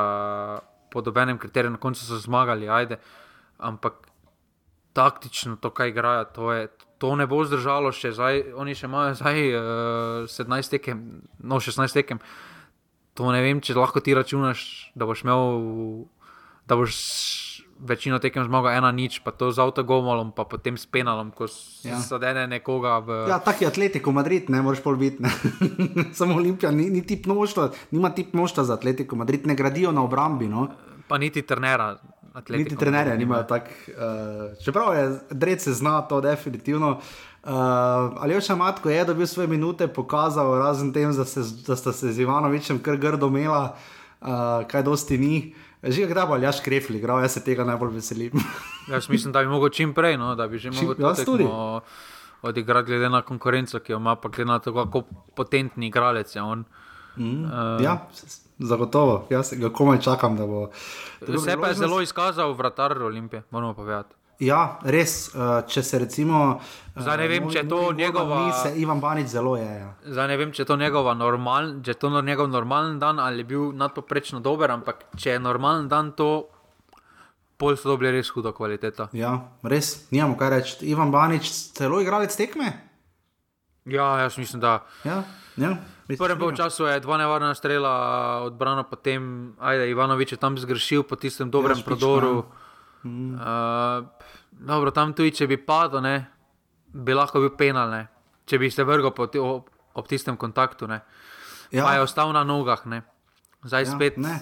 [0.90, 2.96] po dobenem kriteriju, na koncu so zmagali, ajde.
[3.58, 3.92] Ampak
[4.92, 6.68] taktično to, kaj igrajo, to, je,
[6.98, 8.12] to ne bo zdržalo še.
[8.12, 9.62] Zdaj, oni še imajo zdaj uh,
[10.26, 11.02] 17 tekem,
[11.38, 12.18] no 16 tekem.
[13.16, 15.40] To ne vem, če lahko ti računaš, da boš imel,
[16.64, 16.92] da boš
[17.78, 21.44] večino tekem zmagal ena nič, pa to z avtogomolom, pa potem s penalom, ko
[21.82, 21.96] Ja.
[21.98, 23.28] zadene nekoga v.
[23.28, 25.20] Ja, taki Atletico Madrid, ne moreš pol biti.
[26.12, 30.00] Samo Olimpija ni, ni tip množstva, nima tip množstva za Atletico Madrid, ne gradijo na
[30.02, 30.48] obrambi.
[30.48, 30.68] No.
[31.08, 31.96] Pa niti trenera.
[32.36, 33.70] Atletico Niti trenerja Madrid nimajo tako.
[33.88, 36.90] Uh, čeprav je Dred se zna to definitivno.
[36.90, 37.52] Uh,
[38.20, 42.12] ali še Matko je dobil svoje minute, pokazal, razen tem, da, se, da sta se
[42.12, 43.76] z Ivanovičem kar grdo imela,
[44.20, 45.36] uh, kaj dosti ni.
[45.82, 48.32] Že kdaj bo Aljaš Krefli igral, jaz se tega najbolj veselim.
[48.92, 51.46] Jaz mislim, da bi lahko čim prej, no, da bi že Čim- lahko jaz tudi.
[52.42, 55.02] odigrati, glede na konkurenco, ki jo ima, pa glede na to, kako
[55.36, 56.64] potentni igralec je on.
[57.16, 57.96] Mm, uh, ja,
[58.58, 59.26] zagotovo.
[59.30, 60.68] Jaz ga komaj čakam, bo.
[61.20, 64.14] Vse pa je zelo izkazal vratar Olimpije, moramo povedati.
[64.40, 66.58] Ja, res, uh, če se recimo.
[66.96, 68.40] Zdaj ne vem, če je to njegova.
[68.52, 69.64] Se Ivan Banič zelo je.
[69.64, 69.94] Ja.
[70.04, 73.44] Zdaj ne vem, če je to, normal, če je to njegov normalen dan ali je
[73.44, 76.48] bil nadpoprečno dober, ampak če je normalen dan, to
[77.56, 79.08] pol so dobili res hudo kvaliteto.
[79.16, 79.32] Ja,
[79.64, 80.76] res, nimamo kaj reči.
[80.92, 82.72] Ivan Banič, celo igralec tekme?
[83.88, 84.82] Ja, jaz mislim, da.
[85.04, 85.22] Ja,
[85.56, 85.76] ja.
[86.06, 87.94] V prvem času je dva nevarna strela
[88.46, 92.46] odbrana, potem ajde, Ivanovič je tam zgrešil po tistem dobrem ja, prodoru.
[93.02, 93.34] Mm.
[93.34, 94.06] Uh,
[94.54, 96.16] dobro, tam tudi, če bi padel, ne,
[96.94, 98.06] bi lahko bil penal, ne,
[98.46, 99.66] če bi se vrgel ti, ob,
[99.98, 100.86] ob tistem kontaktu.
[100.86, 101.02] Ne.
[101.74, 101.82] Ja.
[101.82, 103.02] Pa je ostal na nogah, ne.
[103.66, 104.22] zdaj ja, spet.
[104.22, 104.38] Ne.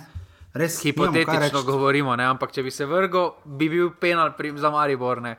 [0.55, 5.25] Res, hipotetično govorimo, ne, ampak če bi se vrgel, bi bil penal pri, za Maribor.
[5.25, 5.35] Ne.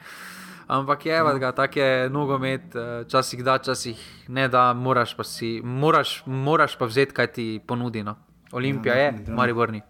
[0.67, 1.51] Ampak je, no.
[1.51, 6.85] tako je nogomet, eh, časih da, časih ne da, moraš pa, si, moraš, moraš pa
[6.85, 8.03] vzeti, kaj ti ponudi.
[8.03, 8.15] No.
[8.51, 9.81] Olimpija ja, je, mari vrni.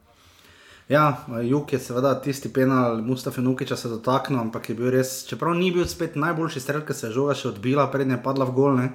[0.89, 5.55] Ja, Juk je seveda tisti penal, Mustafa Nukiča se dotaknil, ampak je bil res, čeprav
[5.55, 8.77] ni bil spet najboljši strel, ker se je žoga še odbila, prednje padla v gol.
[8.77, 8.91] Um,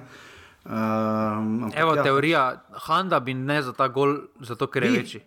[1.65, 2.05] ampak, Evo, ja.
[2.05, 2.45] teorija,
[2.87, 4.97] Handa bi ne za ta gol, zato ker je bi.
[5.01, 5.21] večji.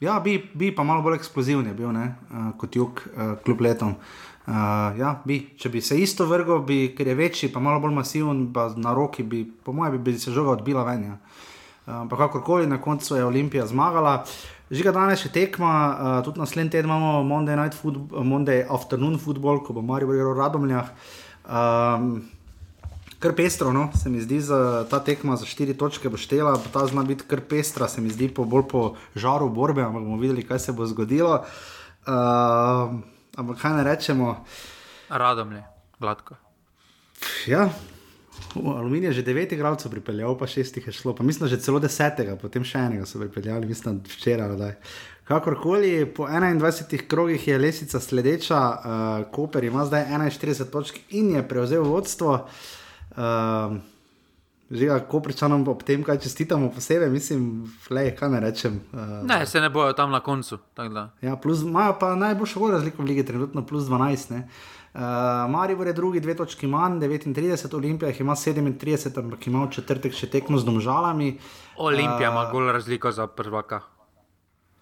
[0.00, 3.94] Ja, bi, bi pa malo bolj eksplozivni bil ne, uh, kot Juk, uh, kljub letom.
[3.94, 5.36] Uh, Uh, ja, bi.
[5.58, 8.90] Če bi se isto vrgel, bi, ker je večji, pa malo bolj masiven, pa na
[8.96, 11.04] roki, bi, po mojem, bi, bi se žoga odbila ven.
[11.06, 11.18] Ja.
[11.86, 14.24] Uh, kakorkoli, na koncu je Olimpija zmagala.
[14.74, 19.78] Žiga danes še tekma, uh, tudi naslednji teden imamo Monday, football, Monday afternoon football, ko
[19.78, 20.90] bo Marijo igral v Radomljah.
[21.46, 22.10] Um,
[23.22, 23.86] kar pestro, no?
[24.02, 27.44] se mi zdi, za ta tekma za štiri točke bo štela, ta zna biti kar
[27.46, 30.90] pestra, se mi zdi po bolj po žaru borbe, ampak bomo videli, kaj se bo
[30.90, 31.44] zgodilo.
[32.08, 32.98] Uh,
[33.40, 34.34] ampak kaj ne rečemo?
[35.10, 35.62] Radom je,
[36.00, 36.36] gladko.
[37.50, 37.68] Ja,
[38.54, 42.36] aluminij je že devet igralcev pripeljal, pa šestih je šlo, pa mislim, že celo desetega,
[42.40, 44.56] potem še enega so pripeljali, mislim, včeraj.
[44.60, 44.74] Daj.
[45.30, 51.48] Kakorkoli, po 21 krogih je lesica sledeča, uh, Koper ima zdaj 41 točk in je
[51.48, 52.46] prevzel vodstvo.
[53.10, 53.78] Uh,
[54.70, 58.80] Že kako pričanom ob tem, kaj čestitamo posebej, mislim, le, kaj ne rečem.
[58.92, 60.58] Uh, ne, se ne bojo tam na koncu.
[61.22, 64.42] Ja, plus, imajo pa najboljšo razliko v lige, trenutno plus 12.
[64.94, 65.00] Uh,
[65.50, 70.30] Marijo je drugi, dve točki manj, 39, Olimpija ima 37, ampak ima v četrtek še
[70.30, 71.38] tekmo z domžalami.
[71.76, 73.80] Olimpija uh, ima bolj razliko za prvaka.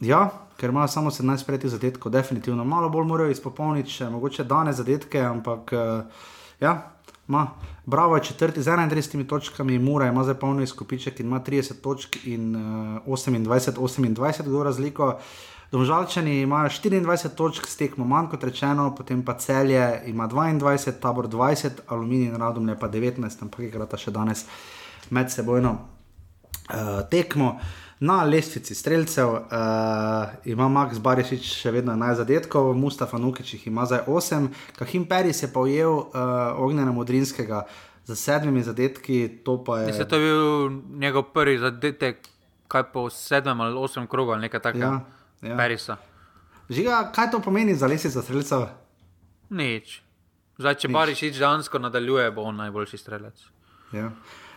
[0.00, 2.64] Ja, ker imajo samo 17 pretih zadetkov, definitivno.
[2.64, 6.22] Malo bolj morajo izpopolniti, mogoče danes zadetke, ampak uh,
[6.60, 6.94] ja.
[7.28, 7.46] Ma,
[7.86, 12.56] bravo četrti z 31 točkami, Mura ima zdaj polno izkupiček in ima 30 točk in
[12.56, 15.18] uh, 28, 28, kdo razliko.
[15.72, 21.70] Domžalčani imajo 24 točk, stekmo manj kot rečeno, potem pa celje ima 22, tabor 20,
[21.86, 24.46] aluminij in radom je pa 19, ampak igrata še danes
[25.10, 27.58] med sebojno uh, tekmo.
[28.00, 29.40] Na lestvici streljcev uh,
[30.44, 34.48] ima Max Barišič še vedno 11 zadetkov, Mustafa Nukič jih ima zdaj 8,
[34.78, 36.12] Kahim Peris je pa ujel uh,
[36.62, 37.64] ognjena modrinskega
[38.06, 39.42] z sedmimi zadetki.
[39.44, 39.90] To je...
[39.98, 42.28] Je to bil njegov prvi zadetek,
[42.68, 45.00] kaj po sedmem ali osmem krogu ali nekaj takega.
[45.42, 45.56] Ja, ja.
[45.56, 45.96] Perisa.
[46.70, 48.68] Žiga, kaj to pomeni za lestvico streljcev?
[49.50, 50.02] Nič.
[50.58, 53.42] Zdaj, če Barišič dejansko nadaljuje, bo on najboljši strelec.
[53.92, 54.10] Ja.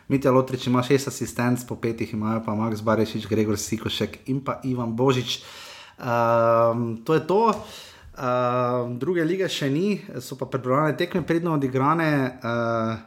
[0.08, 4.60] Mitja Lotrič ima šest asistentov, po petih imajo pa Max Barešič, Gregor Sikošek in pa
[4.64, 5.44] Ivan Božič.
[6.02, 7.54] Um, to je to.
[8.12, 12.12] Uh, druge lige še ni, so pa prebrane tekme predno odigrane,
[12.44, 13.00] uh,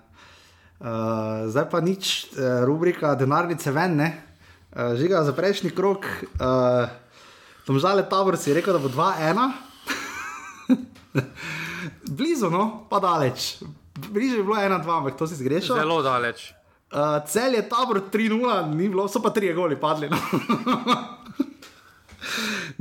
[0.80, 4.10] uh, zdaj pa nič, uh, rubrika denarnice ven, ne.
[4.72, 6.08] Uh, žiga za prejšnji krok,
[6.40, 6.88] uh,
[7.68, 9.44] tam žale tabor si rekel, da bo 2-1.
[12.16, 13.60] Blizu, no, pa daleč.
[14.08, 15.76] Bliže je bilo 1-2, ampak to si zgrešil.
[15.76, 16.54] Zelo daleč.
[16.94, 20.06] Uh, cel je tabor 3-0, ni bilo, so pa tri goli padli.
[20.06, 20.16] No.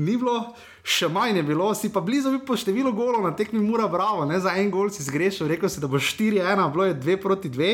[0.06, 0.54] ni bilo,
[0.86, 4.28] še manj je bilo, si pa blizu bi po številu golov na tekmi mura, bravo,
[4.30, 4.38] ne?
[4.38, 7.72] za en gol si zgrešil, rekel si, da bo 4-1, bilo je 2 proti 2.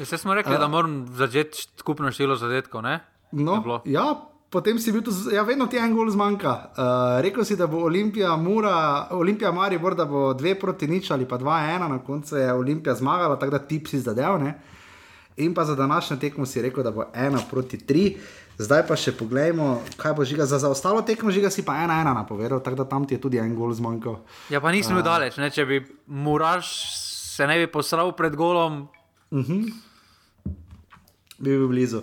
[0.00, 3.02] Vse smo rekli, uh, da moram začeti skupno število zadetkov, ne?
[3.36, 4.06] No, ja,
[4.48, 6.54] potem si bil tu, ja, vedno ti en gol zmanjka.
[6.72, 6.86] Uh,
[7.26, 11.36] rekel si, da bo Olimpija, Mura, Olimpija Maribor, da bo 2 proti nič ali pa
[11.36, 14.54] 2-1, na koncu je Olimpija zmagala, tako da tip si zadev, ne?
[15.36, 18.16] In pa za današnjo tekmo si rekel, da bo ena proti tri.
[18.58, 22.00] Zdaj pa še pogledajmo, kaj bo žiga za, za ostalo tekmo, žiga si pa ena
[22.00, 24.16] ena napovedal, tako da tam ti je tudi en gol zmanjkal.
[24.48, 25.50] Ja, pa nisem bil uh, daleč, ne?
[25.52, 26.70] če bi Muraš
[27.36, 28.88] se ne bi posral pred golom.
[29.30, 29.52] Uh mhm.
[29.52, 29.72] -huh.
[31.38, 32.00] Bi bil blizu.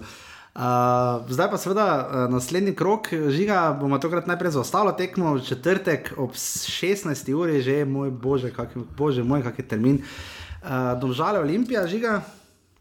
[0.54, 6.14] Uh, zdaj pa seveda uh, naslednji krok, žiga, bomo tokrat najprej za ostalo tekmo, četrtek
[6.18, 7.34] ob 16.
[7.34, 10.04] uri, že moj bože, kak, bože moj, kak je termin.
[10.62, 12.22] Uh, Domžale Olimpija, žiga.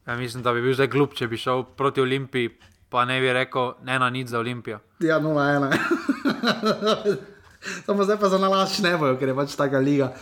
[0.06, 2.50] Ja, mislim, da bi bil zdaj glup, če bi šel proti Olimpiji
[2.92, 4.78] pa ne bi rekel, ne na nič za Olimpijo.
[5.00, 5.72] Ja, 0-1.
[7.86, 10.12] Samo zdaj pa za nalaš ne bojo, ker je pač taka liga.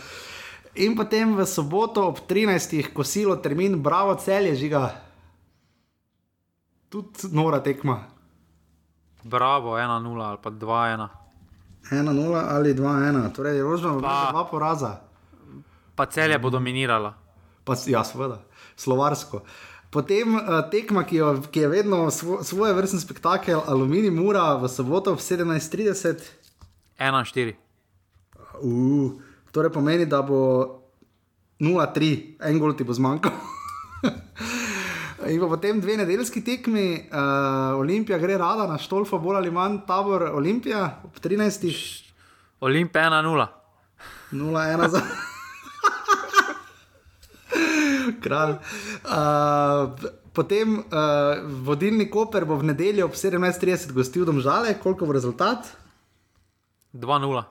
[0.79, 2.93] In potem v soboto ob 13.
[2.95, 4.87] kosilo termin, bravo, cel je žiga.
[6.87, 8.07] Tudi nora tekma.
[9.23, 11.07] Bravo, 1-0 ali pa 2-1.
[11.91, 12.07] 1-0
[12.47, 15.03] ali 2-1, torej je rožno, Pa- dva poraza.
[15.91, 17.11] Pa celje bo dominirala.
[17.63, 18.41] Pa, ja, seveda,
[18.75, 19.43] slovarsko.
[19.91, 24.69] Potem uh, tekma, ki, jo, ki je vedno svo, svoje vrstni spektakel, Aluminij Mura v
[24.71, 26.23] soboto ob 17:30.
[26.99, 27.53] 1-4.
[28.61, 29.19] Uh,
[29.51, 30.39] torej pomeni, da bo
[31.59, 33.35] 0-3, en gol ti bo zmanjkal.
[35.31, 39.83] In pa potem dve nedeljski tekmi, uh, Olimpija gre rada na Štolfo, bolj ali manj
[39.87, 41.67] tabor Olimpija ob 13.
[42.61, 43.47] Olimpija 1-0.
[44.31, 45.03] 0-1 za.
[48.23, 48.57] Kralj.
[49.03, 49.95] Uh,
[50.31, 50.83] potem uh,
[51.61, 55.67] vodilni Koper bo v nedeljo ob 17:30 gostil domžale, koliko bo rezultat?
[56.93, 57.43] 2-0.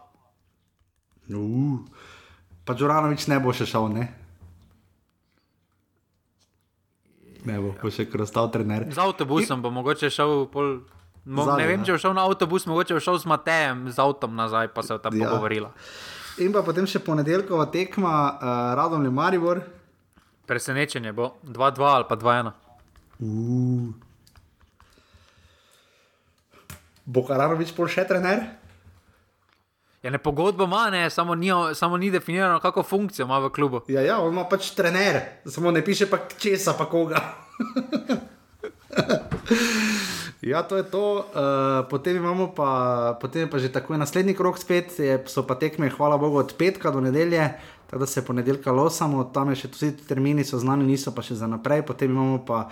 [1.31, 1.78] Uh,
[2.64, 4.05] pa Džoranovič ne bo še šel, ne?
[7.40, 8.85] Ne bo, bo še kar ostal trener.
[8.93, 10.81] Z avtobusom bo mogoče šel pol.
[11.20, 11.85] Mo, Zadnji, ne vem, ja.
[11.85, 14.97] če bo šel na avtobus, mogoče bo šel z Matejem, z avtom nazaj, pa se
[14.97, 15.28] je tam Ja.
[15.28, 15.68] pogovorila.
[16.40, 19.60] In pa potem še ponedeljkova tekma, uh, Radom ali Maribor.
[20.51, 22.51] Presenečenje bo 2-2 ali pa 2-1.
[23.22, 23.94] Uh.
[27.06, 28.59] Bo Karanovič pol še trener?
[30.02, 33.85] Ja, ne pogodbo ima, ne, samo ni, samo ni definirano, kako funkcijo ima v klubu.
[33.86, 37.20] Ja, ja, on ima pač trener, samo ne piše pa česa, pa koga.
[40.51, 41.31] ja, to je to.
[41.31, 42.70] Uh, potem imamo pa,
[43.20, 46.90] potem pa že takoj naslednji krok spet, je, so pa tekme, hvala Bogu, od petka
[46.90, 47.55] do nedelje,
[47.90, 51.34] tako da se ponedeljka losamo, tam je še ti termini so znani, niso pa še
[51.34, 52.68] za naprej, potem imamo pa.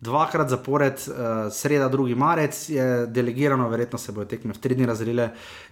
[0.00, 2.14] Dvakrat zapored, uh, sreda, 2.
[2.16, 5.26] marec je delegirano, verjetno se bodo tekme v tri dni razdelile,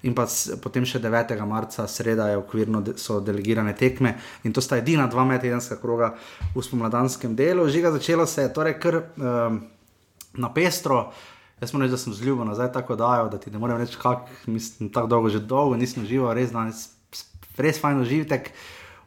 [0.05, 1.33] in pa s, potem še 9.
[1.49, 4.13] marca, sreda je okvirno de, so delegirane tekme,
[4.45, 6.11] in to sta edina dva medtedenska kroga
[6.53, 7.65] v spomladanskem delu.
[7.73, 9.63] Žiga začelo se je torej kar um,
[10.37, 11.07] na pestro.
[11.63, 14.29] Jaz moram reči, da sem zljubil nazaj tako dajo, da ti ne morem reči, kako
[14.53, 16.91] mislim, tako dolgo že dolgo nisem živel, res danes
[17.59, 18.53] res fajn užitek.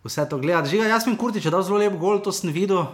[0.03, 0.69] Vse to gledati.
[0.69, 2.87] Žiga, jaz sem Kurtič, da je zelo lep gol, to sem videl uh,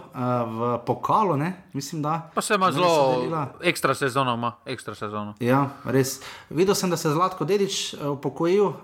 [0.44, 1.54] v pokalu, ne?
[1.72, 2.30] mislim, da.
[2.34, 5.32] Pa se ima Ne, zelo ekstra sezono, ima ekstra sezono.
[5.40, 6.18] Ja, res.
[6.50, 8.76] Videl sem, da se je Zlatko Dedič uh, upokojil, uh,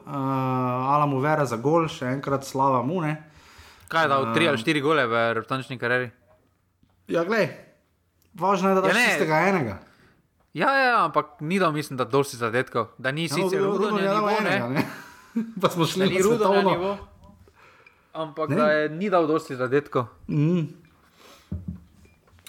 [0.89, 3.03] Alamu Vera za gol, še enkrat slava mu.
[3.05, 3.19] Ne?
[3.93, 6.09] Kaj je dal, tri ali štiri gole v reprezentančni karieri?
[7.13, 7.51] Ja, glej,
[8.41, 9.09] važno je, da daš Ja, ne.
[9.13, 9.77] tistega enega.
[10.55, 13.91] Ja, ja, ampak ni dal, mislim, da dosti zadetkov, da ni Ja, sicer no, rudo
[13.91, 15.45] na dal nivo, enega, ne, ne.
[15.61, 16.97] pa smo šli na rudo nivo,
[18.15, 18.57] ampak Ne.
[18.57, 20.07] da je ni dal dosti zadetkov.
[20.29, 20.71] Mm.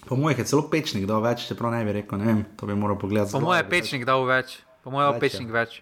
[0.06, 2.76] Po mojih je celo pečnik dal več, čeprav ne bi rekel, ne vem, to bi
[2.76, 3.34] moral pogledati.
[3.34, 5.82] Po mojem je pečnik dal več, po mojem je pečnik več.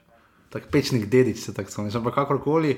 [0.49, 2.77] Tak pečnik dedič se tako spomniš, ampak kakorkoli.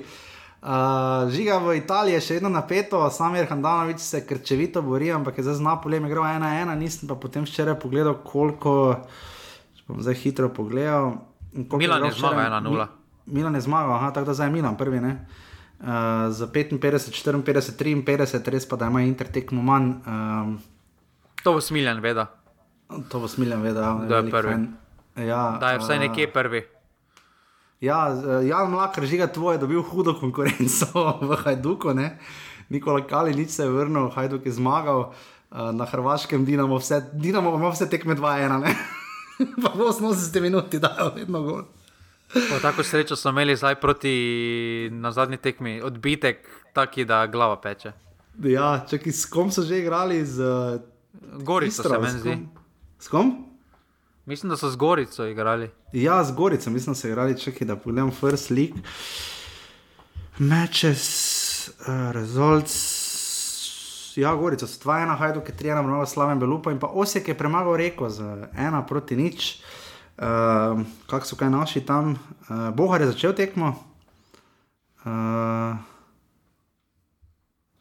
[0.58, 5.44] Uh, žiga v Italiji je še vedno napeto, Samir Handanovič se krčevito bori, ampak je
[5.44, 9.04] zdaj z Napolijem igral 1-1, nisem pa potem včeraj pogledal, koliko,
[9.76, 11.20] če bom zdaj hitro pogledal.
[11.54, 12.58] Milan igral je zmagal včeraj.
[12.58, 12.74] 1:0.
[12.74, 12.90] Mi-
[13.28, 15.12] Milan je zmagal, aha, tako da zdaj je Milan prvi, ne.
[15.14, 15.55] Uh,
[16.30, 19.92] za 55, 54, 53, res pa da ima Inter tekmo manj.
[20.06, 20.58] Um,
[21.42, 22.26] To bo smiljen, veda,
[23.08, 24.56] to bo smiljen vedel, Da je prvi.
[25.16, 26.64] Ja, da je vsaj eh, nekje prvi.
[27.80, 28.08] Ja,
[28.42, 30.86] Jan Mlak, žiga tvoj, je dobil hudo konkurenco
[31.28, 31.94] v Hajduku.
[31.94, 32.18] Ne?
[32.68, 35.12] Nikola Kalinič se je vrnil, Hajduk je zmagal,
[35.52, 38.74] eh, na Hrvaškem Dinamo, vse, Dinamo ima vse tekme 2-1, ne?
[39.62, 41.62] pa v 80 minuti dajo vedno gol.
[42.36, 47.92] Po tako srečo smo imeli zdaj proti na zadnji tekmi odbitek, taki da glava peče.
[48.42, 50.26] Ja, čakaj, s kom so že igrali?
[50.26, 50.42] Z
[51.40, 52.38] Gorico Istro, se meni zdi.
[52.98, 53.46] S kom?
[54.26, 55.70] Mislim, da so z Gorico igrali.
[55.92, 58.76] Ja, z Gorico, mislim, da so igrali, čakaj, da pogledam First League.
[60.38, 62.76] Matches, uh, results.
[64.16, 67.76] Ja, Gorico, so 2-1, Hajduk je 3-1, mnogo slaven Belupa in pa Osek je premagal
[67.76, 68.22] Reko z
[68.56, 69.54] 1 proti nič.
[69.54, 69.85] Uh,
[71.06, 72.16] Kak so kaj naši tam?
[72.48, 73.74] Uh, Bohar je začel tekmo.
[75.04, 75.76] Uh,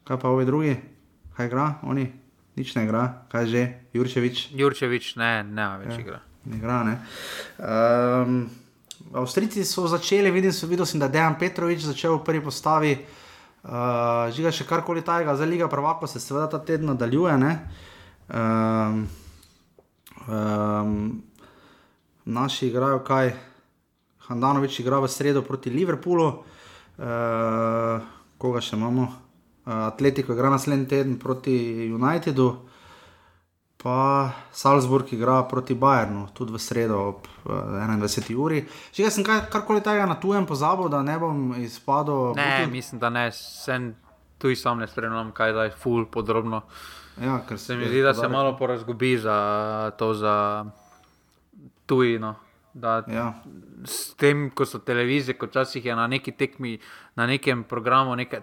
[0.03, 0.75] kaj pa ovi drugi?
[1.37, 1.73] Kaj igra?
[1.83, 2.05] Oni?
[2.55, 3.61] Nič ne igra, kaj že?
[3.93, 4.51] Jurčevič.
[4.51, 5.99] Jurčevič ne, ne več Ja.
[5.99, 6.19] igra.
[6.45, 6.95] Ne igra, ne.
[7.57, 8.49] Um,
[9.13, 12.93] Avstrijci so začeli, vidim, so, videl sem, da je Dejan Petrovič začel v prvi postavi.
[13.65, 17.37] Uh, žiga še karkoli tajega, zdaj Liga Prvako se seveda ta teden nadaljuje.
[17.37, 17.53] ne.
[18.29, 19.07] Um,
[20.27, 21.23] um,
[22.25, 23.33] naši igrajo kaj,
[24.27, 26.27] Handanovič igra v sredo proti Liverpoolu,
[26.97, 28.01] uh,
[28.37, 29.03] koga še imamo.
[29.65, 31.53] Uh, Atletiko igra naslednji teden proti
[31.93, 32.47] Unitedu,
[33.77, 38.33] pa Salzburg igra proti Bayernu, tudi v sredo ob uh, 21.
[38.33, 38.63] uri.
[38.89, 42.33] Že jaz sem kar, karkoli tega na tujem pozabil, da ne bom izpadel.
[42.33, 43.93] Ne, Butu- mislim, da ne, sem
[44.37, 46.63] tu in sam ne spremljam, kaj zdaj ful podrobno.
[47.21, 49.37] ja, Se mi zdi, da se malo porazgubi za
[49.97, 50.65] to, za
[51.85, 52.35] tujino.
[52.73, 53.33] Da Ja.
[53.85, 56.79] s tem, ko so televizije, ko včasih je na neki tekmi,
[57.15, 58.41] na nekem programu, nekaj,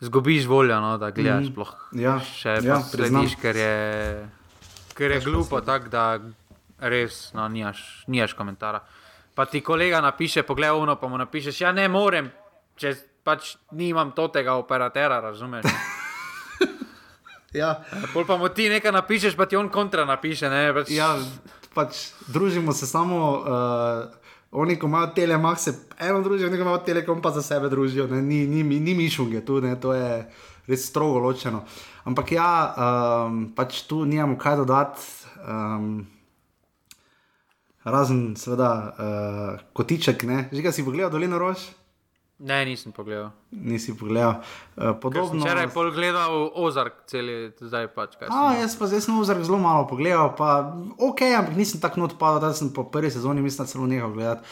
[0.00, 1.48] zgubiš voljo, no, da gledaš.
[1.48, 2.00] Mm.
[2.00, 4.28] Ja, Še ja, slediš, ker je,
[4.94, 6.20] ker je glupo, tako da
[6.78, 8.82] res no, nimaš, nimaš komentara.
[9.34, 12.28] Pa ti kolega napiše, poglej, uno, pa mu napišeš, ja ne morem,
[12.76, 12.92] če
[13.24, 15.64] pač nimam totega operatera, razumeš.
[17.54, 20.50] Ja, Pol pa mu ti nekaj napišeš, pa ti on kontra napiše.
[20.50, 21.14] Ne, pač, ja,
[21.74, 23.24] pač družimo se samo.
[23.44, 24.20] Uh,
[24.54, 28.06] Oni, ko imajo telemax, se eno družijo, oni, ko imajo telekom, pa za sebe družijo.
[28.06, 28.20] Ne?
[28.22, 29.72] Ni, ni, ni, ni mišunge tu, ne?
[29.82, 30.20] to je
[30.68, 31.64] res strogo ločeno.
[32.06, 35.08] Ampak ja, um, pač tu nimamo kaj dodati.
[35.42, 36.04] Um,
[37.84, 40.46] razen, seveda, uh, kotiček, ne?
[40.52, 41.66] že ga si pogledal, dolino rož,
[42.38, 43.30] Ne, nisem pogledal.
[43.50, 44.42] nisi pogledal.
[44.76, 45.44] Uh, podobno.
[45.44, 48.28] Včeraj pol gledal Ozark, celi, zdaj pač kaj.
[48.30, 52.18] A, jaz pa zdaj sem vzrok zelo malo pogledal, pa ok, ampak nisem tako not
[52.18, 54.42] padal, da sem po prvi sezoni mislim, celo nehal gledati.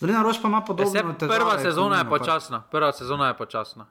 [0.00, 0.92] Dolina rož pa ima Ja, podobno.
[0.94, 3.86] se, težave, prva sezona je počasna, prva sezona je počasna.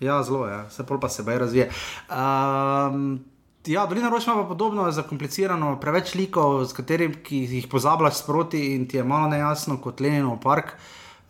[0.00, 1.70] Ja, zelo je, se pol pa sebe razvije.
[2.06, 3.18] Um,
[3.66, 8.86] ja, Dolina rož ima pa podobno zakomplicirano, preveč likov, s katerimi jih pozabljaš sproti in
[8.88, 10.74] ti je malo nejasno kot Leninov park.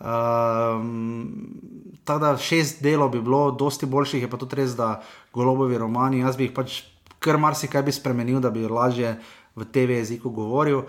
[0.03, 1.59] Um,
[2.05, 4.97] tako da šest delov bi bilo, dosti boljših je pa tudi res, da
[5.35, 6.81] golobovi romani, jaz bi jih pač
[7.23, 9.15] kar marsikaj bi spremenil, da bi lažje
[9.55, 10.83] v TV jeziku govoril.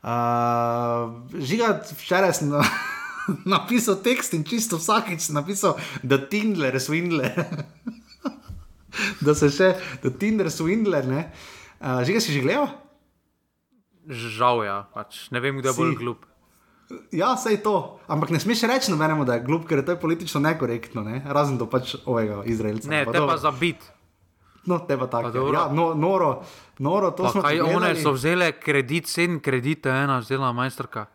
[0.00, 2.62] Uh, žiga, včeraj sem na,
[3.58, 5.74] napisal tekst in čisto vsakič sem napisal,
[6.06, 7.34] da Tindler, Swindler.
[9.26, 9.74] da se še,
[10.04, 11.10] da Tinder, Swindler.
[11.10, 11.26] ne.
[11.80, 12.70] Uh, žiga si že gledal?
[14.06, 16.29] Žal ja, pač ne vem, kdo je bolj glup.
[17.10, 17.74] Ja, sej to.
[18.06, 21.22] Ampak ne smeš reči nobenemu, da je glup, ker je to politično nekorektno, ne?
[21.24, 22.88] razen do pač ovega Izraelca.
[22.88, 23.30] Ne, Pa te dobro.
[23.30, 23.78] pa za bit.
[24.62, 25.30] No, te pa tako.
[25.48, 26.42] Ja, no, noro,
[26.78, 31.06] noro, to Pa smo kaj one so vzele kredit, sedem kreditov, ena vzela majstrka.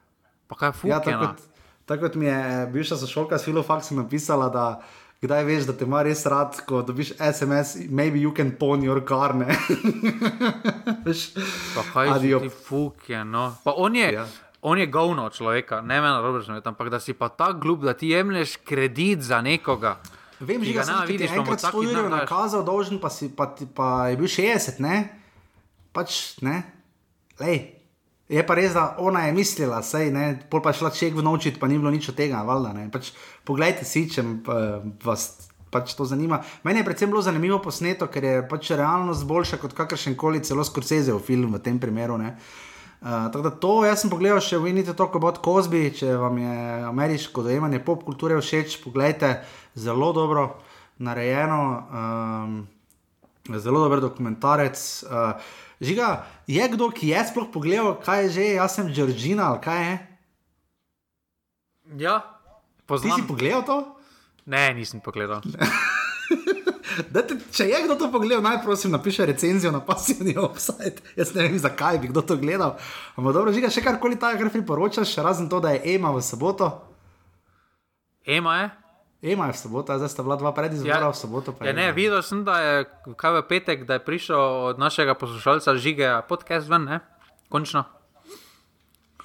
[0.47, 0.99] Pa kaj Ja, fukena.
[1.01, 1.41] tako, kot,
[1.85, 4.81] tako kot mi je bivša sošolka s Filofaksom napisala, da
[5.21, 9.01] kdaj veš, da te ima res rad, ko dobiš SMS, maybe you can pawn your
[9.01, 9.33] car.
[11.05, 11.33] Veš,
[11.75, 12.39] Pa kaj Adijo.
[12.39, 13.55] si ti fuke, no.
[13.63, 14.25] Pa on je, Ja.
[14.65, 17.93] On je govno človeka, ne me narobe razumeti, ampak da si pa tako glup, da
[17.93, 19.99] ti jemliš kredit za nekoga.
[20.39, 22.21] Vem, že ga ne ti vidiš, pa mu enkrat vsak 100 dan jurjev daš.
[22.21, 24.95] nakazal, dolžen pa, si, pa, ti- pa je bil 60, ne?
[25.93, 26.63] Pač, ne?
[27.39, 27.77] Lej.
[28.25, 31.61] Je pa res, da ona je mislila, sej, ne, pol pa je šla ček vnovčiti,
[31.61, 32.89] pa ni bilo nič od tega, valjda, ne.
[32.89, 33.13] Pač,
[33.45, 36.41] poglejte si, če uh, vas pač to zanima.
[36.65, 40.65] Meni je predvsem bilo zanimivo posneto, ker je pač realnost boljša kot kakršen koli celo
[40.65, 42.33] Scorseseov film v tem primeru, ne.
[42.33, 46.37] Uh, tako da to jaz sem pogledal še v Inite Talk about Cosby, če vam
[46.41, 46.55] je
[46.89, 49.43] ameriško dojemanje pop kulture všeč, pogledajte,
[49.75, 50.47] zelo dobro
[50.97, 51.61] narejeno,
[51.91, 52.55] um,
[53.59, 54.77] zelo dober dokumentarec.
[55.05, 55.35] Uh,
[55.83, 59.81] žiga, je kdo, ki je sploh pogledal, kaj je že, jaz sem Georgina ali kaj
[59.83, 59.95] je?
[62.01, 62.19] Ja,
[62.85, 63.21] Ti poznam.
[63.21, 63.77] si pogledal to?
[64.45, 65.41] Ne, nisem pogledal.
[67.09, 71.01] Dajte, če je kdo to pogledal, naj prosim napiše recenzijo na pasivni offside.
[71.15, 72.75] Jaz ne vem, zakaj bi kdo to gledal.
[73.15, 76.69] Ampak dobro, žiga, še karkoli takega, kar priporočaš, razen to, da je Ema v soboto.
[78.23, 78.67] Ema je?
[79.25, 81.09] Ema je v soboto, zdaj sta bila dva predizbora Ja.
[81.09, 81.49] v soboto.
[81.51, 82.75] pa Ja, ne, videl sem, da je
[83.15, 84.37] kaj v petek, da je prišel
[84.69, 86.99] od našega poslušalca Žige podcast ven, ne?
[87.49, 87.85] Končno.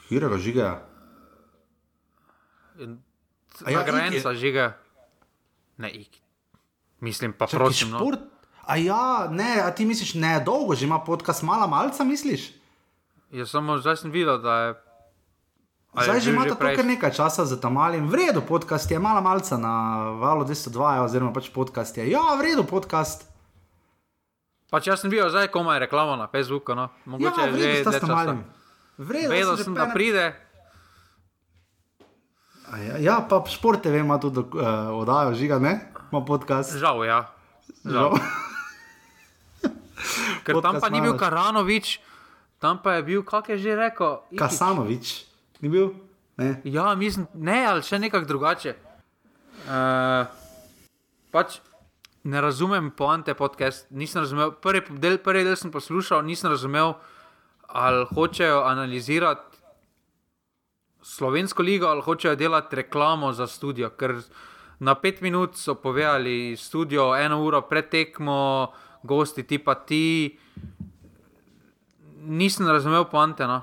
[0.09, 0.69] Hirega žiga.
[3.61, 4.73] A ja, Nagrajenca Žige.
[5.77, 6.09] Ne, ik.
[7.01, 7.91] Mislim pa, Čakaj, prosim.
[7.91, 7.99] No.
[7.99, 8.21] šport.
[8.63, 12.53] A ja, ne, a ti misliš, ne, dolgo že ima podcast, mala malca, misliš?
[13.31, 14.69] Jaz samo zdaj sem videl, da je.
[15.93, 18.07] Zdaj je že bil imate to prej- kar nekaj časa za tam malim.
[18.07, 19.73] V redu podcast je, mala malca na
[20.13, 22.07] valu 202, ja, oziroma pač podcast je.
[22.07, 23.27] Ja, v redu podcast.
[24.69, 26.87] Pač jaz sem videl zdaj komaj reklamo na Facebooku, no.
[26.87, 28.07] Ja, Mogoče v je redu že časa.
[28.09, 28.39] malim.
[28.97, 30.25] V redu, Vedel sem, že da pene- pride.
[32.65, 34.47] A Ja, ja, pa šport TV ima tudi uh,
[34.93, 35.90] oddajo, žiga, ne?
[36.13, 36.75] Ima podcast.
[36.75, 37.31] Žal, ja.
[37.87, 38.19] Žal.
[40.45, 41.15] Ker tam Podcast pa ni bil.
[41.15, 42.03] Karanovič,
[42.59, 44.19] tam pa je bil, kak je že rekel?
[44.35, 45.31] Kasanovič,
[45.63, 45.95] ni bil?
[46.35, 46.59] Ne.
[46.67, 48.75] Ja, mislim, ne, ali še nekako drugače.
[49.71, 50.27] Uh,
[51.31, 51.61] pač
[52.27, 54.51] ne razumem poante podcast, nisem razumel.
[54.59, 56.99] Prvi del, prvi del sem poslušal, nisem razumel,
[57.71, 59.63] ali hočejo analizirati
[61.07, 63.95] slovensko ligo, ali hočejo delati reklamo za studio.
[63.95, 64.19] Ker
[64.81, 70.39] na pet minut so povedali studio, eno uro pred tekmo, gosti ti pa ti.
[72.21, 73.47] nisem razumel poante.
[73.47, 73.63] No.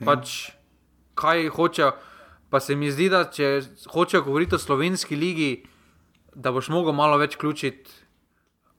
[0.00, 0.06] Ja.
[0.06, 0.50] Pač,
[1.14, 1.92] kaj hočejo.
[2.50, 3.62] Pa se mi zdi, da če
[3.92, 5.62] hočejo govoriti o slovenski ligi,
[6.34, 7.90] da boš mogel malo več vključiti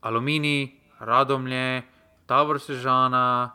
[0.01, 1.83] aluminij, radomlje,
[2.27, 3.53] tabor sežana,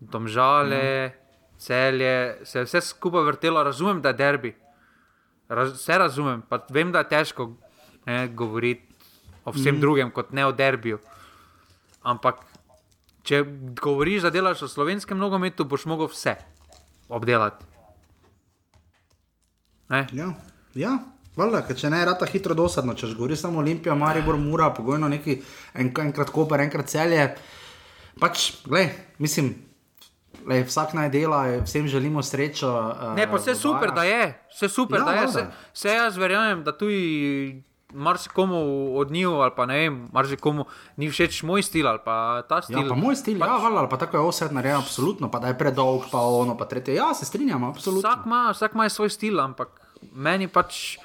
[0.00, 1.12] domžale,
[1.60, 3.62] celje, se je vse skupaj vrtelo.
[3.62, 4.54] Razumem, da je derbi.
[5.50, 7.48] Raz, vse razumem, pa vem, da je težko
[8.06, 8.86] ne, govoriti
[9.44, 9.80] o vsem mm.
[9.82, 11.00] drugem, kot ne o derbiju.
[12.06, 12.44] Ampak,
[13.26, 13.42] če
[13.82, 16.36] govoriš, da delaš v slovenskem nogometu, boš mogel vse
[17.10, 17.66] obdelati.
[19.90, 20.06] Ne?
[20.14, 20.30] Ja,
[20.78, 20.98] ja.
[21.34, 22.94] Valjda, če ne, rata hitro dosadno.
[22.94, 25.40] Če govoriš samo Olimpija, Maribor, Mura, pogojno neki
[25.74, 27.26] en, enkrat Koper, enkrat celje.
[28.22, 29.50] Pač, gled, mislim.
[30.46, 32.68] Lej, vsak naj dela, vsem želimo srečo.
[32.70, 35.26] Uh, Ne, pa vse super, da je, vse super, Ja, ja, da je.
[35.26, 37.62] Vse, vse jaz verjamem, da tudi
[37.92, 38.60] marsikomu
[38.98, 40.64] od njih, ali pa ne vem, marsikomu
[40.96, 42.78] ni všeč moj stil ali pa ta stil.
[42.78, 45.38] Ja, pa moj stil, pač, ja, valjda, ali pa tako je vse narejen, absolutno, pa
[45.38, 46.94] da je predolg, pa ono, pa tretje.
[46.94, 48.08] Ja, se strinjam, absolutno.
[48.08, 49.68] Vsak ima, vsak ima svoj stil, ampak
[50.12, 50.98] meni pač,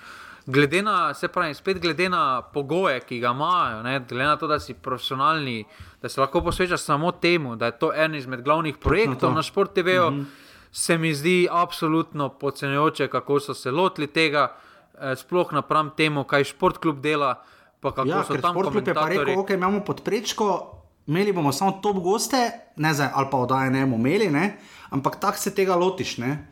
[0.45, 4.47] glede na, se pravi, spet glede na pogoje, ki ga imajo, ne, glede na to,
[4.47, 5.63] da si profesionalni,
[6.05, 9.73] da se lahko posvečaš samo temu, da je to en izmed glavnih projektov na Sport
[9.73, 10.25] TV-ju, mm -hmm.
[10.71, 14.55] se mi zdi absolutno podcenjujoče, kako so se lotili tega,
[15.01, 17.41] eh, sploh napram temu, kaj šport klub dela.
[17.79, 19.25] Pa kako Ja, so ker tam Sportklub je pa komentatorji.
[19.25, 20.71] rekel, ok, imamo podprečko,
[21.07, 24.57] imeli bomo samo top goste, ne zdaj, ali pa oddaje ne bomo imeli, ne?
[24.89, 26.17] ampak tako se tega lotiš.
[26.17, 26.47] Ne?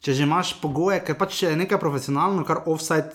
[0.00, 3.10] Če že imaš pogoje, ker pač je nekaj profesionalno, kar offside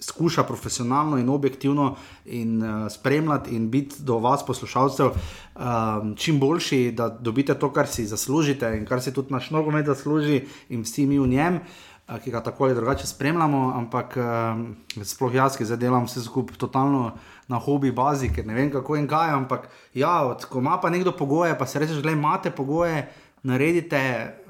[0.00, 6.92] skuša profesionalno in objektivno in uh, spremljati in biti do vas, poslušalcev, um, čim boljši,
[6.92, 11.06] da dobite to, kar si zaslužite in kar si tudi naš nogomet zasluži in vsi
[11.06, 11.60] mi v njem.
[12.08, 16.22] eh, Ki ga tako ali drugače spremljamo, ampak um, sploh jaz, ki zdaj delam vse
[16.24, 17.12] skupaj totalno
[17.48, 19.30] na hobi bazi, ker ne vem kako in kaj.
[19.30, 23.08] Ampak ja, od, ko ima pa nekdo pogoje, pa se reče, da imate pogoje,
[23.42, 24.00] naredite,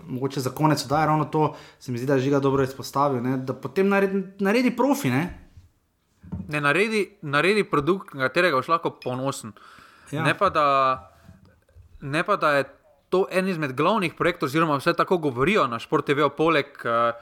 [0.08, 3.22] mogoče za konec, da je ravno to, se mi zdi, da je žiga dobro izpostavil,
[3.22, 5.10] ne, da potem naredi, naredi profi.
[5.10, 5.48] Ne?
[6.48, 9.52] ne naredi, naredi produkt, na katerega boš lahko ponosen.
[10.10, 10.18] Ja.
[10.18, 10.24] Ja.
[10.24, 10.66] Ne, pa da,
[12.00, 12.64] ne pa da je
[13.08, 17.12] to en izmed glavnih projektov, oziroma vse tako govorijo na Sport TV, poleg uh,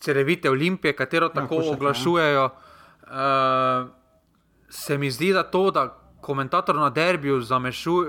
[0.00, 1.76] Cerevite Olimpije, katero tako Košarka, ja.
[1.76, 2.44] oglašujejo.
[2.44, 3.88] Uh,
[4.68, 5.88] se mi zdi, da to, da
[6.20, 8.06] komentator na derbiju zamešu, uh,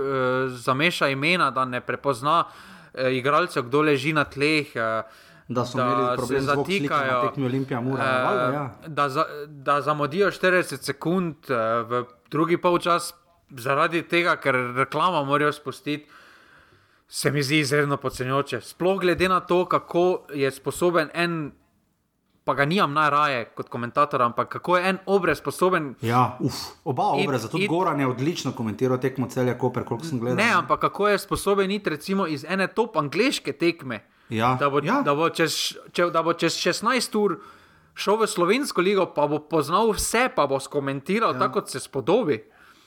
[0.47, 2.74] zameša imena, da ne prepozna uh,
[3.11, 4.67] igralcev, kdo leži na tleh.
[4.75, 7.21] Uh, Da so Da imeli problem z zatikajo.
[7.21, 8.03] tekmi Olimpija Mura.
[8.03, 8.69] Eh, valjda, ja.
[8.87, 11.53] da, za, da zamudijo 40 sekund eh,
[11.83, 13.13] v drugi polčas,
[13.49, 16.09] zaradi tega, ker reklama morajo spustiti,
[17.07, 18.61] se mi zdi izredno podcenjujoče.
[18.61, 21.51] Sploh glede na to, kako je sposoben en,
[22.45, 25.95] pa ga nimam najraje kot komentator, ampak kako je en obrez sposoben.
[26.01, 26.53] Ja, uf,
[26.85, 30.37] oba obraza, tudi Goran je odlično komentiral tekmo celja Koper, koliko sem gledal.
[30.37, 34.03] Ne, ampak kako je sposoben iti recimo iz ene top angliške tekme.
[34.29, 35.01] Ja, Da bo, ja.
[35.05, 35.55] da, bo čez,
[35.93, 37.37] če, da bo čez 16 ur
[37.95, 41.39] šel v slovensko ligo, pa bo poznal vse, pa bo skomentiral ja.
[41.39, 42.39] tako, kot se spodobi.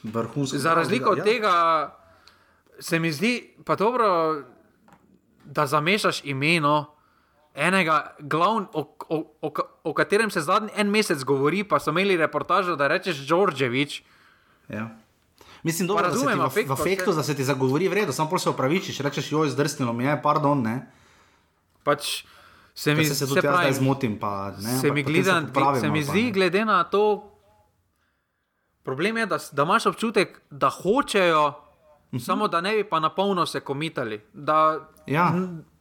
[0.03, 0.59] Vrhunsko.
[0.59, 1.25] Za razliko od ja.
[1.25, 1.55] tega,
[2.79, 4.43] se mi zdi pa dobro,
[5.45, 6.98] da zamešaš imeno
[7.55, 9.53] enega, glavn, o, o, o,
[9.85, 14.03] o katerem se zadnji en mesec govori, pa so imeli reportažo, da rečeš Đorđević.
[14.69, 14.89] Ja.
[15.63, 17.93] Mislim, dobro, Pa da se ti razumem, v, v afektu, da se ti zagovori v
[17.93, 20.87] redu, samo se opravičiš, rečeš, joj, zdrsnilo mi je, pardon, ne.
[21.83, 22.25] Pač
[22.75, 24.79] se mi Ker se, se tudi jaz pravim, zdaj zmotim, pa ne.
[24.79, 26.33] se mi, potem gleda, popravim se mi zdi, ne.
[26.33, 27.33] glede na to,
[28.83, 31.69] problem je, da, da imaš občutek, da hočejo,
[32.13, 32.25] -huh.
[32.25, 34.21] samo da ne bi pa na polno se komitali.
[34.33, 35.33] Da, Ja.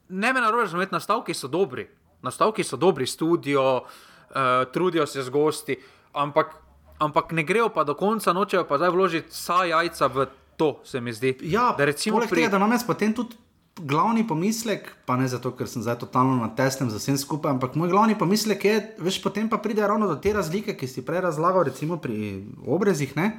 [0.10, 1.88] Ne me narobe razumeti, nastavki so dobri,
[2.22, 4.36] nastavki so dobri, studio, uh,
[4.74, 5.78] trudijo se z gosti,
[6.14, 6.56] ampak,
[7.00, 10.28] ampak ne grejo pa do konca, nočejo pa zdaj vložiti vsa jajca v
[10.58, 11.38] to, se mi zdi.
[11.42, 13.38] Ja, da recimo poleg pri, tega, da imam jaz potem tudi
[13.78, 17.78] glavni pomislek, pa ne zato, ker sem zdaj totalno na tesnem za vsem skupaj, ampak
[17.78, 21.22] moj glavni pomislek je, veš, potem pa pride ravno do te razlike, ki si prej
[21.30, 23.14] razlagal, recimo pri obrezih.
[23.18, 23.38] Ne?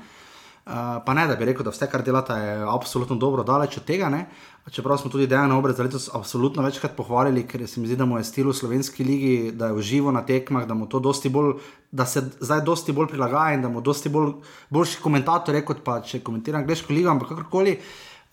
[0.68, 3.86] Uh, pa ne, da bi rekel, da vse, kar delata, je absolutno dobro, daleč od
[3.88, 4.12] tega.
[4.12, 4.26] Ne?
[4.70, 8.18] Čeprav smo tudi Dejana Obrez letos absolutno večkrat pohvalili, ker se mi zdi, da mu
[8.18, 11.54] je stil v slovenski ligi, da je uživo na tekmah, da mu to dosti bolj,
[11.90, 14.32] da se zdaj dosti bolj prilagaja in da mu dosti bolj,
[14.70, 17.78] boljši komentator je kot pa če komentira angliško ligo, ampak kakorkoli.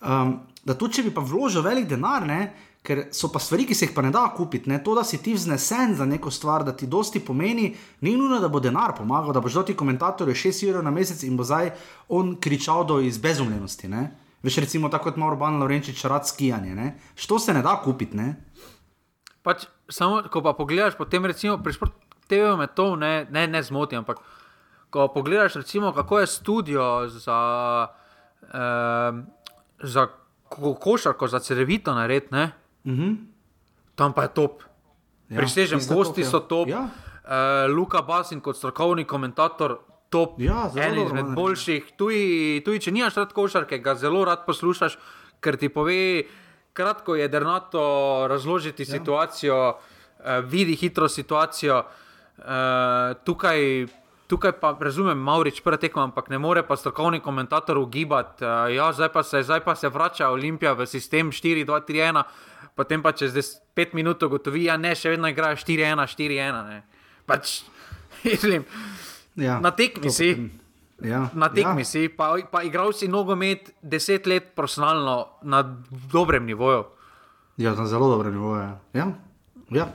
[0.02, 2.40] Um, da tudi če bi pa vložil velik denar, ne,
[2.86, 5.18] ker so pa stvari, ki se jih pa ne da kupiti, ne, to, da si
[5.22, 7.70] ti vznesen za neko stvar, da ti dosti pomeni,
[8.04, 11.24] ni nujno, da bo denar pomagal, da boš dal ti komentatorju 6 ur na mesec
[11.26, 11.72] in bo zdaj
[12.08, 13.88] on kričal do izbezumljenosti.
[13.88, 14.04] Ne.
[14.46, 16.74] Veš, recimo tako kot ima Urban Lorenčič rad skijanje.
[16.74, 16.98] Ne.
[17.14, 18.34] Što se ne da kupiti, ne?
[19.42, 23.62] Pač, samo, ko pa pogledaš, potem recimo pri športu TV me to ne, ne, ne
[23.62, 24.22] zmoti, ampak
[24.90, 27.40] ko pogledaš, recimo, kako je studio za,
[28.42, 29.26] um,
[29.82, 30.06] za
[30.48, 32.40] ko, košarko za cerevito narediti, uh
[32.84, 33.16] -huh.
[33.94, 34.62] tam pa je top.
[35.28, 36.68] Ja, Prisežem, gosti top, so top.
[36.68, 36.80] Ja.
[36.80, 39.78] Uh, Luka Basin kot strokovni komentator.
[40.16, 41.92] Top, ja, en izmed boljših.
[42.00, 44.96] Tudi, tudi če nimaš rad košarke, ga zelo rad poslušaš,
[45.44, 46.00] ker ti pove,
[46.76, 47.84] kratko je dernato
[48.32, 48.94] razložiti ja.
[48.96, 51.84] situacijo, uh, vidi hitro situacijo.
[52.36, 53.86] Uh, tukaj
[54.26, 58.44] Tukaj pa razumem, Maurič prvi tekmo, ampak ne more pa strokovni komentator ugibati.
[58.44, 62.22] Uh, ja, zdaj pa, se, zdaj pa se vrača Olimpija v sistem 4-2-3-1,
[62.74, 63.36] potem pa čez
[63.76, 66.82] 5 minut ugotovi, da ja, ne, še vedno igrajo 4-1, 4-1.
[67.26, 67.60] Pač,
[68.26, 68.66] mislim,
[69.36, 70.50] ja, na tekmi si.
[71.04, 71.84] Ja, na tekmi ja.
[71.84, 75.62] si, pa, pa igral si nogomet 10 let profesionalno na
[76.12, 76.84] dobrem nivoju.
[77.56, 78.68] Ja, na zelo dobrem nivoju.
[78.92, 79.06] Ja.
[79.70, 79.86] Ja.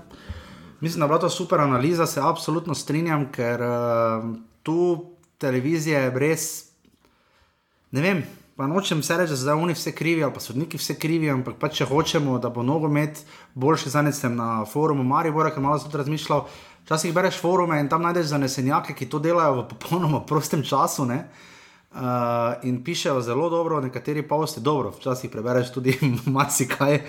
[0.82, 5.06] Mislim, da je bila to super analiza, se absolutno strinjam, ker uh, tu
[5.38, 6.64] televizija je brez.
[7.92, 8.24] Ne vem,
[8.56, 11.56] pa nočem se reči, da zdaj oni vse krivijo, ali pa sodniki vse krivijo, ampak
[11.60, 13.24] pa če hočemo, da bo nogomet
[13.54, 16.48] boljši, zdaj sem na forumu Maribora, ki malo sem razmišljal.
[16.86, 21.06] Včasih bereš forume in tam najdeš zanesenjake, ki to delajo v popolnoma prostem času.
[21.06, 21.24] Ne?
[21.92, 25.92] Uh, in pišejo zelo dobro, nekateri pa vse dobro, včasih prebereš tudi
[26.36, 27.02] marsikaj,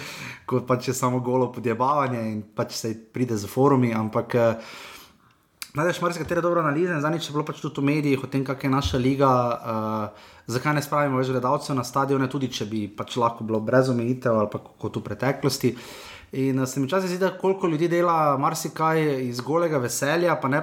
[0.47, 3.93] kot pa če samo golo podjebavanje in pač se pride za forumi.
[3.95, 4.75] Ampak uh,
[5.79, 8.75] najdeš marsikatere dobre analize, zadnjič je bilo pač tudi v medijih o tem, kakšna je
[8.75, 13.47] naša liga, uh, zakaj ne spravimo več gledalcev na stadione, tudi če bi pač lahko
[13.47, 14.51] bilo brez omejitev ali
[14.83, 15.77] kot v preteklosti.
[16.33, 20.49] In uh, se mi včasih zdi, da koliko ljudi dela marsikaj iz golega veselja, pa
[20.49, 20.63] ne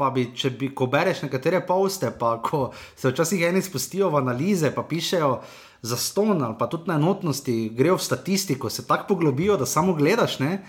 [0.00, 4.22] pa bi, če bi, ko bereš nekatere poste, pa ko se včasih eni spustijo v
[4.22, 5.34] analize, pa pišejo
[5.82, 9.92] za ston ali pa tudi na enotnosti, grejo v statistiko, se tako poglobijo, da samo
[9.96, 10.38] gledaš.
[10.40, 10.62] Ne?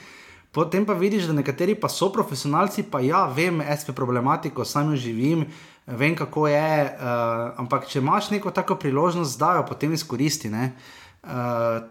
[0.52, 5.00] Potem pa vidiš, da nekateri pa so profesionalci, pa ja, vem, SP problematiko, sam jo
[5.00, 5.46] živim,
[5.88, 6.72] vem kako je.
[6.92, 10.52] Uh, ampak če imaš neko tako priložnost, da jo potem izkoristi.
[11.24, 11.30] Uh,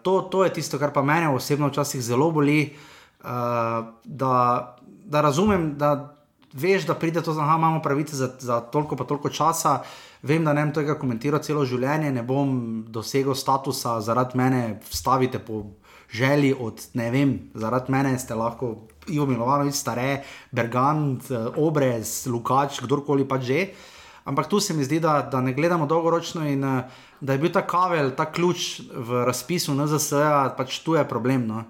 [0.02, 2.74] to, to je tisto, kar pa mene osebno včasih zelo boli.
[3.20, 3.28] Uh,
[4.04, 4.34] da,
[5.04, 6.16] da razumem, da
[6.52, 9.80] veš, da pride to, da imamo pravice za, za toliko pa toliko časa.
[10.22, 12.50] Vem, da ne bom tega komentiral celo življenje, ne bom
[12.88, 15.62] dosegel statusa zaradi mene, stavite po
[16.12, 18.74] želji od ne vem, zaradi mene ste lahko
[19.08, 23.70] Ivo Milovanovič, stare, Bergant, Obrez, Lukač, kdorkoli pa že.
[24.24, 26.64] Ampak tu se mi zdi, da, da ne gledamo dolgoročno in
[27.20, 30.12] da je bil ta kavel, ta ključ v razpisu NZS,
[30.56, 31.46] pač tu je problem.
[31.48, 31.64] No.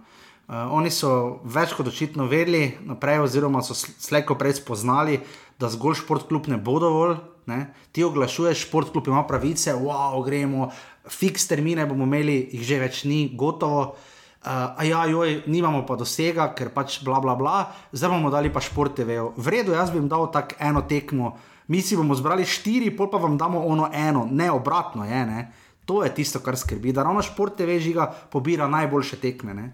[0.50, 5.20] Uh, oni so več kot očitno vedeli naprej, oziroma so slejko prej spoznali,
[5.62, 7.20] da zgolj športklub ne bo dovolj.
[7.46, 7.68] Ne?
[7.94, 10.72] Ti oglašuješ, športklub ima pravice, wow, gremo,
[11.06, 13.92] fiks termine bomo imeli, jih že več ni, gotovo.
[14.40, 17.56] Uh, a ja, joj, nimamo pa dosega, ker pač bla bla bla,
[17.94, 19.30] zdaj bomo dali pa športe vejo.
[19.38, 21.36] V redu, jaz bi jim dal tako eno tekmo,
[21.70, 25.26] mi si bomo zbrali štiri, pol pa vam damo ono eno, ne obratno je.
[25.26, 25.52] Ne?
[25.86, 29.54] To je tisto, kar skrbi, da ravno športe vežiga pobira najboljše tekme.
[29.54, 29.70] Ne?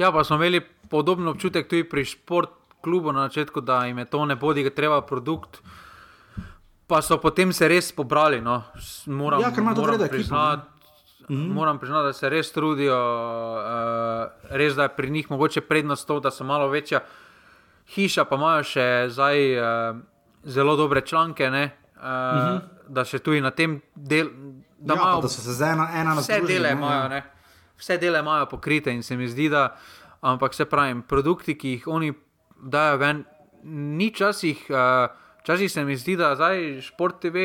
[0.00, 4.24] Ja, pa smo imeli podoben občutek tudi pri športklubu na začetku, da jim je to
[4.24, 5.60] ne bodi, da treba produkt.
[6.88, 8.40] Pa so potem se res pobrali.
[8.40, 8.62] No.
[9.06, 10.68] Moram, ja, ker ima to vredno, priznati.
[11.28, 11.52] Mhm.
[11.52, 16.20] Moram priznati, da se res trudijo, uh, res da je pri njih mogoče prednost to,
[16.20, 17.04] da so malo večja
[17.92, 20.06] hiša, pa imajo še zdaj uh,
[20.48, 21.56] zelo dobre članke, uh,
[22.02, 22.58] mhm.
[22.88, 24.30] da še tudi na tem delu.
[24.78, 26.76] Da, ja, da so se zdaj ena, ena na vse dele ja.
[26.78, 27.08] imajo.
[27.12, 27.22] Ne
[27.78, 29.76] vse dele imajo pokrite in se mi zdi, da,
[30.20, 32.12] ampak se pravi, produkti, ki jih oni
[32.58, 33.24] dajo ven,
[33.62, 34.66] ni časih.
[34.70, 37.38] Uh, Včasih se mi zdi, da zdaj šport TV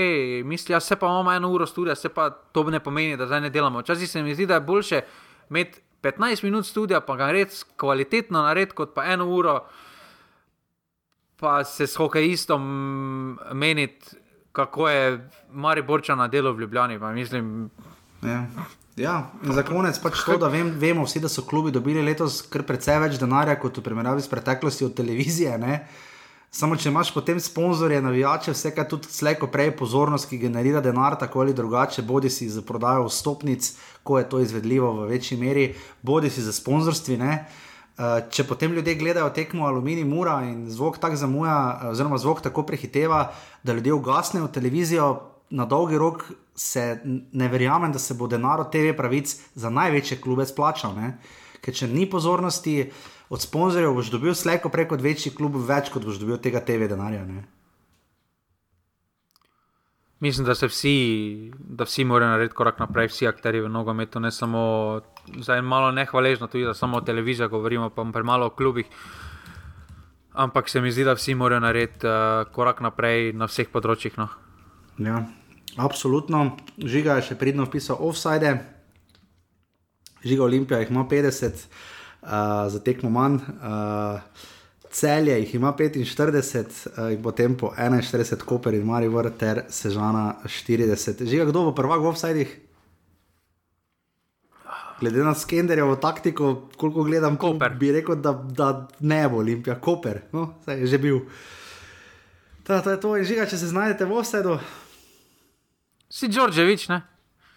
[0.44, 3.42] misli, da se pa imamo eno uro studia, se pa to ne pomeni, da zdaj
[3.42, 3.80] ne delamo.
[3.80, 5.02] Včasih se mi zdi, da je boljše
[5.50, 9.54] imeti 15 minut studia, pa ga narediti kvalitetno, narediti kot pa eno uro,
[11.40, 12.64] pa se s hokejistom
[13.54, 14.16] meniti,
[14.52, 17.00] kako je Mariborča na delu v Ljubljani.
[17.00, 17.70] Mislim,
[18.22, 18.46] ja.
[18.96, 22.62] Ja, za konec pač to, da vem, vemo vsi, da so klubi dobili letos kar
[22.68, 25.56] precej več denarja kot v primerjavi s preteklostjo od televizije.
[25.58, 25.80] Ne?
[26.54, 31.18] Samo če imaš potem sponzorje, navijače, vse kaj tudi slejko prej pozornost, ki generira denar
[31.18, 33.72] tako ali drugače, bodi si za prodajo vstopnic,
[34.06, 35.72] ko je to izvedljivo v večji meri,
[36.06, 37.18] bodi si za sponzorstvi.
[37.18, 37.32] Ne?
[37.94, 42.42] Eh, če potem ljudje gledajo tekmo Alumini Mura in zvok tako zamuja, eh, oziroma zvok
[42.42, 43.32] tako prehiteva,
[43.64, 46.24] da ljudje ugasnejo televizijo, na dolgi rok
[46.56, 47.00] se
[47.32, 50.96] ne verjamem, da se bo denar od TV pravic za največje klube splačal.
[50.96, 51.18] Ne?
[51.62, 52.92] Ker če ni pozornosti
[53.30, 57.22] od sponzorjev, boš dobil slejko preko večjih klubov več, kot boš dobil tega TV denarja.
[57.26, 57.44] Ne?
[60.24, 64.30] Mislim, da se vsi, da vsi morajo narediti korak naprej, vsi akteri v nogometu, ne
[64.32, 64.62] samo
[65.36, 68.86] zdaj malo nehvaležno, tudi da samo o televiziji govorimo, pa premalo o klubih.
[70.34, 74.16] Ampak se mi zdi, da vsi morajo narediti uh, korak naprej na vseh področjih.
[74.16, 74.30] No.
[74.98, 75.26] Ja,
[75.76, 76.46] absolutno.
[76.80, 78.56] Žiga je še pridno pisal offside.
[80.24, 83.42] Žiga Olimpija jih ima 50, uh, za tekmo manj.
[83.60, 84.48] Uh,
[84.94, 91.26] Celje jih ima 45, uh, in potem po 41, Koper in Marivor ter Sežana 40.
[91.26, 92.52] Žiga, kdo bo prvak v offsajdih?
[95.00, 97.74] Glede na skenderjevo taktiko, koliko gledam, Koper.
[97.74, 101.20] bi rekel, da, da ne bo Olimpija, Koper, no, saj je že bil.
[102.64, 104.60] Ta, to je to, in žiga, če se znajdete v offsajdu,
[106.14, 107.02] Si Đorđević, ne?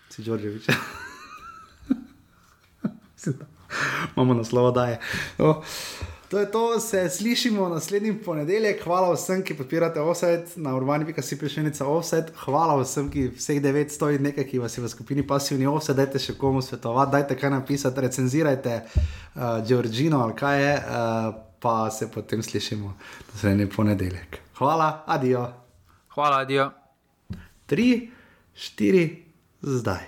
[0.09, 0.67] si Đorđevič.
[4.17, 5.01] Imamo naslov, da je.
[5.39, 5.63] No.
[6.29, 8.85] To je to, se slišimo naslednji ponedeljek.
[8.85, 12.33] Hvala vsem, ki podpirate offset na urbani.si prišljenica offset.
[12.45, 16.19] Hvala vsem, ki vseh 900 in nekaj, ki vas je v skupini pasivni offset, dajte
[16.19, 21.31] še komu svetovati, dajte kaj napisati, recenzirajte uh, Georgino ali kaj je, uh,
[21.63, 22.97] pa se potem slišimo
[23.33, 24.43] naslednji ponedeljek.
[24.59, 25.47] Hvala, adijo.
[26.15, 26.71] Hvala, Dio.
[27.67, 28.11] Tri,
[28.55, 29.23] štiri,
[29.63, 30.05] zdaj.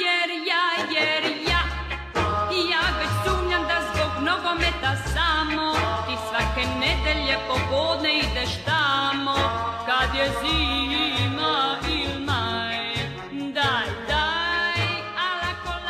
[0.00, 1.33] Jer ja, jer ja, ja